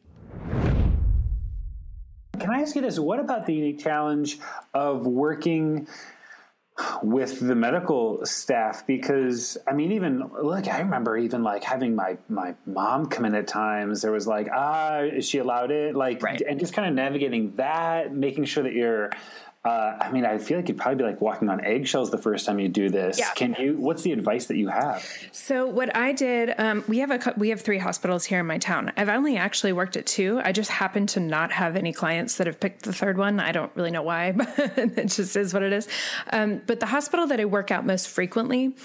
Can 2.42 2.50
I 2.50 2.62
ask 2.62 2.76
you 2.76 2.82
this? 2.82 2.98
What 3.00 3.20
about 3.20 3.46
the 3.46 3.54
unique 3.54 3.80
challenge 3.80 4.40
of 4.74 5.06
working 5.06 5.88
with 7.04 7.40
the 7.40 7.54
medical 7.54 8.26
staff? 8.26 8.86
Because 8.88 9.58
I 9.68 9.74
mean, 9.74 9.92
even 9.92 10.24
look, 10.42 10.68
I 10.68 10.80
remember 10.80 11.18
even 11.18 11.44
like 11.44 11.64
having 11.64 11.94
my 11.96 12.18
my 12.30 12.56
mom 12.66 13.06
come 13.06 13.26
in 13.26 13.36
at 13.36 13.48
times. 13.48 14.02
There 14.02 14.12
was 14.12 14.26
like, 14.26 14.48
ah, 14.52 15.02
is 15.02 15.28
she 15.30 15.38
allowed 15.38 15.70
it? 15.70 15.96
Like, 15.96 16.24
Right. 16.24 16.42
and 16.42 16.60
just 16.60 16.74
kind 16.74 16.88
of 16.88 16.96
navigating 16.96 17.54
that, 17.58 18.14
making 18.14 18.46
sure 18.46 18.64
that 18.64 18.74
you're. 18.74 19.12
Uh, 19.64 19.96
I 20.00 20.12
mean, 20.12 20.26
I 20.26 20.40
feel 20.40 20.58
like 20.58 20.68
you'd 20.70 20.80
probably 20.80 20.96
be 20.96 21.04
like 21.04 21.22
walking 21.22 21.48
on 21.48 21.64
eggshells 21.64 22.10
the 22.10 22.18
first 22.18 22.48
time 22.48 22.58
you 22.60 22.68
do 22.68 22.90
this. 22.90 23.20
Yeah. 23.20 23.32
Can 23.36 23.56
you? 23.60 23.78
What's 23.78 24.02
the 24.02 24.12
advice 24.12 24.48
that 24.48 24.58
you 24.58 24.70
have? 24.70 25.08
So 25.32 25.68
what 25.68 25.96
I 25.96 26.14
did, 26.14 26.56
um, 26.58 26.84
we 26.88 26.98
have 27.00 27.12
a 27.12 27.34
we 27.38 27.50
have 27.50 27.62
three 27.62 27.78
hospitals 27.78 28.26
here 28.26 28.40
in 28.40 28.48
my 28.48 28.58
town. 28.58 28.92
I've 28.98 29.10
only 29.10 29.38
actually 29.38 29.74
worked 29.74 29.98
at 29.98 30.08
two. 30.08 30.42
I 30.44 30.52
just 30.52 30.72
happen 30.72 31.06
to 31.08 31.20
not 31.20 31.52
have 31.52 31.76
any 31.76 31.94
clients 31.94 32.38
that 32.38 32.48
have 32.48 32.60
picked 32.60 32.84
the 32.84 32.94
third 32.94 33.20
one. 33.20 33.40
I 33.40 33.52
don't 33.52 33.72
really 33.76 33.92
know 33.92 34.02
why, 34.02 34.32
but 34.36 34.50
it 34.58 35.06
just 35.10 35.36
is 35.36 35.54
what 35.54 35.62
it 35.62 35.74
is. 35.74 35.88
Um, 36.32 36.64
but 36.66 36.80
the 36.80 36.88
hospital 36.88 37.28
that 37.28 37.40
I 37.40 37.46
work 37.46 37.70
out 37.70 37.86
most 37.86 38.08
frequently, 38.08 38.76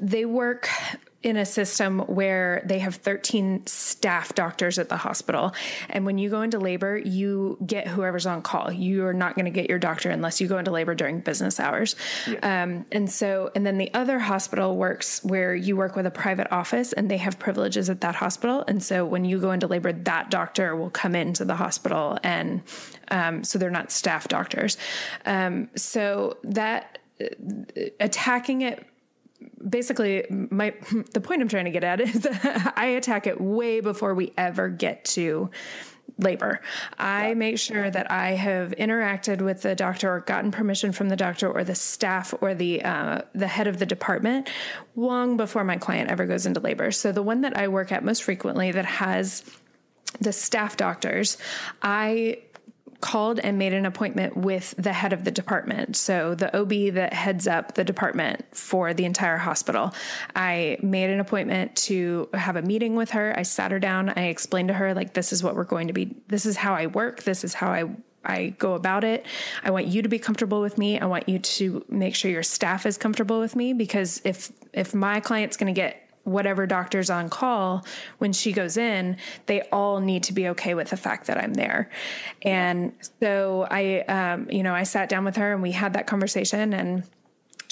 they 0.00 0.24
work 0.24 0.70
in 1.22 1.36
a 1.36 1.46
system 1.46 2.00
where 2.00 2.62
they 2.64 2.80
have 2.80 2.96
13 2.96 3.66
staff 3.66 4.34
doctors 4.34 4.78
at 4.78 4.88
the 4.88 4.96
hospital. 4.96 5.54
And 5.88 6.04
when 6.04 6.18
you 6.18 6.28
go 6.30 6.42
into 6.42 6.58
labor, 6.58 6.96
you 6.98 7.58
get 7.64 7.86
whoever's 7.86 8.26
on 8.26 8.42
call. 8.42 8.72
You 8.72 9.06
are 9.06 9.14
not 9.14 9.34
going 9.34 9.44
to 9.44 9.50
get 9.50 9.68
your 9.68 9.78
doctor 9.78 10.10
unless 10.10 10.40
you 10.40 10.48
go 10.48 10.58
into 10.58 10.70
labor 10.70 10.94
during 10.94 11.20
business 11.20 11.60
hours. 11.60 11.94
Um, 12.42 12.86
and 12.90 13.10
so, 13.10 13.50
and 13.54 13.64
then 13.64 13.78
the 13.78 13.92
other 13.94 14.18
hospital 14.18 14.76
works 14.76 15.22
where 15.24 15.54
you 15.54 15.76
work 15.76 15.94
with 15.94 16.06
a 16.06 16.10
private 16.10 16.50
office 16.50 16.92
and 16.92 17.10
they 17.10 17.18
have 17.18 17.38
privileges 17.38 17.88
at 17.88 18.00
that 18.00 18.16
hospital. 18.16 18.64
And 18.66 18.82
so 18.82 19.04
when 19.04 19.24
you 19.24 19.38
go 19.38 19.52
into 19.52 19.66
labor, 19.66 19.92
that 19.92 20.30
doctor 20.30 20.74
will 20.74 20.90
come 20.90 21.14
into 21.14 21.44
the 21.44 21.56
hospital. 21.56 22.18
And 22.22 22.62
um, 23.10 23.44
so 23.44 23.58
they're 23.58 23.70
not 23.70 23.92
staff 23.92 24.26
doctors. 24.28 24.76
Um, 25.24 25.68
so 25.76 26.38
that 26.44 26.98
uh, 27.20 27.26
attacking 28.00 28.62
it 28.62 28.86
basically 29.68 30.24
my 30.30 30.74
the 31.12 31.20
point 31.20 31.42
I'm 31.42 31.48
trying 31.48 31.66
to 31.66 31.70
get 31.70 31.84
at 31.84 32.00
is 32.00 32.26
I 32.76 32.86
attack 32.96 33.26
it 33.26 33.40
way 33.40 33.80
before 33.80 34.14
we 34.14 34.32
ever 34.36 34.68
get 34.68 35.04
to 35.06 35.50
labor. 36.18 36.60
I 36.98 37.34
make 37.34 37.58
sure 37.58 37.90
that 37.90 38.10
I 38.10 38.32
have 38.32 38.72
interacted 38.78 39.40
with 39.40 39.62
the 39.62 39.74
doctor 39.74 40.14
or 40.14 40.20
gotten 40.20 40.50
permission 40.50 40.92
from 40.92 41.08
the 41.08 41.16
doctor 41.16 41.50
or 41.50 41.64
the 41.64 41.74
staff 41.74 42.34
or 42.40 42.54
the 42.54 42.82
uh, 42.82 43.22
the 43.34 43.48
head 43.48 43.66
of 43.66 43.78
the 43.78 43.86
department 43.86 44.50
long 44.94 45.36
before 45.36 45.64
my 45.64 45.76
client 45.76 46.10
ever 46.10 46.26
goes 46.26 46.46
into 46.46 46.60
labor. 46.60 46.90
So 46.90 47.12
the 47.12 47.22
one 47.22 47.40
that 47.42 47.56
I 47.56 47.68
work 47.68 47.92
at 47.92 48.04
most 48.04 48.22
frequently 48.22 48.72
that 48.72 48.84
has 48.84 49.44
the 50.20 50.32
staff 50.32 50.76
doctors, 50.76 51.38
I 51.82 52.38
called 53.02 53.40
and 53.40 53.58
made 53.58 53.74
an 53.74 53.84
appointment 53.84 54.36
with 54.36 54.74
the 54.78 54.92
head 54.92 55.12
of 55.12 55.24
the 55.24 55.30
department. 55.30 55.96
So 55.96 56.34
the 56.34 56.56
OB 56.56 56.94
that 56.94 57.12
heads 57.12 57.46
up 57.46 57.74
the 57.74 57.84
department 57.84 58.44
for 58.56 58.94
the 58.94 59.04
entire 59.04 59.36
hospital. 59.36 59.92
I 60.34 60.78
made 60.80 61.10
an 61.10 61.20
appointment 61.20 61.76
to 61.88 62.30
have 62.32 62.56
a 62.56 62.62
meeting 62.62 62.94
with 62.94 63.10
her. 63.10 63.34
I 63.36 63.42
sat 63.42 63.72
her 63.72 63.78
down. 63.78 64.08
I 64.10 64.28
explained 64.28 64.68
to 64.68 64.74
her 64.74 64.94
like 64.94 65.12
this 65.12 65.32
is 65.32 65.42
what 65.42 65.56
we're 65.56 65.64
going 65.64 65.88
to 65.88 65.92
be 65.92 66.16
this 66.28 66.46
is 66.46 66.56
how 66.56 66.74
I 66.74 66.86
work. 66.86 67.24
This 67.24 67.44
is 67.44 67.52
how 67.52 67.70
I 67.70 67.90
I 68.24 68.54
go 68.58 68.74
about 68.74 69.02
it. 69.02 69.26
I 69.64 69.72
want 69.72 69.88
you 69.88 70.02
to 70.02 70.08
be 70.08 70.20
comfortable 70.20 70.60
with 70.60 70.78
me. 70.78 70.98
I 70.98 71.06
want 71.06 71.28
you 71.28 71.40
to 71.40 71.84
make 71.88 72.14
sure 72.14 72.30
your 72.30 72.44
staff 72.44 72.86
is 72.86 72.96
comfortable 72.96 73.40
with 73.40 73.56
me 73.56 73.72
because 73.72 74.22
if 74.24 74.52
if 74.72 74.94
my 74.94 75.18
client's 75.20 75.56
going 75.56 75.74
to 75.74 75.78
get 75.78 76.08
whatever 76.24 76.66
doctor's 76.66 77.10
on 77.10 77.28
call 77.28 77.84
when 78.18 78.32
she 78.32 78.52
goes 78.52 78.76
in 78.76 79.16
they 79.46 79.62
all 79.72 80.00
need 80.00 80.22
to 80.22 80.32
be 80.32 80.48
okay 80.48 80.74
with 80.74 80.90
the 80.90 80.96
fact 80.96 81.26
that 81.26 81.36
i'm 81.36 81.54
there. 81.54 81.90
And 82.42 82.92
so 83.20 83.66
i 83.70 84.00
um, 84.00 84.48
you 84.50 84.62
know 84.62 84.74
i 84.74 84.84
sat 84.84 85.08
down 85.08 85.24
with 85.24 85.36
her 85.36 85.52
and 85.52 85.62
we 85.62 85.72
had 85.72 85.94
that 85.94 86.06
conversation 86.06 86.72
and 86.72 87.04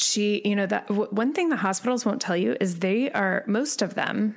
she 0.00 0.40
you 0.44 0.56
know 0.56 0.66
that 0.66 0.86
w- 0.88 1.08
one 1.10 1.32
thing 1.32 1.48
the 1.48 1.56
hospitals 1.56 2.04
won't 2.04 2.20
tell 2.20 2.36
you 2.36 2.56
is 2.60 2.78
they 2.78 3.10
are 3.12 3.44
most 3.46 3.82
of 3.82 3.94
them 3.94 4.36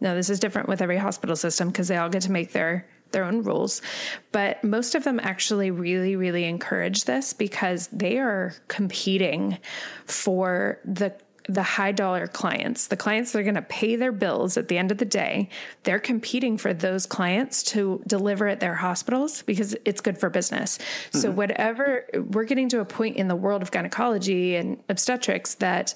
now 0.00 0.14
this 0.14 0.30
is 0.30 0.40
different 0.40 0.68
with 0.68 0.80
every 0.80 0.96
hospital 0.96 1.36
system 1.36 1.68
because 1.68 1.88
they 1.88 1.96
all 1.96 2.08
get 2.08 2.22
to 2.22 2.30
make 2.30 2.52
their 2.52 2.86
their 3.10 3.24
own 3.24 3.42
rules 3.42 3.82
but 4.30 4.62
most 4.62 4.94
of 4.94 5.02
them 5.02 5.18
actually 5.20 5.70
really 5.70 6.14
really 6.14 6.44
encourage 6.44 7.04
this 7.04 7.32
because 7.32 7.88
they 7.88 8.18
are 8.18 8.54
competing 8.68 9.58
for 10.06 10.78
the 10.84 11.12
the 11.50 11.62
high 11.62 11.90
dollar 11.90 12.28
clients, 12.28 12.86
the 12.86 12.96
clients 12.96 13.32
that 13.32 13.40
are 13.40 13.42
going 13.42 13.56
to 13.56 13.62
pay 13.62 13.96
their 13.96 14.12
bills 14.12 14.56
at 14.56 14.68
the 14.68 14.78
end 14.78 14.92
of 14.92 14.98
the 14.98 15.04
day, 15.04 15.48
they're 15.82 15.98
competing 15.98 16.56
for 16.56 16.72
those 16.72 17.06
clients 17.06 17.64
to 17.64 18.02
deliver 18.06 18.46
at 18.46 18.60
their 18.60 18.76
hospitals 18.76 19.42
because 19.42 19.76
it's 19.84 20.00
good 20.00 20.16
for 20.16 20.30
business. 20.30 20.78
So, 21.12 21.28
mm-hmm. 21.28 21.36
whatever 21.36 22.06
we're 22.14 22.44
getting 22.44 22.68
to 22.70 22.80
a 22.80 22.84
point 22.84 23.16
in 23.16 23.26
the 23.26 23.36
world 23.36 23.62
of 23.62 23.72
gynecology 23.72 24.54
and 24.54 24.82
obstetrics 24.88 25.54
that 25.54 25.94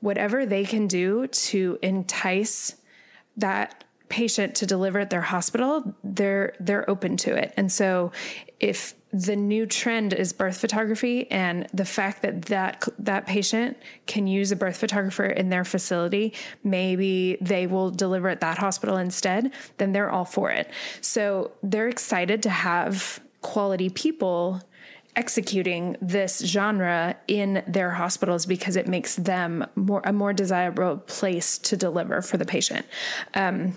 whatever 0.00 0.44
they 0.44 0.64
can 0.64 0.88
do 0.88 1.28
to 1.28 1.78
entice 1.82 2.74
that 3.36 3.84
patient 4.08 4.56
to 4.56 4.66
deliver 4.66 4.98
at 4.98 5.10
their 5.10 5.20
hospital, 5.20 5.94
they're 6.02 6.54
they're 6.58 6.88
open 6.90 7.16
to 7.18 7.36
it. 7.36 7.54
And 7.56 7.70
so 7.70 8.10
if 8.58 8.94
the 9.12 9.36
new 9.36 9.64
trend 9.64 10.12
is 10.12 10.32
birth 10.32 10.58
photography 10.58 11.30
and 11.30 11.66
the 11.72 11.84
fact 11.84 12.22
that 12.22 12.42
that 12.42 12.86
that 12.98 13.26
patient 13.26 13.76
can 14.06 14.26
use 14.26 14.52
a 14.52 14.56
birth 14.56 14.76
photographer 14.76 15.24
in 15.24 15.48
their 15.48 15.64
facility, 15.64 16.34
maybe 16.62 17.38
they 17.40 17.66
will 17.66 17.90
deliver 17.90 18.28
at 18.28 18.40
that 18.40 18.58
hospital 18.58 18.96
instead, 18.96 19.50
then 19.78 19.92
they're 19.92 20.10
all 20.10 20.26
for 20.26 20.50
it. 20.50 20.70
So 21.00 21.52
they're 21.62 21.88
excited 21.88 22.42
to 22.42 22.50
have 22.50 23.20
quality 23.40 23.88
people 23.88 24.60
executing 25.16 25.96
this 26.00 26.40
genre 26.44 27.16
in 27.26 27.62
their 27.66 27.90
hospitals 27.90 28.46
because 28.46 28.76
it 28.76 28.86
makes 28.86 29.16
them 29.16 29.66
more 29.74 30.02
a 30.04 30.12
more 30.12 30.32
desirable 30.32 30.98
place 30.98 31.58
to 31.58 31.76
deliver 31.76 32.20
for 32.22 32.36
the 32.36 32.44
patient. 32.44 32.86
Um, 33.34 33.76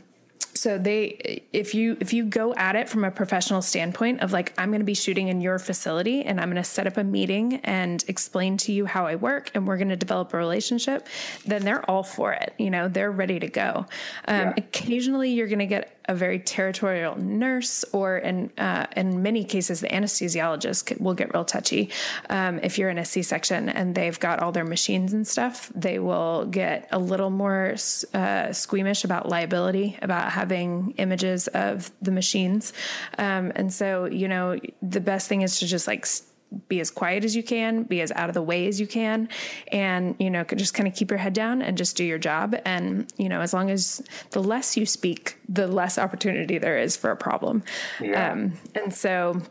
so 0.62 0.78
they 0.78 1.42
if 1.52 1.74
you 1.74 1.98
if 2.00 2.14
you 2.14 2.24
go 2.24 2.54
at 2.54 2.76
it 2.76 2.88
from 2.88 3.04
a 3.04 3.10
professional 3.10 3.64
standpoint 3.64 4.22
of 4.22 4.32
like 4.32 4.54
i'm 4.60 4.70
going 4.70 4.80
to 4.80 4.86
be 4.86 4.94
shooting 4.94 5.28
in 5.28 5.42
your 5.42 5.58
facility 5.58 6.22
and 6.22 6.40
i'm 6.40 6.50
going 6.52 6.56
to 6.56 6.64
set 6.64 6.86
up 6.86 6.98
a 6.98 7.04
meeting 7.04 7.56
and 7.64 8.06
explain 8.08 8.58
to 8.58 8.72
you 8.72 8.86
how 8.86 9.08
i 9.08 9.16
work 9.16 9.50
and 9.56 9.66
we're 9.66 9.78
going 9.78 9.90
to 9.90 9.96
develop 9.96 10.32
a 10.36 10.38
relationship 10.38 11.08
then 11.48 11.64
they're 11.64 11.84
all 11.90 12.04
for 12.04 12.32
it 12.32 12.54
you 12.60 12.70
know 12.70 12.88
they're 12.88 13.10
ready 13.10 13.40
to 13.40 13.48
go 13.48 13.88
um, 14.28 14.38
yeah. 14.38 14.54
occasionally 14.58 15.32
you're 15.32 15.48
going 15.48 15.58
to 15.58 15.66
get 15.66 15.98
a 16.06 16.16
very 16.16 16.40
territorial 16.40 17.18
nurse, 17.18 17.86
or 17.94 18.18
in 18.18 18.52
uh, 18.58 18.86
in 18.96 19.22
many 19.22 19.44
cases, 19.44 19.80
the 19.82 19.88
anesthesiologist 19.88 21.00
will 21.00 21.14
get 21.14 21.34
real 21.34 21.46
touchy. 21.46 21.90
Um, 22.30 22.60
if 22.64 22.78
you're 22.78 22.90
in 22.90 22.98
a 22.98 23.06
C-section 23.06 23.70
and 23.70 23.96
they've 23.96 24.20
got 24.20 24.40
all 24.40 24.52
their 24.52 24.66
machines 24.66 25.14
and 25.14 25.28
stuff, 25.28 25.72
they 25.74 26.00
will 26.00 26.46
get 26.46 26.88
a 26.92 27.00
little 27.00 27.30
more 27.30 27.76
uh, 28.14 28.52
squeamish 28.52 29.04
about 29.04 29.30
liability, 29.30 29.98
about 30.02 30.32
having 30.32 30.51
images 30.98 31.48
of 31.50 31.92
the 32.02 32.12
machines. 32.12 32.74
Um, 33.18 33.52
and 33.56 33.72
so, 33.72 34.06
you 34.06 34.28
know, 34.28 34.60
the 34.82 35.02
best 35.02 35.28
thing 35.28 35.42
is 35.42 35.60
to 35.60 35.68
just 35.68 35.88
like 35.88 36.06
be 36.68 36.80
as 36.80 36.92
quiet 36.92 37.24
as 37.24 37.36
you 37.36 37.44
can, 37.44 37.84
be 37.84 38.02
as 38.02 38.12
out 38.12 38.30
of 38.30 38.34
the 38.34 38.42
way 38.42 38.68
as 38.68 38.80
you 38.80 38.88
can, 38.88 39.30
and 39.72 40.16
you 40.20 40.30
know, 40.30 40.44
just 40.44 40.74
kind 40.74 40.88
of 40.88 40.94
keep 40.94 41.10
your 41.10 41.18
head 41.18 41.34
down 41.34 41.62
and 41.62 41.78
just 41.78 41.96
do 41.96 42.04
your 42.04 42.18
job. 42.18 42.56
And 42.66 43.12
you 43.18 43.30
know, 43.30 43.42
as 43.42 43.54
long 43.54 43.70
as 43.70 44.02
the 44.32 44.44
less 44.44 44.76
you 44.76 44.86
speak, 44.86 45.38
the 45.48 45.68
less 45.68 45.98
opportunity 45.98 46.58
there 46.58 46.78
is 46.78 46.98
for 46.98 47.12
a 47.12 47.18
problem. 47.18 47.64
Yeah. 48.00 48.32
Um, 48.32 48.54
and 48.76 48.94
so. 48.94 49.42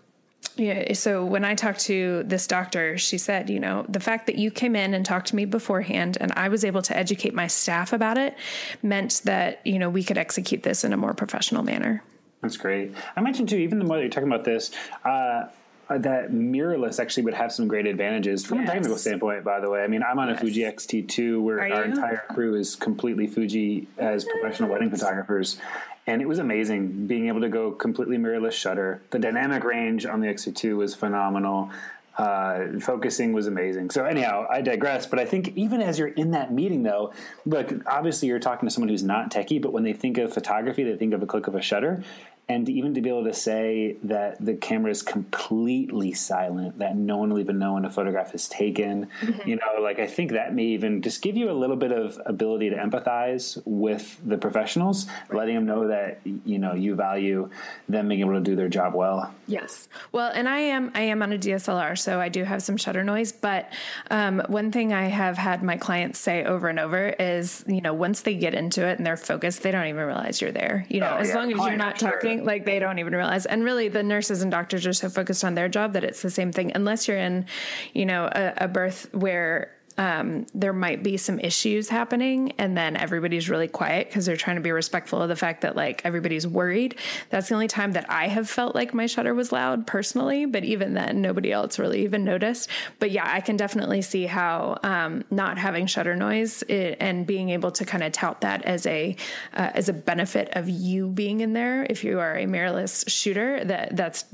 Yeah, 0.57 0.93
so 0.93 1.25
when 1.25 1.45
I 1.45 1.55
talked 1.55 1.81
to 1.81 2.23
this 2.25 2.47
doctor, 2.47 2.99
she 2.99 3.19
said, 3.19 3.49
you 3.49 3.61
know, 3.61 3.85
the 3.89 4.01
fact 4.01 4.27
that 4.27 4.37
you 4.37 4.51
came 4.51 4.77
in 4.77 4.95
and 4.95 5.05
talked 5.05 5.29
to 5.29 5.37
me 5.37 5.45
beforehand 5.45 6.19
and 6.21 6.33
I 6.33 6.49
was 6.49 6.65
able 6.65 6.83
to 6.83 6.97
educate 6.97 7.35
my 7.35 7.47
staff 7.47 7.93
about 7.93 8.19
it 8.19 8.37
meant 8.83 9.23
that, 9.25 9.65
you 9.65 9.79
know, 9.79 9.89
we 9.89 10.05
could 10.05 10.19
execute 10.19 10.63
this 10.63 10.85
in 10.85 10.93
a 10.93 10.97
more 10.97 11.15
professional 11.15 11.63
manner. 11.63 12.03
That's 12.43 12.57
great. 12.57 12.95
I 13.17 13.21
mentioned 13.21 13.49
too, 13.49 13.57
even 13.57 13.79
the 13.79 13.85
more 13.85 13.97
that 13.97 14.03
you're 14.03 14.11
talking 14.11 14.31
about 14.31 14.45
this, 14.45 14.71
uh, 15.05 15.47
that 15.89 16.31
mirrorless 16.31 17.01
actually 17.01 17.25
would 17.25 17.35
have 17.35 17.53
some 17.53 17.67
great 17.67 17.87
advantages 17.87 18.47
from 18.47 18.61
yes. 18.61 18.69
a 18.69 18.73
technical 18.73 18.97
standpoint. 18.97 19.43
By 19.43 19.61
the 19.61 19.69
way, 19.69 19.83
I 19.83 19.89
mean 19.89 20.03
I'm 20.03 20.19
on 20.19 20.29
a 20.29 20.33
yes. 20.33 20.41
Fuji 20.41 20.65
X-T2 20.65 21.43
where 21.43 21.61
our 21.61 21.85
entire 21.85 22.23
crew 22.31 22.55
is 22.55 22.77
completely 22.77 23.27
Fuji 23.27 23.89
as 23.99 24.25
professional 24.25 24.71
wedding 24.71 24.91
photographers, 24.91 25.59
and 26.07 26.23
it 26.23 26.29
was 26.29 26.39
amazing 26.39 27.07
being 27.07 27.29
able 27.29 27.41
to 27.41 27.49
go 27.49 27.71
completely 27.71 28.17
mirrorless 28.17 28.53
shutter. 28.53 29.03
The 29.11 29.19
dynamic 29.19 29.65
range 29.65 30.07
on 30.07 30.21
the 30.21 30.29
X-T2 30.29 30.77
was 30.77 30.95
phenomenal. 30.95 31.71
Uh, 32.19 32.79
focusing 32.81 33.33
was 33.33 33.47
amazing. 33.47 33.89
So 33.89 34.05
anyhow, 34.05 34.47
I 34.51 34.61
digress. 34.61 35.07
But 35.07 35.21
I 35.21 35.25
think 35.25 35.57
even 35.57 35.81
as 35.81 35.99
you're 35.99 36.09
in 36.09 36.33
that 36.33 36.53
meeting, 36.53 36.83
though, 36.83 37.13
look, 37.47 37.73
obviously 37.87 38.29
you're 38.29 38.41
talking 38.41 38.69
to 38.69 38.75
someone 38.75 38.89
who's 38.89 39.03
not 39.03 39.31
techie, 39.31 39.63
but 39.63 39.73
when 39.73 39.85
they 39.85 39.93
think 39.93 40.19
of 40.19 40.35
photography, 40.35 40.85
they 40.85 40.97
think 40.97 41.15
of 41.15 41.23
a 41.23 41.27
click 41.27 41.47
of 41.47 41.55
a 41.55 41.63
shutter 41.63 42.03
and 42.51 42.69
even 42.69 42.95
to 42.95 43.01
be 43.01 43.09
able 43.09 43.23
to 43.23 43.33
say 43.33 43.97
that 44.03 44.45
the 44.45 44.55
camera 44.55 44.91
is 44.91 45.03
completely 45.03 46.13
silent, 46.13 46.81
that 46.81 46.97
no 46.97 47.17
one 47.17 47.31
will 47.31 47.39
even 47.39 47.61
know 47.61 47.75
when 47.75 47.85
a 47.85 47.91
photograph 47.91 48.35
is 48.35 48.49
taken, 48.49 49.09
mm-hmm. 49.21 49.49
you 49.49 49.55
know, 49.55 49.81
like 49.81 50.01
I 50.01 50.09
think 50.09 50.33
that 50.33 50.53
may 50.53 50.65
even 50.65 51.01
just 51.01 51.23
give 51.23 51.37
you 51.37 51.49
a 51.49 51.53
little 51.53 51.77
bit 51.77 51.93
of 51.93 52.21
ability 52.27 52.71
to 52.71 52.77
empathize 52.77 53.63
with 53.65 54.19
the 54.27 54.37
professionals, 54.37 55.07
right. 55.29 55.39
letting 55.39 55.55
them 55.55 55.67
know 55.67 55.87
that 55.87 56.19
you 56.45 56.59
know 56.59 56.75
you 56.75 56.97
value 56.97 57.49
them 57.89 58.09
being 58.09 58.19
able 58.19 58.33
to 58.33 58.41
do 58.41 58.57
their 58.57 58.69
job 58.69 58.95
well. 58.95 59.33
Yes, 59.47 59.89
well, 60.11 60.33
and 60.35 60.49
I 60.49 60.59
am 60.59 60.91
I 60.97 61.03
am 61.03 61.23
on 61.23 61.33
a 61.33 61.39
DSLR, 61.39 61.97
so 61.97 62.21
I 62.21 62.31
do 62.31 62.43
have 62.43 62.65
some 62.65 62.77
shutter 62.77 63.05
noise. 63.05 63.31
But 63.31 63.73
um, 64.11 64.43
one 64.49 64.73
thing 64.73 64.93
I 64.93 65.05
have 65.05 65.39
had 65.39 65.63
my 65.63 65.77
clients 65.77 66.19
say 66.19 66.43
over 66.43 66.69
and 66.69 66.81
over 66.81 67.11
is, 67.11 67.65
you 67.69 67.81
know, 67.81 67.95
once 67.95 68.23
they 68.23 68.35
get 68.35 68.55
into 68.55 68.85
it 68.85 68.99
and 68.99 69.07
they're 69.07 69.17
focused, 69.17 69.63
they 69.63 69.71
don't 69.71 69.87
even 69.87 70.05
realize 70.05 70.41
you're 70.41 70.51
there. 70.51 70.85
You 70.89 70.99
know, 70.99 71.15
oh, 71.15 71.19
as 71.19 71.29
yeah. 71.29 71.35
long 71.37 71.53
as 71.53 71.59
you're 71.59 71.77
not 71.77 72.01
sure. 72.01 72.11
talking 72.11 72.40
like 72.45 72.65
they 72.65 72.79
don't 72.79 72.99
even 72.99 73.15
realize. 73.15 73.47
And 73.47 73.65
really, 73.65 73.89
the 73.89 74.03
nurses 74.03 74.43
and 74.43 74.51
doctors 74.51 74.87
are 74.87 74.93
so 74.93 75.09
focused 75.09 75.45
on 75.45 75.55
their 75.55 75.69
job 75.69 75.93
that 75.95 76.05
it's 76.05 76.23
the 76.23 76.31
same 76.31 76.53
thing. 76.53 76.73
Unless 76.75 77.09
you're 77.09 77.19
in, 77.19 77.47
you 77.93 78.07
know, 78.07 78.29
a, 78.31 78.53
a 78.59 78.69
birth 78.69 79.09
where 79.13 79.73
um, 80.01 80.47
there 80.55 80.73
might 80.73 81.03
be 81.03 81.19
some 81.19 81.39
issues 81.39 81.91
happening 81.91 82.53
and 82.53 82.75
then 82.75 82.97
everybody's 82.97 83.51
really 83.51 83.69
quiet 83.69 84.09
because 84.09 84.25
they're 84.25 84.35
trying 84.35 84.57
to 84.57 84.63
be 84.63 84.73
respectful 84.73 85.21
of 85.21 85.29
the 85.29 85.37
fact 85.37 85.61
that 85.61 85.77
like 85.77 86.01
everybody's 86.07 86.47
worried. 86.47 86.99
That's 87.29 87.51
the 87.51 87.55
only 87.55 87.69
time 87.69 87.93
that 87.93 88.11
I 88.11 88.29
have 88.29 88.49
felt 88.49 88.75
like 88.75 88.95
my 88.95 89.05
shutter 89.05 89.35
was 89.35 89.53
loud 89.53 89.87
personally, 89.87 90.47
but 90.47 90.65
even 90.65 90.95
then 90.95 91.21
nobody 91.21 91.53
else 91.53 91.79
really 91.79 92.03
even 92.03 92.25
noticed. 92.25 92.71
But 92.99 93.11
yeah, 93.11 93.31
I 93.31 93.43
can 93.43 93.59
definitely 93.59 94.01
see 94.01 94.25
how 94.25 94.79
um, 94.83 95.23
not 95.31 95.59
having 95.59 95.87
shutter 95.87 96.17
noise 96.17 96.63
it, 96.63 96.97
and 96.99 97.27
being 97.27 97.51
able 97.51 97.71
to 97.73 97.85
kind 97.85 98.03
of 98.03 98.13
tout 98.13 98.41
that 98.41 98.65
as 98.65 98.87
a 98.87 99.15
uh, 99.53 99.71
as 99.75 99.91
a 99.91 99.93
benefit 99.93 100.49
of 100.53 100.67
you 100.71 101.09
being 101.09 101.41
in 101.41 101.53
there 101.53 101.87
if 101.91 102.05
you 102.05 102.21
are 102.21 102.39
a 102.39 102.47
mirrorless 102.47 103.07
shooter 103.07 103.63
that 103.65 103.95
that's 103.95 104.25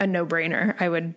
a 0.00 0.06
no 0.06 0.26
brainer. 0.26 0.78
I 0.78 0.90
would 0.90 1.14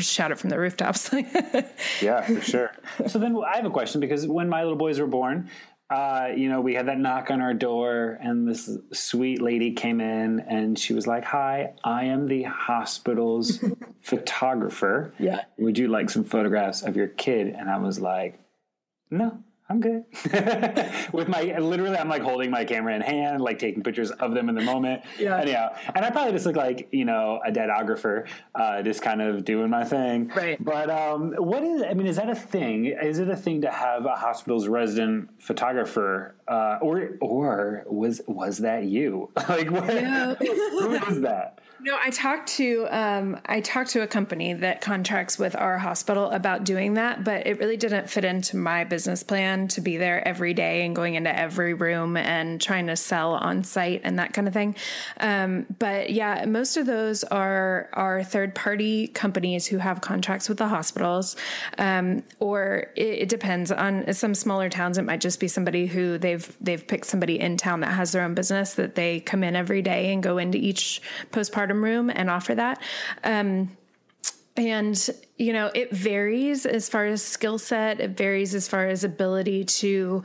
shout 0.00 0.32
it 0.32 0.38
from 0.38 0.50
the 0.50 0.58
rooftops. 0.58 1.10
yeah, 2.02 2.22
for 2.22 2.40
sure. 2.40 2.72
So 3.06 3.18
then 3.18 3.36
I 3.36 3.56
have 3.56 3.66
a 3.66 3.70
question 3.70 4.00
because 4.00 4.26
when 4.26 4.48
my 4.48 4.62
little 4.62 4.78
boys 4.78 4.98
were 4.98 5.06
born, 5.06 5.50
uh, 5.90 6.28
you 6.36 6.50
know, 6.50 6.60
we 6.60 6.74
had 6.74 6.86
that 6.86 6.98
knock 6.98 7.30
on 7.30 7.40
our 7.40 7.54
door, 7.54 8.18
and 8.20 8.46
this 8.46 8.70
sweet 8.92 9.40
lady 9.40 9.72
came 9.72 10.00
in, 10.00 10.40
and 10.40 10.78
she 10.78 10.92
was 10.92 11.06
like, 11.06 11.24
"Hi, 11.24 11.72
I 11.82 12.04
am 12.04 12.28
the 12.28 12.42
hospital's 12.42 13.64
photographer. 14.02 15.14
Yeah, 15.18 15.44
would 15.56 15.78
you 15.78 15.88
like 15.88 16.10
some 16.10 16.24
photographs 16.24 16.82
of 16.82 16.94
your 16.94 17.08
kid?" 17.08 17.48
And 17.48 17.70
I 17.70 17.78
was 17.78 18.00
like, 18.00 18.38
"No, 19.10 19.42
I'm 19.70 19.80
good. 19.80 20.04
With 21.12 21.28
my 21.28 21.58
literally, 21.58 21.98
I'm 21.98 22.08
like 22.08 22.22
holding 22.22 22.50
my 22.50 22.64
camera 22.64 22.94
in 22.94 23.02
hand, 23.02 23.42
like 23.42 23.58
taking 23.58 23.82
pictures 23.82 24.10
of 24.10 24.32
them 24.32 24.48
in 24.48 24.54
the 24.54 24.62
moment. 24.62 25.02
Yeah. 25.18 25.40
Anyhow, 25.40 25.74
and 25.94 26.04
I 26.04 26.10
probably 26.10 26.32
just 26.32 26.46
look 26.46 26.54
like 26.54 26.88
you 26.92 27.04
know 27.04 27.40
a 27.44 27.50
dadographer, 27.50 28.28
uh, 28.54 28.82
just 28.82 29.02
kind 29.02 29.20
of 29.20 29.44
doing 29.44 29.68
my 29.68 29.82
thing. 29.84 30.28
Right. 30.28 30.62
But 30.62 30.90
um, 30.90 31.32
what 31.32 31.64
is? 31.64 31.82
I 31.82 31.94
mean, 31.94 32.06
is 32.06 32.16
that 32.16 32.30
a 32.30 32.34
thing? 32.34 32.86
Is 32.86 33.18
it 33.18 33.28
a 33.28 33.36
thing 33.36 33.62
to 33.62 33.70
have 33.70 34.06
a 34.06 34.14
hospital's 34.14 34.68
resident 34.68 35.30
photographer, 35.42 36.36
uh, 36.48 36.78
or 36.80 37.16
or 37.20 37.84
was 37.86 38.20
was 38.26 38.58
that 38.58 38.84
you? 38.84 39.30
like, 39.48 39.70
what, 39.70 39.86
yeah. 39.86 40.34
who 40.34 40.94
is 40.94 41.20
that? 41.20 41.60
No, 41.80 41.96
I 42.02 42.10
talked 42.10 42.48
to 42.56 42.88
um, 42.90 43.40
I 43.46 43.60
talked 43.60 43.90
to 43.90 44.02
a 44.02 44.06
company 44.08 44.52
that 44.52 44.80
contracts 44.80 45.38
with 45.38 45.54
our 45.54 45.78
hospital 45.78 46.28
about 46.30 46.64
doing 46.64 46.94
that, 46.94 47.22
but 47.22 47.46
it 47.46 47.60
really 47.60 47.76
didn't 47.76 48.10
fit 48.10 48.24
into 48.24 48.56
my 48.56 48.82
business 48.82 49.22
plan 49.22 49.68
to 49.68 49.80
be 49.80 49.96
there 49.96 50.26
every 50.26 50.54
day 50.54 50.84
and 50.84 50.96
going 50.96 51.14
into 51.14 51.36
every 51.36 51.74
room 51.74 52.16
and 52.16 52.60
trying 52.60 52.88
to 52.88 52.96
sell 52.96 53.34
on 53.34 53.62
site 53.62 54.00
and 54.02 54.18
that 54.18 54.32
kind 54.32 54.48
of 54.48 54.54
thing. 54.54 54.74
Um, 55.20 55.66
but 55.78 56.10
yeah, 56.10 56.44
most 56.46 56.76
of 56.76 56.86
those 56.86 57.22
are 57.24 57.88
are 57.92 58.24
third 58.24 58.56
party 58.56 59.06
companies 59.06 59.66
who 59.66 59.78
have 59.78 60.00
contracts 60.00 60.48
with 60.48 60.58
the 60.58 60.68
hospitals, 60.68 61.36
um, 61.78 62.24
or 62.40 62.90
it, 62.96 63.20
it 63.20 63.28
depends 63.28 63.70
on 63.70 64.12
some 64.14 64.34
smaller 64.34 64.68
towns. 64.68 64.98
It 64.98 65.02
might 65.02 65.20
just 65.20 65.38
be 65.38 65.46
somebody 65.46 65.86
who 65.86 66.18
they've 66.18 66.37
they've 66.60 66.86
picked 66.86 67.06
somebody 67.06 67.38
in 67.38 67.56
town 67.56 67.80
that 67.80 67.92
has 67.92 68.12
their 68.12 68.22
own 68.22 68.34
business 68.34 68.74
that 68.74 68.94
they 68.94 69.20
come 69.20 69.42
in 69.42 69.56
every 69.56 69.82
day 69.82 70.12
and 70.12 70.22
go 70.22 70.38
into 70.38 70.58
each 70.58 71.00
postpartum 71.30 71.68
postpartum 71.68 71.82
room 71.82 72.10
and 72.10 72.30
offer 72.30 72.54
that. 72.54 72.80
Um, 73.24 73.76
and 74.58 75.08
you 75.36 75.52
know 75.52 75.70
it 75.72 75.92
varies 75.92 76.66
as 76.66 76.88
far 76.88 77.06
as 77.06 77.22
skill 77.22 77.58
set 77.58 78.00
it 78.00 78.16
varies 78.16 78.56
as 78.56 78.66
far 78.66 78.88
as 78.88 79.04
ability 79.04 79.64
to 79.64 80.20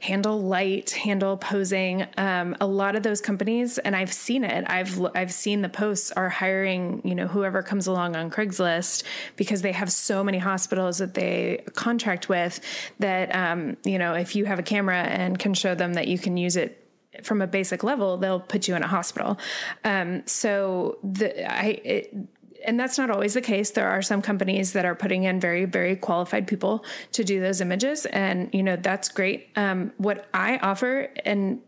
handle 0.00 0.40
light 0.40 0.92
handle 0.92 1.36
posing 1.36 2.06
um, 2.16 2.56
a 2.62 2.66
lot 2.66 2.96
of 2.96 3.02
those 3.02 3.20
companies 3.20 3.76
and 3.76 3.94
i've 3.94 4.12
seen 4.12 4.42
it 4.42 4.64
i've 4.68 4.98
i've 5.14 5.32
seen 5.32 5.60
the 5.60 5.68
posts 5.68 6.10
are 6.12 6.30
hiring 6.30 7.02
you 7.04 7.14
know 7.14 7.26
whoever 7.26 7.62
comes 7.62 7.86
along 7.86 8.16
on 8.16 8.30
craigslist 8.30 9.02
because 9.36 9.60
they 9.60 9.72
have 9.72 9.92
so 9.92 10.24
many 10.24 10.38
hospitals 10.38 10.96
that 10.96 11.12
they 11.12 11.62
contract 11.74 12.30
with 12.30 12.60
that 13.00 13.34
um, 13.36 13.76
you 13.84 13.98
know 13.98 14.14
if 14.14 14.34
you 14.34 14.46
have 14.46 14.58
a 14.58 14.62
camera 14.62 15.02
and 15.02 15.38
can 15.38 15.52
show 15.52 15.74
them 15.74 15.92
that 15.92 16.08
you 16.08 16.18
can 16.18 16.38
use 16.38 16.56
it 16.56 16.80
from 17.22 17.40
a 17.40 17.46
basic 17.46 17.84
level, 17.84 18.16
they'll 18.16 18.40
put 18.40 18.66
you 18.66 18.74
in 18.74 18.82
a 18.82 18.88
hospital. 18.88 19.38
Um, 19.84 20.26
so 20.26 20.98
the 21.04 21.48
I. 21.48 21.66
It, 21.84 22.16
and 22.64 22.78
that's 22.78 22.98
not 22.98 23.10
always 23.10 23.34
the 23.34 23.40
case. 23.40 23.70
There 23.70 23.88
are 23.88 24.02
some 24.02 24.22
companies 24.22 24.72
that 24.72 24.84
are 24.84 24.94
putting 24.94 25.24
in 25.24 25.40
very, 25.40 25.64
very 25.64 25.96
qualified 25.96 26.46
people 26.46 26.84
to 27.12 27.24
do 27.24 27.40
those 27.40 27.60
images, 27.60 28.06
and 28.06 28.52
you 28.52 28.62
know 28.62 28.76
that's 28.76 29.08
great. 29.08 29.48
Um, 29.56 29.92
what 29.98 30.28
I 30.34 30.58
offer, 30.58 31.10
and 31.24 31.60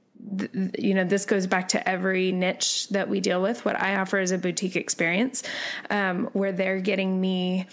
you 0.78 0.94
know, 0.94 1.04
this 1.04 1.24
goes 1.24 1.46
back 1.46 1.68
to 1.68 1.88
every 1.88 2.32
niche 2.32 2.88
that 2.88 3.08
we 3.08 3.20
deal 3.20 3.40
with. 3.40 3.64
What 3.64 3.80
I 3.80 3.96
offer 3.96 4.18
is 4.18 4.32
a 4.32 4.38
boutique 4.38 4.76
experience, 4.76 5.42
um, 5.90 6.30
where 6.32 6.52
they're 6.52 6.80
getting 6.80 7.20
me 7.20 7.66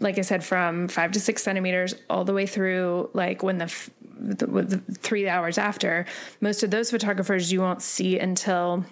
like 0.00 0.18
I 0.18 0.22
said, 0.22 0.44
from 0.44 0.88
five 0.88 1.12
to 1.12 1.20
six 1.20 1.42
centimeters 1.42 1.94
all 2.08 2.24
the 2.24 2.32
way 2.32 2.46
through, 2.46 3.10
like 3.14 3.42
when 3.42 3.58
the, 3.58 3.90
the, 4.16 4.46
the 4.46 4.78
three 4.98 5.28
hours 5.28 5.58
after, 5.58 6.06
most 6.40 6.62
of 6.62 6.70
those 6.70 6.90
photographers 6.90 7.50
you 7.52 7.60
won't 7.60 7.82
see 7.82 8.18
until 8.18 8.84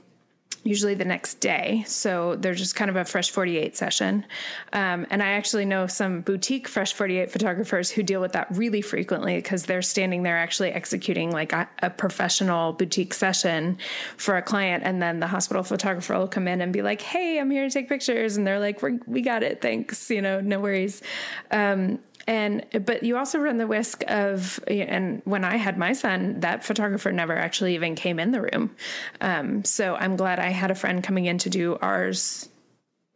usually 0.67 0.95
the 0.95 1.05
next 1.05 1.35
day. 1.35 1.85
So 1.87 2.37
they're 2.37 2.55
just 2.55 2.75
kind 2.75 2.91
of 2.91 2.97
a 2.97 3.05
fresh 3.05 3.31
48 3.31 3.77
session. 3.77 4.27
Um, 4.73 5.07
and 5.11 5.23
I 5.23 5.29
actually 5.33 5.65
know 5.65 5.87
some 5.87 6.21
boutique 6.21 6.69
fresh 6.69 6.93
48 6.93 7.31
photographers 7.31 7.91
who 7.91 8.03
deal 8.03 8.21
with 8.21 8.33
that 8.33 8.49
really 8.51 8.83
frequently 8.83 9.37
because 9.37 9.65
they're 9.65 9.83
standing 9.83 10.23
there 10.23 10.37
actually 10.37 10.73
executing 10.73 11.31
like 11.31 11.53
a, 11.53 11.69
a, 11.83 11.91
professional 11.91 12.73
boutique 12.73 13.15
session 13.15 13.79
for 14.17 14.37
a 14.37 14.43
client. 14.43 14.83
And 14.85 15.01
then 15.01 15.21
the 15.21 15.27
hospital 15.27 15.63
photographer 15.63 16.19
will 16.19 16.29
come 16.29 16.49
in 16.49 16.61
and 16.61 16.73
be 16.73 16.83
like, 16.83 17.01
Hey, 17.01 17.39
I'm 17.39 17.51
here 17.51 17.65
to 17.65 17.71
take 17.71 17.89
pictures. 17.89 18.37
And 18.37 18.47
they're 18.47 18.61
like, 18.61 18.83
we 19.07 19.23
got 19.23 19.43
it. 19.43 19.63
Thanks. 19.63 20.11
You 20.11 20.21
know, 20.21 20.41
no 20.41 20.61
worries. 20.61 21.03
Um, 21.51 22.01
and 22.27 22.65
but 22.85 23.03
you 23.03 23.17
also 23.17 23.39
run 23.39 23.59
the 23.59 23.67
risk 23.67 24.03
of 24.09 24.61
and 24.67 25.23
when 25.25 25.45
i 25.45 25.57
had 25.57 25.79
my 25.79 25.93
son 25.93 26.41
that 26.41 26.65
photographer 26.65 27.13
never 27.13 27.37
actually 27.37 27.75
even 27.75 27.95
came 27.95 28.19
in 28.19 28.31
the 28.31 28.41
room 28.41 28.75
um, 29.21 29.65
so 29.65 29.95
i'm 29.97 30.17
glad 30.17 30.39
i 30.39 30.49
had 30.49 30.71
a 30.71 30.75
friend 30.75 31.03
coming 31.03 31.27
in 31.27 31.39
to 31.39 31.51
do 31.51 31.77
ours 31.81 32.49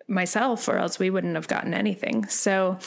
myself 0.08 0.68
or 0.68 0.76
else 0.76 0.98
we 0.98 1.10
wouldn't 1.10 1.34
have 1.34 1.48
gotten 1.48 1.74
anything 1.74 2.26
so 2.26 2.78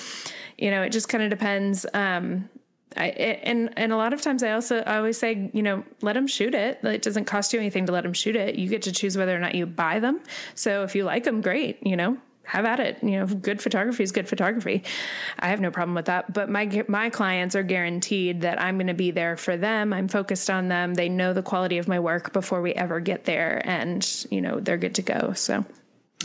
you 0.58 0.72
know 0.72 0.82
it 0.82 0.92
just 0.92 1.10
kind 1.10 1.24
of 1.24 1.30
depends 1.30 1.86
um, 1.94 2.50
I, 2.96 3.08
and 3.08 3.74
and 3.78 3.92
a 3.92 3.98
lot 3.98 4.14
of 4.14 4.22
times 4.22 4.44
I 4.44 4.52
also 4.52 4.80
I 4.80 4.98
always 4.98 5.18
say 5.18 5.50
you 5.54 5.64
know 5.64 5.84
let 6.02 6.14
them 6.14 6.28
shoot 6.28 6.54
it. 6.54 6.80
It 6.84 7.02
doesn't 7.02 7.26
cost 7.26 7.54
you 7.54 7.60
anything 7.60 7.86
to 7.88 7.92
let 7.92 8.04
them 8.04 8.14
shoot 8.14 8.36
it. 8.36 8.56
You 8.56 8.70
get 8.70 8.84
to 8.84 8.92
choose 8.92 9.18
whether 9.18 9.36
or 9.36 9.40
not 9.40 9.56
you 9.56 9.66
buy 9.66 10.00
them. 10.00 10.20
So 10.56 10.84
if 10.84 10.96
you 10.96 11.04
like 11.04 11.24
them, 11.24 11.42
great. 11.42 11.86
You 11.86 11.96
know, 11.96 12.18
have 12.46 12.66
at 12.66 12.80
it. 12.80 12.98
You 13.02 13.20
know, 13.20 13.26
good 13.26 13.62
photography 13.62 14.04
is 14.04 14.12
good 14.12 14.28
photography. 14.28 14.84
I 15.40 15.50
have 15.50 15.62
no 15.62 15.72
problem 15.72 15.96
with 15.96 16.06
that. 16.06 16.34
But 16.34 16.50
my 16.50 16.84
my 16.88 17.10
clients 17.10 17.56
are 17.56 17.64
guaranteed 17.64 18.42
that 18.42 18.62
I'm 18.62 18.78
going 18.78 18.88
to 18.88 18.94
be 18.94 19.12
there 19.12 19.38
for 19.38 19.58
them. 19.58 19.94
I'm 19.94 20.08
focused 20.08 20.50
on 20.50 20.68
them. 20.68 20.94
They 20.94 21.10
know 21.10 21.34
the 21.34 21.42
quality 21.42 21.78
of 21.78 21.88
my 21.88 22.00
work 22.00 22.34
before 22.34 22.62
we 22.62 22.74
ever 22.74 23.00
get 23.00 23.26
there, 23.26 23.62
and 23.66 24.26
you 24.30 24.42
know 24.42 24.60
they're 24.60 24.78
good 24.78 24.96
to 24.96 25.02
go. 25.02 25.34
So. 25.34 25.66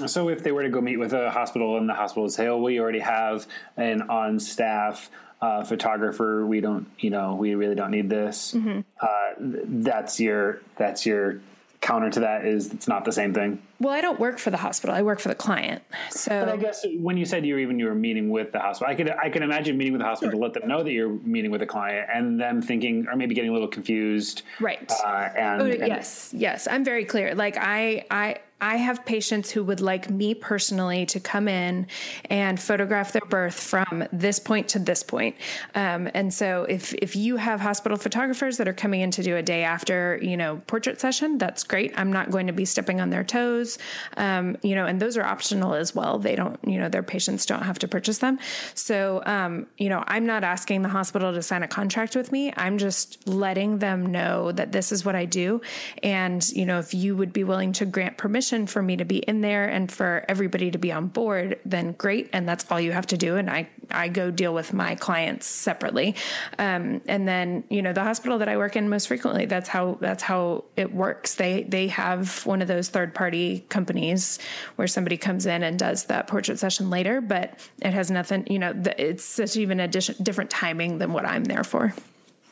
So 0.07 0.29
if 0.29 0.45
they 0.45 0.53
were 0.53 0.63
to 0.63 0.69
go 0.69 0.81
meet 0.81 0.97
with 0.97 1.13
a 1.13 1.29
hospital 1.29 1.77
and 1.77 1.89
the 1.89 1.95
hospital 1.95 2.25
would 2.25 2.33
say, 2.33 2.47
"Oh, 2.47 2.59
we 2.59 2.81
already 2.81 3.01
have 3.01 3.47
an 3.77 4.03
on 4.03 4.41
staff." 4.41 5.11
Uh, 5.41 5.63
photographer, 5.63 6.45
we 6.45 6.61
don't, 6.61 6.89
you 6.99 7.11
know, 7.11 7.37
we 7.37 7.55
really 7.55 7.77
don't 7.77 7.93
need 7.93 8.11
this. 8.11 8.55
Mm-hmm. 8.55 8.81
Uh, 9.01 9.35
that's 9.39 10.19
your 10.19 10.61
that's 10.77 11.07
your 11.07 11.39
counter 11.81 12.11
to 12.11 12.21
that 12.21 12.45
is 12.45 12.73
it's 12.73 12.89
not 12.89 13.05
the 13.05 13.13
same 13.13 13.33
thing. 13.33 13.63
Well, 13.81 13.95
I 13.95 14.01
don't 14.01 14.19
work 14.19 14.39
for 14.39 14.51
the 14.51 14.57
hospital. 14.57 14.95
I 14.95 15.03
work 15.03 15.21
for 15.21 15.29
the 15.29 15.37
client. 15.37 15.83
So, 16.11 16.31
but 16.31 16.49
I 16.49 16.57
guess 16.57 16.85
when 16.99 17.17
you 17.17 17.25
said 17.25 17.47
you 17.47 17.55
were 17.55 17.61
even 17.61 17.79
you 17.79 17.87
were 17.87 17.95
meeting 17.95 18.29
with 18.29 18.51
the 18.51 18.59
hospital, 18.59 18.93
I 18.93 18.97
could 18.97 19.11
I 19.11 19.31
can 19.31 19.43
imagine 19.43 19.77
meeting 19.77 19.93
with 19.93 20.01
the 20.01 20.07
hospital 20.07 20.33
sure. 20.33 20.39
to 20.41 20.45
let 20.45 20.55
them 20.55 20.69
know 20.69 20.83
that 20.83 20.91
you're 20.91 21.11
meeting 21.11 21.51
with 21.53 21.63
a 21.63 21.67
client, 21.67 22.09
and 22.13 22.41
them 22.41 22.61
thinking 22.61 23.07
or 23.09 23.17
maybe 23.17 23.35
getting 23.35 23.51
a 23.51 23.53
little 23.53 23.69
confused. 23.69 24.43
Right. 24.59 24.91
Uh, 25.05 25.29
and, 25.37 25.63
oh, 25.63 25.67
and 25.67 25.87
yes, 25.87 26.31
yes, 26.35 26.67
I'm 26.69 26.85
very 26.85 27.05
clear. 27.05 27.35
Like 27.35 27.57
I 27.57 28.05
I 28.11 28.39
I 28.61 28.77
have 28.77 29.05
patients 29.05 29.51
who 29.51 29.63
would 29.65 29.81
like 29.81 30.11
me 30.11 30.35
personally 30.35 31.07
to 31.07 31.21
come 31.21 31.47
in 31.47 31.87
and 32.29 32.59
photograph 32.59 33.13
their 33.13 33.23
birth 33.29 33.59
from 33.59 34.05
this 34.13 34.41
point 34.41 34.69
to 34.71 34.81
this 34.81 35.03
point. 35.03 35.37
Um, 35.75 36.11
and 36.13 36.35
so 36.35 36.65
if 36.65 36.93
if 36.95 37.15
you 37.15 37.37
have 37.37 37.61
hospital 37.61 37.97
photographers 37.97 38.57
that 38.57 38.67
are 38.67 38.73
coming 38.73 39.01
in 39.01 39.11
to 39.13 39.23
do 39.23 39.37
a 39.37 39.43
day 39.43 39.63
after, 39.63 40.19
you 40.21 40.37
know, 40.37 40.61
portrait 40.67 41.01
session, 41.01 41.39
that's 41.39 41.63
great. 41.63 41.93
I'm 41.97 42.13
not 42.13 42.31
going 42.31 42.49
to 42.49 42.53
be 42.53 42.65
stepping 42.65 43.01
on 43.01 43.11
their 43.11 43.25
toes. 43.25 43.68
Um, 44.17 44.57
you 44.63 44.75
know, 44.75 44.87
and 44.87 45.01
those 45.01 45.17
are 45.17 45.25
optional 45.25 45.75
as 45.75 45.95
well. 45.95 46.19
They 46.19 46.37
don't, 46.37 46.59
you 46.65 46.79
know, 46.79 46.89
their 46.89 47.03
patients 47.03 47.45
don't 47.45 47.63
have 47.63 47.79
to 47.81 47.89
purchase 47.89 48.19
them. 48.19 48.39
So, 48.75 49.23
um, 49.27 49.67
you 49.77 49.91
know, 49.91 50.03
I'm 50.07 50.25
not 50.25 50.45
asking 50.45 50.83
the 50.83 50.89
hospital 50.89 51.35
to 51.35 51.43
sign 51.43 51.63
a 51.63 51.69
contract 51.69 52.17
with 52.17 52.33
me. 52.33 52.53
I'm 52.57 52.79
just 52.79 53.29
letting 53.29 53.79
them 53.79 54.07
know 54.07 54.53
that 54.53 54.73
this 54.73 54.93
is 54.93 55.05
what 55.05 55.15
I 55.15 55.25
do. 55.27 55.61
And, 56.03 56.49
you 56.51 56.65
know, 56.65 56.79
if 56.79 56.95
you 56.95 57.17
would 57.17 57.33
be 57.33 57.45
willing 57.45 57.73
to 57.75 57.85
grant 57.85 58.17
permission 58.17 58.39
permission 58.39 58.69
for 58.69 58.83
me 58.83 58.97
to 58.97 59.05
be 59.05 59.19
in 59.19 59.41
there 59.41 59.67
and 59.69 59.91
for 59.91 60.25
everybody 60.29 60.71
to 60.71 60.79
be 60.79 60.93
on 60.93 61.09
board, 61.09 61.59
then 61.65 61.93
great. 61.93 62.31
And 62.33 62.49
that's 62.49 62.65
all 62.71 62.81
you 62.81 62.93
have 62.93 63.07
to 63.09 63.17
do. 63.17 63.37
And 63.37 63.51
I, 63.51 63.69
I 63.91 64.09
go 64.09 64.31
deal 64.31 64.55
with 64.55 64.73
my 64.73 64.95
clients 64.95 65.47
separately. 65.47 66.15
Um, 66.59 67.01
and 67.09 67.27
then, 67.27 67.65
you 67.69 67.83
know, 67.83 67.93
the 67.93 68.05
hospital 68.05 68.39
that 68.39 68.49
I 68.49 68.57
work 68.57 68.77
in 68.77 68.89
most 68.89 69.09
frequently, 69.09 69.47
that's 69.47 69.69
how, 69.69 69.99
that's 70.01 70.23
how 70.23 70.65
it 70.77 70.95
works. 70.95 71.35
They, 71.35 71.65
they 71.65 71.89
have 71.89 72.47
one 72.47 72.63
of 72.63 72.69
those 72.69 72.91
third 72.91 73.15
party 73.15 73.58
companies 73.61 74.39
where 74.77 74.89
somebody 74.89 75.17
comes 75.17 75.47
in 75.47 75.63
and 75.63 75.79
does 75.79 76.05
that 76.05 76.27
portrait 76.27 76.59
session 76.59 76.91
later, 76.91 77.21
but 77.21 77.59
it 77.81 77.93
has 77.93 78.11
nothing, 78.11 78.47
you 78.49 78.59
know, 78.59 78.73
it's 78.99 79.25
such 79.25 79.57
even 79.57 79.81
a 79.81 79.89
different 79.89 80.51
timing 80.51 80.99
than 80.99 81.13
what 81.13 81.25
I'm 81.27 81.45
there 81.45 81.65
for. 81.65 81.95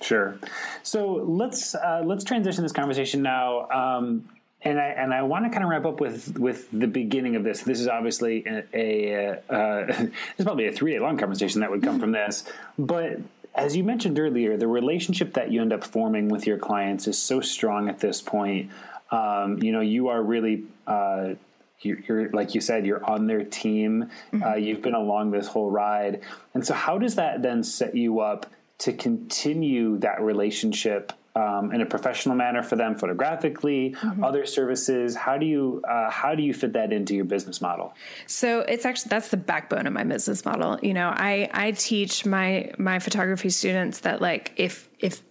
Sure. 0.00 0.38
So 0.82 1.24
let's 1.26 1.74
uh, 1.74 2.02
let's 2.04 2.22
transition 2.22 2.62
this 2.62 2.72
conversation 2.72 3.22
now. 3.22 3.68
Um, 3.70 4.28
and 4.62 4.80
I 4.80 4.86
and 4.88 5.12
I 5.14 5.22
want 5.22 5.44
to 5.44 5.50
kind 5.50 5.64
of 5.64 5.70
wrap 5.70 5.84
up 5.84 6.00
with 6.00 6.38
with 6.38 6.70
the 6.70 6.86
beginning 6.86 7.36
of 7.36 7.44
this. 7.44 7.62
This 7.62 7.80
is 7.80 7.88
obviously 7.88 8.44
a, 8.46 8.64
a 8.74 9.40
uh, 9.48 9.86
this 9.86 10.10
is 10.38 10.44
probably 10.44 10.66
a 10.66 10.72
three 10.72 10.92
day 10.92 10.98
long 10.98 11.16
conversation 11.16 11.60
that 11.60 11.70
would 11.70 11.82
come 11.82 11.98
from 11.98 12.12
this, 12.12 12.44
but 12.78 13.18
as 13.56 13.74
you 13.74 13.82
mentioned 13.82 14.18
earlier, 14.18 14.56
the 14.56 14.68
relationship 14.68 15.32
that 15.34 15.50
you 15.50 15.62
end 15.62 15.72
up 15.72 15.82
forming 15.82 16.28
with 16.28 16.46
your 16.46 16.58
clients 16.58 17.08
is 17.08 17.18
so 17.18 17.40
strong 17.40 17.88
at 17.88 18.00
this 18.00 18.20
point. 18.20 18.70
Um, 19.10 19.62
you 19.62 19.72
know, 19.72 19.80
you 19.80 20.08
are 20.08 20.22
really. 20.22 20.64
Uh, 20.86 21.34
you're, 21.80 21.98
you're, 22.08 22.30
like 22.30 22.54
you 22.54 22.62
said, 22.62 22.86
you're 22.86 23.04
on 23.04 23.26
their 23.26 23.44
team. 23.44 24.08
Mm-hmm. 24.32 24.42
Uh, 24.42 24.54
you've 24.54 24.80
been 24.80 24.94
along 24.94 25.30
this 25.30 25.46
whole 25.46 25.70
ride, 25.70 26.22
and 26.54 26.66
so 26.66 26.72
how 26.72 26.96
does 26.96 27.16
that 27.16 27.42
then 27.42 27.62
set 27.62 27.94
you 27.94 28.20
up 28.20 28.46
to 28.78 28.92
continue 28.92 29.98
that 29.98 30.20
relationship 30.22 31.12
um, 31.36 31.72
in 31.72 31.82
a 31.82 31.86
professional 31.86 32.34
manner 32.34 32.62
for 32.62 32.76
them 32.76 32.94
photographically 32.94 33.90
mm-hmm. 33.90 34.24
other 34.24 34.46
services 34.46 35.14
how 35.14 35.36
do 35.36 35.44
you 35.44 35.82
uh, 35.86 36.10
how 36.10 36.34
do 36.34 36.42
you 36.42 36.54
fit 36.54 36.72
that 36.72 36.92
into 36.92 37.14
your 37.14 37.26
business 37.26 37.60
model 37.60 37.94
so 38.26 38.60
it's 38.60 38.86
actually 38.86 39.10
that's 39.10 39.28
the 39.28 39.36
backbone 39.36 39.86
of 39.86 39.92
my 39.92 40.04
business 40.04 40.44
model 40.46 40.78
you 40.82 40.94
know 40.94 41.08
i 41.08 41.48
i 41.52 41.72
teach 41.72 42.24
my 42.24 42.72
my 42.78 42.98
photography 42.98 43.50
students 43.50 44.00
that 44.00 44.22
like 44.22 44.52
if 44.56 44.88
if 44.98 45.22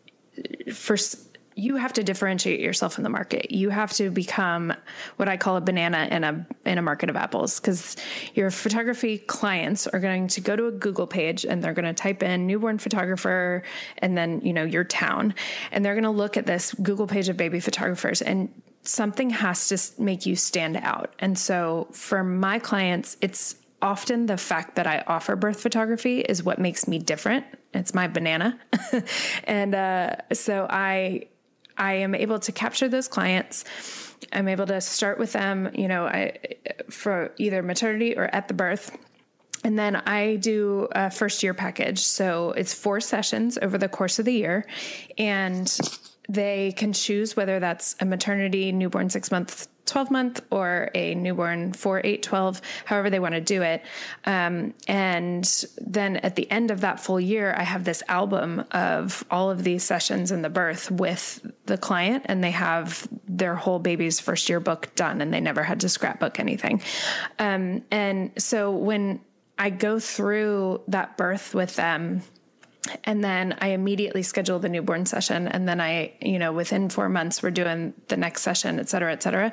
for 0.73 0.95
you 1.57 1.77
have 1.77 1.93
to 1.93 2.03
differentiate 2.03 2.59
yourself 2.59 2.97
in 2.97 3.03
the 3.03 3.09
market. 3.09 3.49
You 3.49 3.69
have 3.69 3.93
to 3.93 4.09
become 4.09 4.73
what 5.15 5.29
I 5.29 5.37
call 5.37 5.55
a 5.55 5.61
banana 5.61 6.07
in 6.11 6.23
a 6.25 6.45
in 6.65 6.77
a 6.77 6.81
market 6.81 7.09
of 7.09 7.15
apples 7.15 7.61
because 7.61 7.95
your 8.33 8.51
photography 8.51 9.17
clients 9.17 9.87
are 9.87 9.99
going 9.99 10.27
to 10.27 10.41
go 10.41 10.57
to 10.57 10.67
a 10.67 10.71
Google 10.71 11.07
page 11.07 11.45
and 11.45 11.63
they're 11.63 11.73
going 11.73 11.85
to 11.85 11.93
type 11.93 12.21
in 12.21 12.45
newborn 12.45 12.77
photographer 12.77 13.63
and 13.99 14.17
then, 14.17 14.41
you 14.41 14.51
know, 14.51 14.65
your 14.65 14.83
town 14.83 15.33
and 15.71 15.85
they're 15.85 15.93
going 15.93 16.03
to 16.03 16.09
look 16.09 16.35
at 16.35 16.45
this 16.45 16.73
Google 16.73 17.07
page 17.07 17.29
of 17.29 17.37
baby 17.37 17.61
photographers 17.61 18.21
and 18.21 18.49
something 18.81 19.29
has 19.29 19.69
to 19.69 20.01
make 20.01 20.25
you 20.25 20.35
stand 20.35 20.75
out. 20.77 21.15
And 21.19 21.39
so 21.39 21.87
for 21.91 22.21
my 22.23 22.59
clients, 22.59 23.15
it's 23.21 23.55
often 23.81 24.25
the 24.25 24.37
fact 24.37 24.75
that 24.75 24.87
I 24.87 25.03
offer 25.07 25.37
birth 25.37 25.61
photography 25.61 26.19
is 26.19 26.43
what 26.43 26.59
makes 26.59 26.85
me 26.87 26.99
different. 26.99 27.45
It's 27.73 27.93
my 27.93 28.07
banana. 28.07 28.59
and 29.45 29.73
uh, 29.73 30.15
so 30.33 30.67
I 30.69 31.27
I 31.77 31.95
am 31.95 32.15
able 32.15 32.39
to 32.39 32.51
capture 32.51 32.87
those 32.87 33.07
clients. 33.07 33.63
I'm 34.31 34.47
able 34.47 34.65
to 34.67 34.81
start 34.81 35.19
with 35.19 35.33
them, 35.33 35.71
you 35.73 35.87
know, 35.87 36.05
I, 36.05 36.37
for 36.89 37.31
either 37.37 37.61
maternity 37.61 38.15
or 38.17 38.23
at 38.25 38.47
the 38.47 38.53
birth. 38.53 38.97
And 39.63 39.79
then 39.79 39.95
I 39.95 40.35
do 40.35 40.87
a 40.91 41.09
first 41.09 41.41
year 41.41 41.53
package. 41.53 41.99
So 41.99 42.51
it's 42.51 42.73
four 42.73 43.01
sessions 43.01 43.57
over 43.61 43.77
the 43.77 43.89
course 43.89 44.19
of 44.19 44.25
the 44.25 44.33
year. 44.33 44.67
And 45.17 45.67
they 46.27 46.73
can 46.73 46.93
choose 46.93 47.35
whether 47.35 47.59
that's 47.59 47.95
a 47.99 48.05
maternity, 48.05 48.71
newborn 48.71 49.09
six 49.09 49.31
month 49.31 49.67
12 49.85 50.11
month 50.11 50.45
or 50.49 50.89
a 50.95 51.15
newborn 51.15 51.73
4 51.73 52.01
8 52.03 52.23
12 52.23 52.61
however 52.85 53.09
they 53.09 53.19
want 53.19 53.35
to 53.35 53.41
do 53.41 53.61
it. 53.61 53.83
Um, 54.25 54.73
and 54.87 55.65
then 55.79 56.17
at 56.17 56.35
the 56.35 56.49
end 56.49 56.71
of 56.71 56.81
that 56.81 56.99
full 56.99 57.19
year 57.19 57.53
i 57.57 57.63
have 57.63 57.83
this 57.83 58.01
album 58.07 58.63
of 58.71 59.23
all 59.29 59.51
of 59.51 59.63
these 59.63 59.83
sessions 59.83 60.31
in 60.31 60.41
the 60.41 60.49
birth 60.49 60.89
with 60.91 61.45
the 61.65 61.77
client 61.77 62.25
and 62.27 62.43
they 62.43 62.51
have 62.51 63.07
their 63.27 63.55
whole 63.55 63.79
baby's 63.79 64.19
first 64.19 64.49
year 64.49 64.59
book 64.59 64.93
done 64.95 65.21
and 65.21 65.33
they 65.33 65.39
never 65.39 65.63
had 65.63 65.79
to 65.81 65.89
scrapbook 65.89 66.39
anything. 66.39 66.81
Um, 67.39 67.83
and 67.91 68.31
so 68.37 68.71
when 68.71 69.21
i 69.57 69.69
go 69.69 69.99
through 69.99 70.81
that 70.87 71.17
birth 71.17 71.53
with 71.53 71.75
them 71.75 72.21
and 73.03 73.23
then 73.23 73.57
I 73.59 73.69
immediately 73.69 74.23
schedule 74.23 74.59
the 74.59 74.69
newborn 74.69 75.05
session. 75.05 75.47
And 75.47 75.67
then 75.67 75.81
I, 75.81 76.13
you 76.21 76.39
know, 76.39 76.51
within 76.51 76.89
four 76.89 77.09
months, 77.09 77.41
we're 77.41 77.51
doing 77.51 77.93
the 78.07 78.17
next 78.17 78.41
session, 78.41 78.79
et 78.79 78.89
cetera, 78.89 79.11
et 79.11 79.23
cetera. 79.23 79.51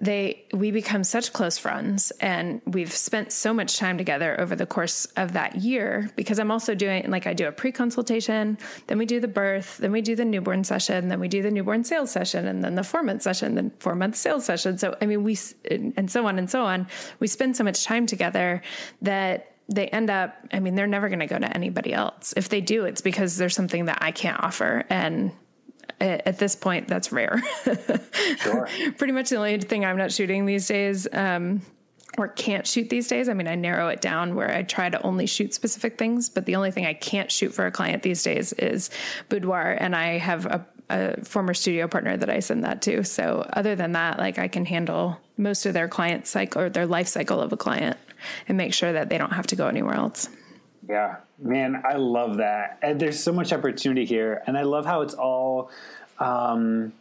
They, 0.00 0.44
we 0.52 0.70
become 0.70 1.04
such 1.04 1.32
close 1.32 1.56
friends 1.56 2.10
and 2.20 2.60
we've 2.66 2.92
spent 2.92 3.32
so 3.32 3.54
much 3.54 3.78
time 3.78 3.96
together 3.96 4.38
over 4.40 4.56
the 4.56 4.66
course 4.66 5.06
of 5.16 5.32
that 5.34 5.56
year 5.56 6.10
because 6.16 6.38
I'm 6.38 6.50
also 6.50 6.74
doing, 6.74 7.08
like, 7.10 7.26
I 7.26 7.32
do 7.32 7.46
a 7.46 7.52
pre 7.52 7.70
consultation, 7.70 8.58
then 8.88 8.98
we 8.98 9.06
do 9.06 9.20
the 9.20 9.28
birth, 9.28 9.78
then 9.78 9.92
we 9.92 10.00
do 10.00 10.16
the 10.16 10.24
newborn 10.24 10.64
session, 10.64 11.08
then 11.08 11.20
we 11.20 11.28
do 11.28 11.42
the 11.42 11.50
newborn 11.50 11.84
sales 11.84 12.10
session, 12.10 12.46
and 12.46 12.62
then 12.62 12.74
the 12.74 12.82
four 12.82 13.02
month 13.02 13.22
session, 13.22 13.54
then 13.54 13.70
four 13.78 13.94
month 13.94 14.16
sales 14.16 14.44
session. 14.44 14.76
So, 14.78 14.96
I 15.00 15.06
mean, 15.06 15.22
we, 15.22 15.38
and 15.70 16.10
so 16.10 16.26
on 16.26 16.38
and 16.38 16.50
so 16.50 16.64
on. 16.64 16.88
We 17.20 17.28
spend 17.28 17.56
so 17.56 17.64
much 17.64 17.84
time 17.84 18.06
together 18.06 18.62
that 19.02 19.53
they 19.68 19.88
end 19.88 20.10
up, 20.10 20.36
I 20.52 20.60
mean, 20.60 20.74
they're 20.74 20.86
never 20.86 21.08
going 21.08 21.20
to 21.20 21.26
go 21.26 21.38
to 21.38 21.56
anybody 21.56 21.92
else. 21.92 22.34
If 22.36 22.48
they 22.48 22.60
do, 22.60 22.84
it's 22.84 23.00
because 23.00 23.36
there's 23.36 23.54
something 23.54 23.86
that 23.86 23.98
I 24.02 24.10
can't 24.10 24.42
offer. 24.42 24.84
And 24.90 25.32
at 26.00 26.38
this 26.38 26.54
point, 26.54 26.88
that's 26.88 27.12
rare. 27.12 27.42
Sure. 28.38 28.68
Pretty 28.98 29.12
much 29.12 29.30
the 29.30 29.36
only 29.36 29.58
thing 29.58 29.84
I'm 29.84 29.96
not 29.96 30.12
shooting 30.12 30.44
these 30.46 30.66
days. 30.66 31.06
Um, 31.12 31.62
or 32.16 32.28
can't 32.28 32.66
shoot 32.66 32.90
these 32.90 33.08
days. 33.08 33.28
I 33.28 33.34
mean, 33.34 33.48
I 33.48 33.54
narrow 33.54 33.88
it 33.88 34.00
down 34.00 34.34
where 34.34 34.54
I 34.54 34.62
try 34.62 34.88
to 34.88 35.02
only 35.02 35.26
shoot 35.26 35.52
specific 35.52 35.98
things, 35.98 36.28
but 36.28 36.46
the 36.46 36.54
only 36.54 36.70
thing 36.70 36.86
I 36.86 36.94
can't 36.94 37.30
shoot 37.30 37.52
for 37.52 37.66
a 37.66 37.72
client 37.72 38.04
these 38.04 38.22
days 38.22 38.52
is 38.52 38.90
boudoir. 39.28 39.76
And 39.80 39.96
I 39.96 40.18
have 40.18 40.46
a, 40.46 40.66
a, 40.90 41.24
former 41.24 41.54
studio 41.54 41.88
partner 41.88 42.16
that 42.16 42.30
I 42.30 42.38
send 42.38 42.62
that 42.62 42.82
to. 42.82 43.02
So 43.02 43.48
other 43.52 43.74
than 43.74 43.92
that, 43.92 44.18
like 44.18 44.38
I 44.38 44.46
can 44.46 44.64
handle 44.64 45.20
most 45.36 45.66
of 45.66 45.74
their 45.74 45.88
client 45.88 46.28
cycle 46.28 46.62
or 46.62 46.68
their 46.68 46.86
life 46.86 47.08
cycle 47.08 47.40
of 47.40 47.52
a 47.52 47.56
client 47.56 47.96
and 48.48 48.56
make 48.56 48.74
sure 48.74 48.92
that 48.92 49.08
they 49.08 49.18
don't 49.18 49.32
have 49.32 49.46
to 49.48 49.56
go 49.56 49.68
anywhere 49.68 49.94
else. 49.94 50.28
Yeah, 50.88 51.16
man, 51.38 51.82
I 51.88 51.96
love 51.96 52.38
that. 52.38 52.78
And 52.82 53.00
there's 53.00 53.18
so 53.18 53.32
much 53.32 53.52
opportunity 53.52 54.04
here. 54.04 54.42
And 54.46 54.56
I 54.56 54.62
love 54.62 54.84
how 54.84 55.00
it's 55.00 55.14
all, 55.14 55.70
um, 56.18 56.92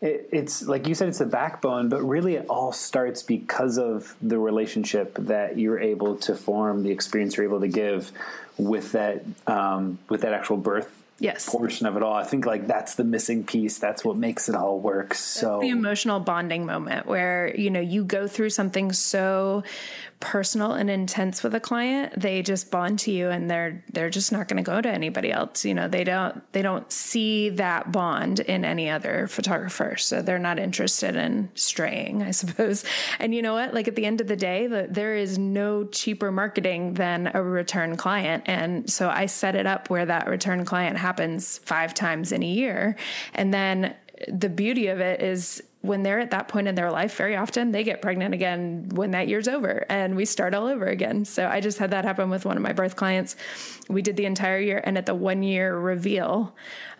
it, 0.00 0.28
it's 0.32 0.62
like 0.66 0.86
you 0.86 0.94
said, 0.94 1.08
it's 1.08 1.18
the 1.18 1.26
backbone, 1.26 1.88
but 1.88 2.02
really 2.02 2.36
it 2.36 2.46
all 2.48 2.72
starts 2.72 3.22
because 3.22 3.78
of 3.78 4.14
the 4.22 4.38
relationship 4.38 5.14
that 5.18 5.58
you're 5.58 5.78
able 5.78 6.16
to 6.16 6.34
form, 6.34 6.82
the 6.82 6.90
experience 6.90 7.36
you're 7.36 7.46
able 7.46 7.60
to 7.60 7.68
give 7.68 8.12
with 8.56 8.92
that, 8.92 9.24
um, 9.46 9.98
with 10.08 10.22
that 10.22 10.32
actual 10.32 10.56
birth 10.56 11.02
yes. 11.18 11.48
portion 11.48 11.86
of 11.86 11.96
it 11.96 12.02
all. 12.02 12.14
I 12.14 12.24
think 12.24 12.46
like 12.46 12.66
that's 12.66 12.94
the 12.94 13.04
missing 13.04 13.44
piece. 13.44 13.78
That's 13.78 14.04
what 14.04 14.16
makes 14.16 14.48
it 14.48 14.54
all 14.54 14.78
work. 14.78 15.14
So 15.14 15.50
that's 15.50 15.62
the 15.62 15.68
emotional 15.70 16.20
bonding 16.20 16.64
moment 16.64 17.06
where, 17.06 17.54
you 17.56 17.70
know, 17.70 17.80
you 17.80 18.04
go 18.04 18.26
through 18.26 18.50
something 18.50 18.92
so 18.92 19.64
personal 20.20 20.72
and 20.72 20.90
intense 20.90 21.42
with 21.42 21.54
a 21.54 21.60
client, 21.60 22.12
they 22.18 22.42
just 22.42 22.70
bond 22.70 22.98
to 22.98 23.12
you 23.12 23.28
and 23.28 23.50
they're 23.50 23.84
they're 23.92 24.10
just 24.10 24.32
not 24.32 24.48
going 24.48 24.56
to 24.56 24.68
go 24.68 24.80
to 24.80 24.88
anybody 24.88 25.30
else. 25.30 25.64
You 25.64 25.74
know, 25.74 25.86
they 25.86 26.04
don't 26.04 26.42
they 26.52 26.62
don't 26.62 26.90
see 26.90 27.50
that 27.50 27.92
bond 27.92 28.40
in 28.40 28.64
any 28.64 28.90
other 28.90 29.28
photographer. 29.28 29.96
So 29.96 30.20
they're 30.20 30.38
not 30.38 30.58
interested 30.58 31.14
in 31.14 31.50
straying, 31.54 32.22
I 32.22 32.30
suppose. 32.32 32.84
And 33.18 33.34
you 33.34 33.42
know 33.42 33.54
what? 33.54 33.74
Like 33.74 33.86
at 33.86 33.94
the 33.94 34.06
end 34.06 34.20
of 34.20 34.26
the 34.26 34.36
day, 34.36 34.66
the, 34.66 34.88
there 34.90 35.14
is 35.14 35.38
no 35.38 35.84
cheaper 35.84 36.32
marketing 36.32 36.94
than 36.94 37.30
a 37.32 37.42
return 37.42 37.96
client. 37.96 38.44
And 38.46 38.90
so 38.90 39.08
I 39.08 39.26
set 39.26 39.54
it 39.54 39.66
up 39.66 39.90
where 39.90 40.06
that 40.06 40.28
return 40.28 40.64
client 40.64 40.98
happens 40.98 41.58
5 41.58 41.94
times 41.94 42.32
in 42.32 42.42
a 42.42 42.46
year. 42.46 42.96
And 43.34 43.54
then 43.54 43.94
the 44.26 44.48
beauty 44.48 44.88
of 44.88 45.00
it 45.00 45.22
is 45.22 45.62
when 45.80 46.02
they're 46.02 46.18
at 46.18 46.32
that 46.32 46.48
point 46.48 46.66
in 46.66 46.74
their 46.74 46.90
life, 46.90 47.16
very 47.16 47.36
often 47.36 47.70
they 47.70 47.84
get 47.84 48.02
pregnant 48.02 48.34
again 48.34 48.88
when 48.92 49.12
that 49.12 49.28
year's 49.28 49.46
over 49.46 49.86
and 49.88 50.16
we 50.16 50.24
start 50.24 50.52
all 50.54 50.66
over 50.66 50.86
again. 50.86 51.24
So 51.24 51.46
I 51.46 51.60
just 51.60 51.78
had 51.78 51.92
that 51.92 52.04
happen 52.04 52.30
with 52.30 52.44
one 52.44 52.56
of 52.56 52.62
my 52.62 52.72
birth 52.72 52.96
clients. 52.96 53.36
We 53.88 54.02
did 54.02 54.16
the 54.16 54.26
entire 54.26 54.58
year, 54.58 54.82
and 54.84 54.98
at 54.98 55.06
the 55.06 55.14
one 55.14 55.42
year 55.42 55.76
reveal, 55.78 56.54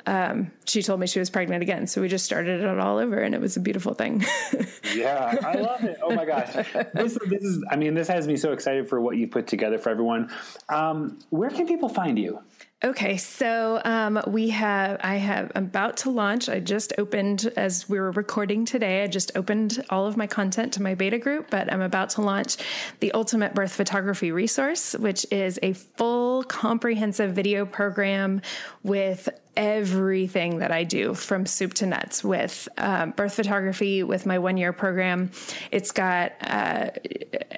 um, 0.06 0.52
she 0.64 0.82
told 0.82 1.00
me 1.00 1.06
she 1.06 1.18
was 1.18 1.28
pregnant 1.28 1.62
again. 1.62 1.86
So 1.86 2.00
we 2.00 2.08
just 2.08 2.24
started 2.24 2.62
it 2.62 2.78
all 2.78 2.98
over, 2.98 3.18
and 3.18 3.34
it 3.34 3.40
was 3.40 3.56
a 3.56 3.60
beautiful 3.60 3.94
thing. 3.94 4.24
yeah, 4.94 5.36
I 5.44 5.54
love 5.56 5.84
it. 5.84 5.98
Oh 6.02 6.14
my 6.14 6.24
gosh, 6.24 6.52
this, 6.94 7.18
this 7.26 7.42
is. 7.42 7.64
I 7.70 7.76
mean, 7.76 7.94
this 7.94 8.08
has 8.08 8.26
me 8.26 8.36
so 8.36 8.52
excited 8.52 8.88
for 8.88 9.00
what 9.00 9.16
you've 9.16 9.30
put 9.30 9.46
together 9.46 9.78
for 9.78 9.90
everyone. 9.90 10.30
Um, 10.68 11.18
where 11.28 11.50
can 11.50 11.66
people 11.66 11.88
find 11.88 12.18
you? 12.18 12.40
Okay, 12.84 13.16
so 13.16 13.80
um, 13.84 14.22
we 14.28 14.50
have, 14.50 15.00
I 15.02 15.16
have 15.16 15.50
about 15.56 15.96
to 15.98 16.10
launch. 16.10 16.48
I 16.48 16.60
just 16.60 16.92
opened 16.96 17.52
as 17.56 17.88
we 17.88 17.98
were 17.98 18.12
recording 18.12 18.64
today. 18.64 19.02
I 19.02 19.08
just 19.08 19.32
opened 19.34 19.84
all 19.90 20.06
of 20.06 20.16
my 20.16 20.28
content 20.28 20.74
to 20.74 20.82
my 20.82 20.94
beta 20.94 21.18
group, 21.18 21.50
but 21.50 21.72
I'm 21.72 21.80
about 21.80 22.10
to 22.10 22.20
launch 22.20 22.56
the 23.00 23.10
Ultimate 23.12 23.52
Birth 23.52 23.72
Photography 23.72 24.30
Resource, 24.30 24.92
which 24.92 25.26
is 25.32 25.58
a 25.60 25.72
full 25.72 26.44
comprehensive 26.44 27.32
video 27.32 27.66
program 27.66 28.42
with 28.84 29.28
everything 29.58 30.60
that 30.60 30.70
I 30.70 30.84
do 30.84 31.14
from 31.14 31.44
soup 31.44 31.74
to 31.74 31.86
nuts 31.86 32.22
with 32.22 32.68
um, 32.78 33.10
birth 33.10 33.34
photography, 33.34 34.04
with 34.04 34.24
my 34.24 34.38
one 34.38 34.56
year 34.56 34.72
program. 34.72 35.32
It's 35.72 35.90
got, 35.90 36.32
uh, 36.40 36.90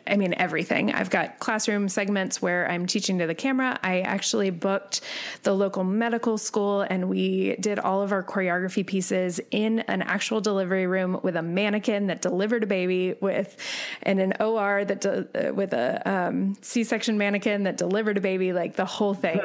I 0.07 0.16
mean, 0.16 0.32
everything. 0.38 0.92
I've 0.94 1.11
got 1.11 1.38
classroom 1.40 1.90
segments 1.90 2.40
where 2.40 2.68
I'm 2.70 2.86
teaching 2.86 3.18
to 3.18 3.26
the 3.26 3.34
camera. 3.34 3.78
I 3.82 4.01
actually 4.01 4.48
booked 4.48 5.03
the 5.42 5.53
local 5.53 5.84
medical 5.84 6.38
school 6.38 6.80
and 6.80 7.11
we 7.11 7.57
did 7.57 7.78
all 7.78 8.01
of 8.01 8.12
our 8.12 8.24
choreography 8.24 8.84
pieces 8.84 9.38
in 9.51 9.80
an 9.80 10.01
actual 10.01 10.40
delivery 10.40 10.86
room 10.86 11.20
with 11.22 11.36
a 11.36 11.42
mannequin 11.42 12.07
that 12.07 12.22
delivered 12.22 12.62
a 12.62 12.66
baby 12.66 13.14
with, 13.20 13.59
and 14.05 14.20
an 14.20 14.32
OR 14.40 14.86
that, 14.86 15.03
de- 15.03 15.48
uh, 15.51 15.53
with 15.53 15.74
a 15.74 16.11
um, 16.11 16.57
section 16.62 17.18
mannequin 17.18 17.64
that 17.64 17.76
delivered 17.76 18.16
a 18.16 18.22
baby, 18.22 18.55
like 18.55 18.74
the 18.76 18.86
whole 18.86 19.12
thing. 19.12 19.38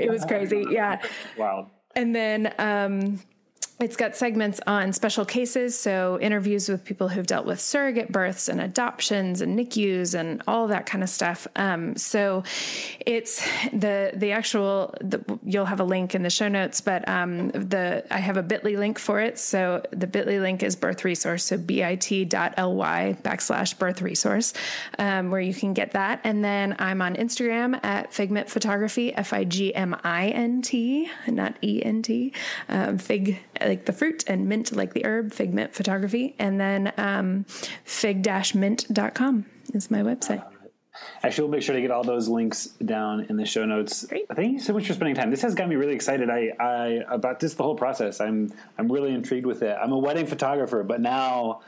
it 0.00 0.10
was 0.10 0.24
crazy. 0.24 0.66
Yeah. 0.68 1.00
Wow. 1.38 1.70
And 1.94 2.14
then 2.14 2.54
um, 2.58 3.20
it's 3.82 3.96
got 3.96 4.16
segments 4.16 4.60
on 4.66 4.92
special 4.92 5.24
cases, 5.24 5.78
so 5.78 6.18
interviews 6.20 6.68
with 6.68 6.84
people 6.84 7.08
who've 7.08 7.26
dealt 7.26 7.46
with 7.46 7.60
surrogate 7.60 8.12
births 8.12 8.48
and 8.48 8.60
adoptions 8.60 9.40
and 9.40 9.58
NICUs 9.58 10.14
and 10.14 10.42
all 10.46 10.68
that 10.68 10.86
kind 10.86 11.02
of 11.02 11.10
stuff. 11.10 11.48
Um, 11.56 11.96
so 11.96 12.44
it's 13.04 13.44
the 13.72 14.12
the 14.14 14.32
actual 14.32 14.94
the, 15.00 15.38
you'll 15.44 15.66
have 15.66 15.80
a 15.80 15.84
link 15.84 16.14
in 16.14 16.22
the 16.22 16.30
show 16.30 16.48
notes, 16.48 16.80
but 16.80 17.08
um, 17.08 17.50
the 17.50 18.04
I 18.10 18.18
have 18.18 18.36
a 18.36 18.42
Bitly 18.42 18.78
link 18.78 18.98
for 18.98 19.20
it. 19.20 19.38
So 19.38 19.84
the 19.90 20.06
Bitly 20.06 20.40
link 20.40 20.62
is 20.62 20.76
Birth 20.76 21.04
Resource, 21.04 21.44
so 21.44 21.58
bit.ly 21.58 23.16
backslash 23.22 23.78
Birth 23.78 24.00
Resource, 24.00 24.52
um, 24.98 25.30
where 25.30 25.40
you 25.40 25.54
can 25.54 25.74
get 25.74 25.92
that. 25.92 26.20
And 26.22 26.44
then 26.44 26.76
I'm 26.78 27.02
on 27.02 27.16
Instagram 27.16 27.82
at 27.84 28.12
Figmint 28.12 28.48
Photography, 28.48 29.12
F 29.12 29.32
I 29.32 29.42
G 29.42 29.74
M 29.74 29.96
I 30.04 30.28
N 30.28 30.62
T, 30.62 31.10
not 31.26 31.56
E 31.62 31.82
N 31.84 32.02
T, 32.02 32.32
um, 32.68 32.98
Fig 32.98 33.40
like 33.66 33.86
the 33.86 33.92
fruit 33.92 34.24
and 34.26 34.48
mint 34.48 34.74
like 34.74 34.94
the 34.94 35.04
herb, 35.04 35.32
figmint 35.32 35.72
photography. 35.72 36.34
And 36.38 36.60
then 36.60 36.92
um, 36.96 37.44
fig-mint.com 37.84 39.46
is 39.74 39.90
my 39.90 40.02
website. 40.02 40.44
Actually, 41.22 41.44
we'll 41.44 41.52
make 41.52 41.62
sure 41.62 41.74
to 41.74 41.80
get 41.80 41.90
all 41.90 42.04
those 42.04 42.28
links 42.28 42.66
down 42.84 43.26
in 43.30 43.36
the 43.36 43.46
show 43.46 43.64
notes. 43.64 44.04
Great. 44.06 44.26
Thank 44.34 44.52
you 44.52 44.60
so 44.60 44.74
much 44.74 44.86
for 44.86 44.92
spending 44.92 45.14
time. 45.14 45.30
This 45.30 45.40
has 45.42 45.54
got 45.54 45.68
me 45.68 45.76
really 45.76 45.94
excited. 45.94 46.28
I, 46.28 46.50
I 46.60 46.86
about 47.08 47.40
this 47.40 47.54
the 47.54 47.62
whole 47.62 47.76
process. 47.76 48.20
I'm 48.20 48.52
I'm 48.76 48.92
really 48.92 49.14
intrigued 49.14 49.46
with 49.46 49.62
it. 49.62 49.74
I'm 49.80 49.92
a 49.92 49.98
wedding 49.98 50.26
photographer, 50.26 50.82
but 50.82 51.00
now 51.00 51.62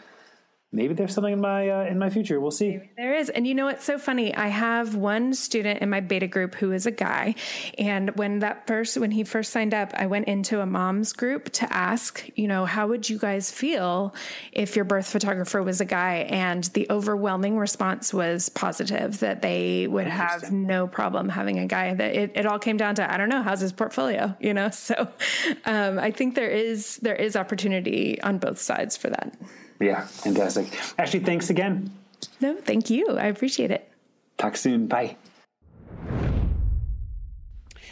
maybe 0.74 0.92
there's 0.94 1.14
something 1.14 1.32
in 1.32 1.40
my 1.40 1.68
uh, 1.68 1.84
in 1.84 1.98
my 1.98 2.10
future. 2.10 2.40
We'll 2.40 2.50
see. 2.50 2.70
Maybe 2.70 2.90
there 2.96 3.14
is, 3.14 3.30
and 3.30 3.46
you 3.46 3.54
know 3.54 3.66
what's 3.66 3.84
so 3.84 3.98
funny? 3.98 4.34
I 4.34 4.48
have 4.48 4.94
one 4.94 5.32
student 5.32 5.80
in 5.80 5.88
my 5.88 6.00
beta 6.00 6.26
group 6.26 6.54
who 6.56 6.72
is 6.72 6.86
a 6.86 6.90
guy, 6.90 7.36
and 7.78 8.14
when 8.16 8.40
that 8.40 8.66
first 8.66 8.98
when 8.98 9.10
he 9.10 9.24
first 9.24 9.52
signed 9.52 9.72
up, 9.72 9.92
I 9.94 10.06
went 10.06 10.26
into 10.26 10.60
a 10.60 10.66
mom's 10.66 11.12
group 11.12 11.50
to 11.52 11.72
ask, 11.72 12.28
you 12.34 12.48
know, 12.48 12.64
how 12.64 12.88
would 12.88 13.08
you 13.08 13.18
guys 13.18 13.50
feel 13.50 14.14
if 14.52 14.76
your 14.76 14.84
birth 14.84 15.06
photographer 15.06 15.62
was 15.62 15.80
a 15.80 15.84
guy? 15.84 16.26
And 16.28 16.64
the 16.64 16.86
overwhelming 16.90 17.56
response 17.56 18.12
was 18.12 18.48
positive 18.48 19.20
that 19.20 19.42
they 19.42 19.86
would 19.86 20.08
have 20.08 20.50
no 20.50 20.86
problem 20.86 21.28
having 21.28 21.58
a 21.58 21.66
guy. 21.66 21.94
That 21.94 22.14
it, 22.14 22.32
it 22.34 22.46
all 22.46 22.58
came 22.58 22.76
down 22.76 22.96
to 22.96 23.12
I 23.12 23.16
don't 23.16 23.28
know 23.28 23.42
how's 23.42 23.60
his 23.60 23.72
portfolio, 23.72 24.36
you 24.40 24.52
know. 24.52 24.70
So 24.84 25.08
um, 25.64 25.98
I 25.98 26.10
think 26.10 26.34
there 26.34 26.50
is 26.50 26.96
there 26.98 27.14
is 27.14 27.36
opportunity 27.36 28.20
on 28.20 28.36
both 28.36 28.60
sides 28.60 28.98
for 28.98 29.08
that. 29.08 29.34
Yeah, 29.84 30.00
fantastic. 30.06 30.66
Ashley, 30.98 31.20
thanks 31.20 31.50
again. 31.50 31.92
No, 32.40 32.56
thank 32.56 32.88
you. 32.88 33.18
I 33.18 33.26
appreciate 33.26 33.70
it. 33.70 33.86
Talk 34.38 34.56
soon. 34.56 34.86
Bye. 34.86 35.16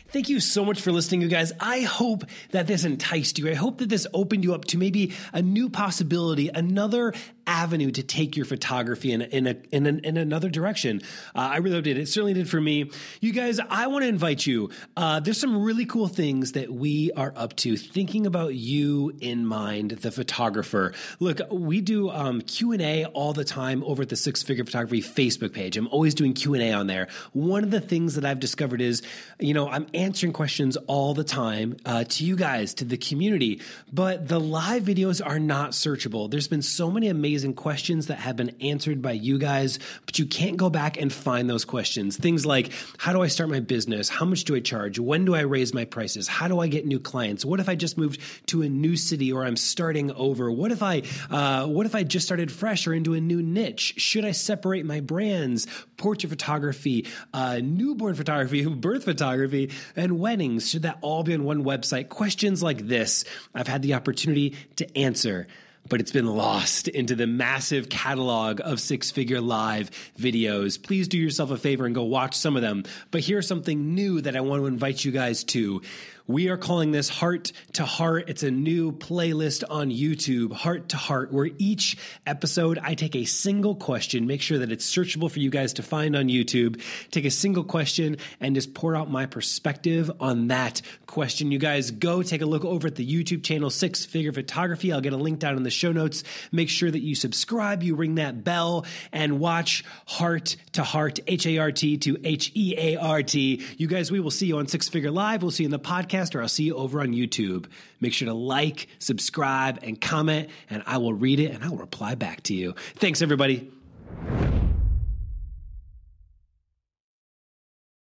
Thank 0.09 0.29
you 0.29 0.41
so 0.41 0.63
much 0.63 0.81
for 0.81 0.93
listening, 0.93 1.23
you 1.23 1.29
guys. 1.29 1.53
I 1.59 1.81
hope 1.81 2.25
that 2.51 2.67
this 2.67 2.85
enticed 2.85 3.39
you. 3.39 3.49
I 3.51 3.55
hope 3.55 3.79
that 3.79 3.89
this 3.89 4.07
opened 4.13 4.45
you 4.45 4.55
up 4.55 4.67
to 4.67 4.79
maybe 4.79 5.13
a 5.33 5.41
new 5.41 5.71
possibility, 5.71 6.49
another 6.49 7.15
avenue 7.47 7.91
to 7.91 8.03
take 8.03 8.37
your 8.37 8.47
photography 8.47 9.13
in 9.13 9.23
in 9.23 9.47
a, 9.47 9.57
in, 9.73 9.87
a, 9.87 9.91
in 10.09 10.17
another 10.17 10.49
direction. 10.49 11.01
Uh, 11.35 11.51
I 11.53 11.57
really 11.59 11.83
did. 11.83 11.99
It 11.99 12.09
certainly 12.09 12.35
did 12.35 12.49
for 12.49 12.61
me. 12.61 12.91
You 13.21 13.33
guys, 13.33 13.59
I 13.59 13.87
want 13.89 14.05
to 14.05 14.09
invite 14.09 14.47
you. 14.47 14.71
Uh, 14.97 15.21
there's 15.21 15.41
some 15.41 15.63
really 15.63 15.87
cool 15.87 16.09
things 16.09 16.53
that 16.53 16.73
we 16.73 17.11
are 17.13 17.33
up 17.37 17.57
to. 17.57 17.77
Thinking 17.77 18.27
about 18.27 18.55
you 18.55 19.13
in 19.21 19.45
mind, 19.45 19.91
the 19.91 20.11
photographer. 20.11 20.93
Look, 21.19 21.41
we 21.51 21.81
do 21.81 22.11
um, 22.11 22.41
Q 22.43 22.73
and 22.73 22.83
A 22.83 23.07
all 23.07 23.33
the 23.33 23.45
time 23.45 23.83
over 23.85 24.03
at 24.03 24.09
the 24.09 24.17
Six 24.17 24.43
Figure 24.43 24.65
Photography 24.65 25.03
Facebook 25.03 25.53
page. 25.53 25.77
I'm 25.77 25.89
always 25.89 26.15
doing 26.15 26.35
Q 26.35 26.55
and 26.55 26.63
A 26.63 26.73
on 26.73 26.87
there. 26.87 27.09
One 27.33 27.65
of 27.65 27.71
the 27.71 27.81
things 27.81 28.15
that 28.15 28.25
I've 28.25 28.41
discovered 28.41 28.81
is, 28.81 29.03
you 29.41 29.55
know, 29.55 29.69
I'm 29.69 29.87
answering 29.95 30.33
questions 30.33 30.77
all 30.87 31.15
the 31.15 31.25
time 31.25 31.77
uh, 31.85 32.05
to 32.05 32.25
you 32.25 32.37
guys, 32.37 32.75
to 32.75 32.85
the 32.85 32.97
community, 32.97 33.61
but 33.93 34.29
the 34.29 34.39
live 34.39 34.85
videos 34.85 35.25
are 35.25 35.39
not 35.39 35.73
searchable. 35.73 36.31
There's 36.31 36.49
been 36.49 36.63
so 36.63 36.91
many 36.91 37.09
amazing 37.09 37.32
amazing 37.33 37.55
questions 37.55 38.09
that 38.09 38.19
have 38.19 38.37
been 38.37 38.55
answered 38.61 39.01
by 39.01 39.13
you 39.13 39.39
guys, 39.39 39.79
but 40.05 40.19
you 40.19 40.27
can't 40.27 40.59
go 40.59 40.69
back 40.69 41.01
and 41.01 41.11
find 41.11 41.49
those 41.49 41.65
questions. 41.65 42.15
Things 42.19 42.45
like 42.45 42.71
how 42.99 43.15
do 43.15 43.23
I 43.23 43.29
start 43.29 43.49
my 43.49 43.61
business? 43.61 44.11
How 44.11 44.27
much 44.27 44.45
do 44.45 44.55
I 44.55 44.61
charge? 44.61 44.99
When 44.99 45.25
do 45.25 45.35
I 45.35 45.41
raise 45.41 45.73
my 45.73 45.87
prices? 45.87 46.29
How 46.29 46.47
do 46.47 46.61
I 46.61 46.67
get 46.67 46.85
new 46.85 47.01
clients? 47.01 47.43
What 47.43 47.59
if 47.59 47.71
I 47.71 47.75
just 47.75 47.97
moved 47.97 48.21
to 48.49 48.61
a 48.61 48.69
new 48.69 48.97
city 48.97 49.33
or 49.33 49.47
I'm 49.47 49.57
starting 49.57 50.13
over? 50.13 50.53
What 50.53 50.73
if 50.73 50.83
I 50.83 51.05
uh, 51.31 51.67
what 51.69 51.87
if 51.87 51.95
I 51.95 52.03
just 52.03 52.27
started 52.27 52.53
fresh 52.53 52.87
or 52.87 52.93
into 52.93 53.15
a 53.15 53.21
new 53.21 53.41
niche? 53.41 53.95
Should 53.97 54.27
I 54.27 54.33
separate 54.33 54.85
my 54.85 55.01
brands? 55.01 55.67
Portrait 55.97 56.29
photography, 56.29 57.07
uh, 57.33 57.61
newborn 57.63 58.15
photography, 58.15 58.67
birth 58.87 59.05
photography, 59.05 59.71
and 59.97 60.19
weddings. 60.19 60.69
Should 60.69 60.83
that 60.83 60.99
all 61.01 61.23
be 61.23 61.33
on 61.33 61.45
one 61.45 61.65
website? 61.65 62.11
Questions 62.11 62.63
like 62.63 62.89
this 62.89 63.25
I've 63.55 63.69
had 63.69 63.81
the 63.81 63.95
opportunity 63.95 64.55
to 64.77 64.99
answer 64.99 65.47
but 65.89 66.01
it's 66.01 66.13
been 66.13 66.27
lost 66.27 66.89
into 66.89 67.15
the 67.15 67.27
massive 67.27 67.89
catalog 67.89 68.61
of 68.63 68.81
six 68.81 69.11
figure 69.11 69.41
live 69.41 69.91
videos. 70.19 70.83
Please 70.83 71.09
do 71.09 71.19
yourself 71.19 71.51
a 71.51 71.57
favor 71.57 71.87
and 71.87 71.95
go 71.95 72.05
watch 72.05 72.35
some 72.35 72.57
of 72.57 72.63
them. 72.63 72.85
But 73.11 73.23
here's 73.23 73.47
something 73.47 73.95
new 73.95 74.21
that 74.21 74.37
I 74.37 74.41
want 74.41 74.63
to 74.63 74.67
invite 74.67 75.05
you 75.05 75.13
guys 75.13 75.45
to. 75.45 75.83
We 76.29 76.51
are 76.51 76.57
calling 76.57 76.93
this 76.93 77.09
Heart 77.09 77.51
to 77.73 77.85
Heart. 77.85 78.29
It's 78.29 78.45
a 78.45 78.51
new 78.51 78.93
playlist 78.93 79.65
on 79.69 79.91
YouTube, 79.91 80.53
Heart 80.53 80.91
to 80.91 80.97
Heart, 80.97 81.33
where 81.33 81.51
each 81.59 81.97
episode 82.25 82.79
I 82.81 82.95
take 82.95 83.17
a 83.17 83.25
single 83.25 83.75
question, 83.75 84.29
make 84.29 84.41
sure 84.41 84.59
that 84.59 84.71
it's 84.71 84.89
searchable 84.89 85.29
for 85.29 85.41
you 85.41 85.51
guys 85.51 85.73
to 85.75 85.83
find 85.83 86.15
on 86.15 86.27
YouTube, 86.27 86.81
take 87.11 87.25
a 87.25 87.31
single 87.31 87.65
question 87.65 88.19
and 88.39 88.55
just 88.55 88.73
pour 88.73 88.95
out 88.95 89.11
my 89.11 89.27
perspective 89.27 90.13
on 90.21 90.47
that 90.47 90.81
question. 91.07 91.51
You 91.51 91.59
guys 91.59 91.91
go 91.91 92.23
take 92.23 92.41
a 92.41 92.47
look 92.47 92.65
over 92.65 92.87
at 92.87 92.95
the 92.95 93.07
YouTube 93.07 93.43
channel 93.43 93.69
Six 93.69 94.05
Figure 94.05 94.33
Photography. 94.33 94.93
I'll 94.93 95.01
get 95.01 95.13
a 95.13 95.17
link 95.17 95.41
down 95.41 95.57
in 95.57 95.65
the 95.65 95.71
show 95.71 95.91
notes. 95.91 96.23
Make 96.53 96.69
sure 96.69 96.91
that 96.91 97.01
you 97.01 97.17
subscribe, 97.17 97.83
you 97.83 97.97
ring 97.97 98.15
that 98.15 98.45
bell, 98.45 98.87
and 99.11 99.41
watch 99.41 99.85
Heart 100.07 100.55
to 100.75 100.85
Heart, 100.85 101.19
H 101.27 101.49
A 101.49 101.59
R 101.59 101.73
T 101.73 101.97
to 101.99 102.17
H 102.23 102.53
E 102.55 102.77
A 102.79 102.97
R 102.97 103.25
T. 103.25 103.65
You 103.77 103.89
guys, 103.89 104.13
we 104.13 104.21
will 104.21 104.31
see 104.31 104.47
you 104.47 104.59
on 104.59 104.69
Six 104.69 104.89
Figure 104.89 105.11
Live. 105.11 105.43
We'll 105.43 105.51
see 105.51 105.65
you 105.65 105.67
in 105.67 105.73
the 105.73 105.81
podcast 105.81 106.12
podcast 106.13 106.35
or 106.35 106.43
I'll 106.43 106.49
see 106.49 106.65
you 106.65 106.77
over 106.77 107.01
on 107.01 107.09
YouTube. 107.09 107.67
Make 108.01 108.13
sure 108.13 108.27
to 108.27 108.35
like, 108.35 108.89
subscribe, 108.99 109.81
and 109.83 110.01
comment, 110.01 110.49
and 110.71 110.83
I 110.87 110.99
will 110.99 111.15
read 111.15 111.41
it 111.41 111.53
and 111.53 111.65
I'll 111.65 111.77
reply 111.77 112.15
back 112.15 112.43
to 112.45 112.55
you. 112.55 112.75
Thanks, 112.97 113.23
everybody. 113.23 113.71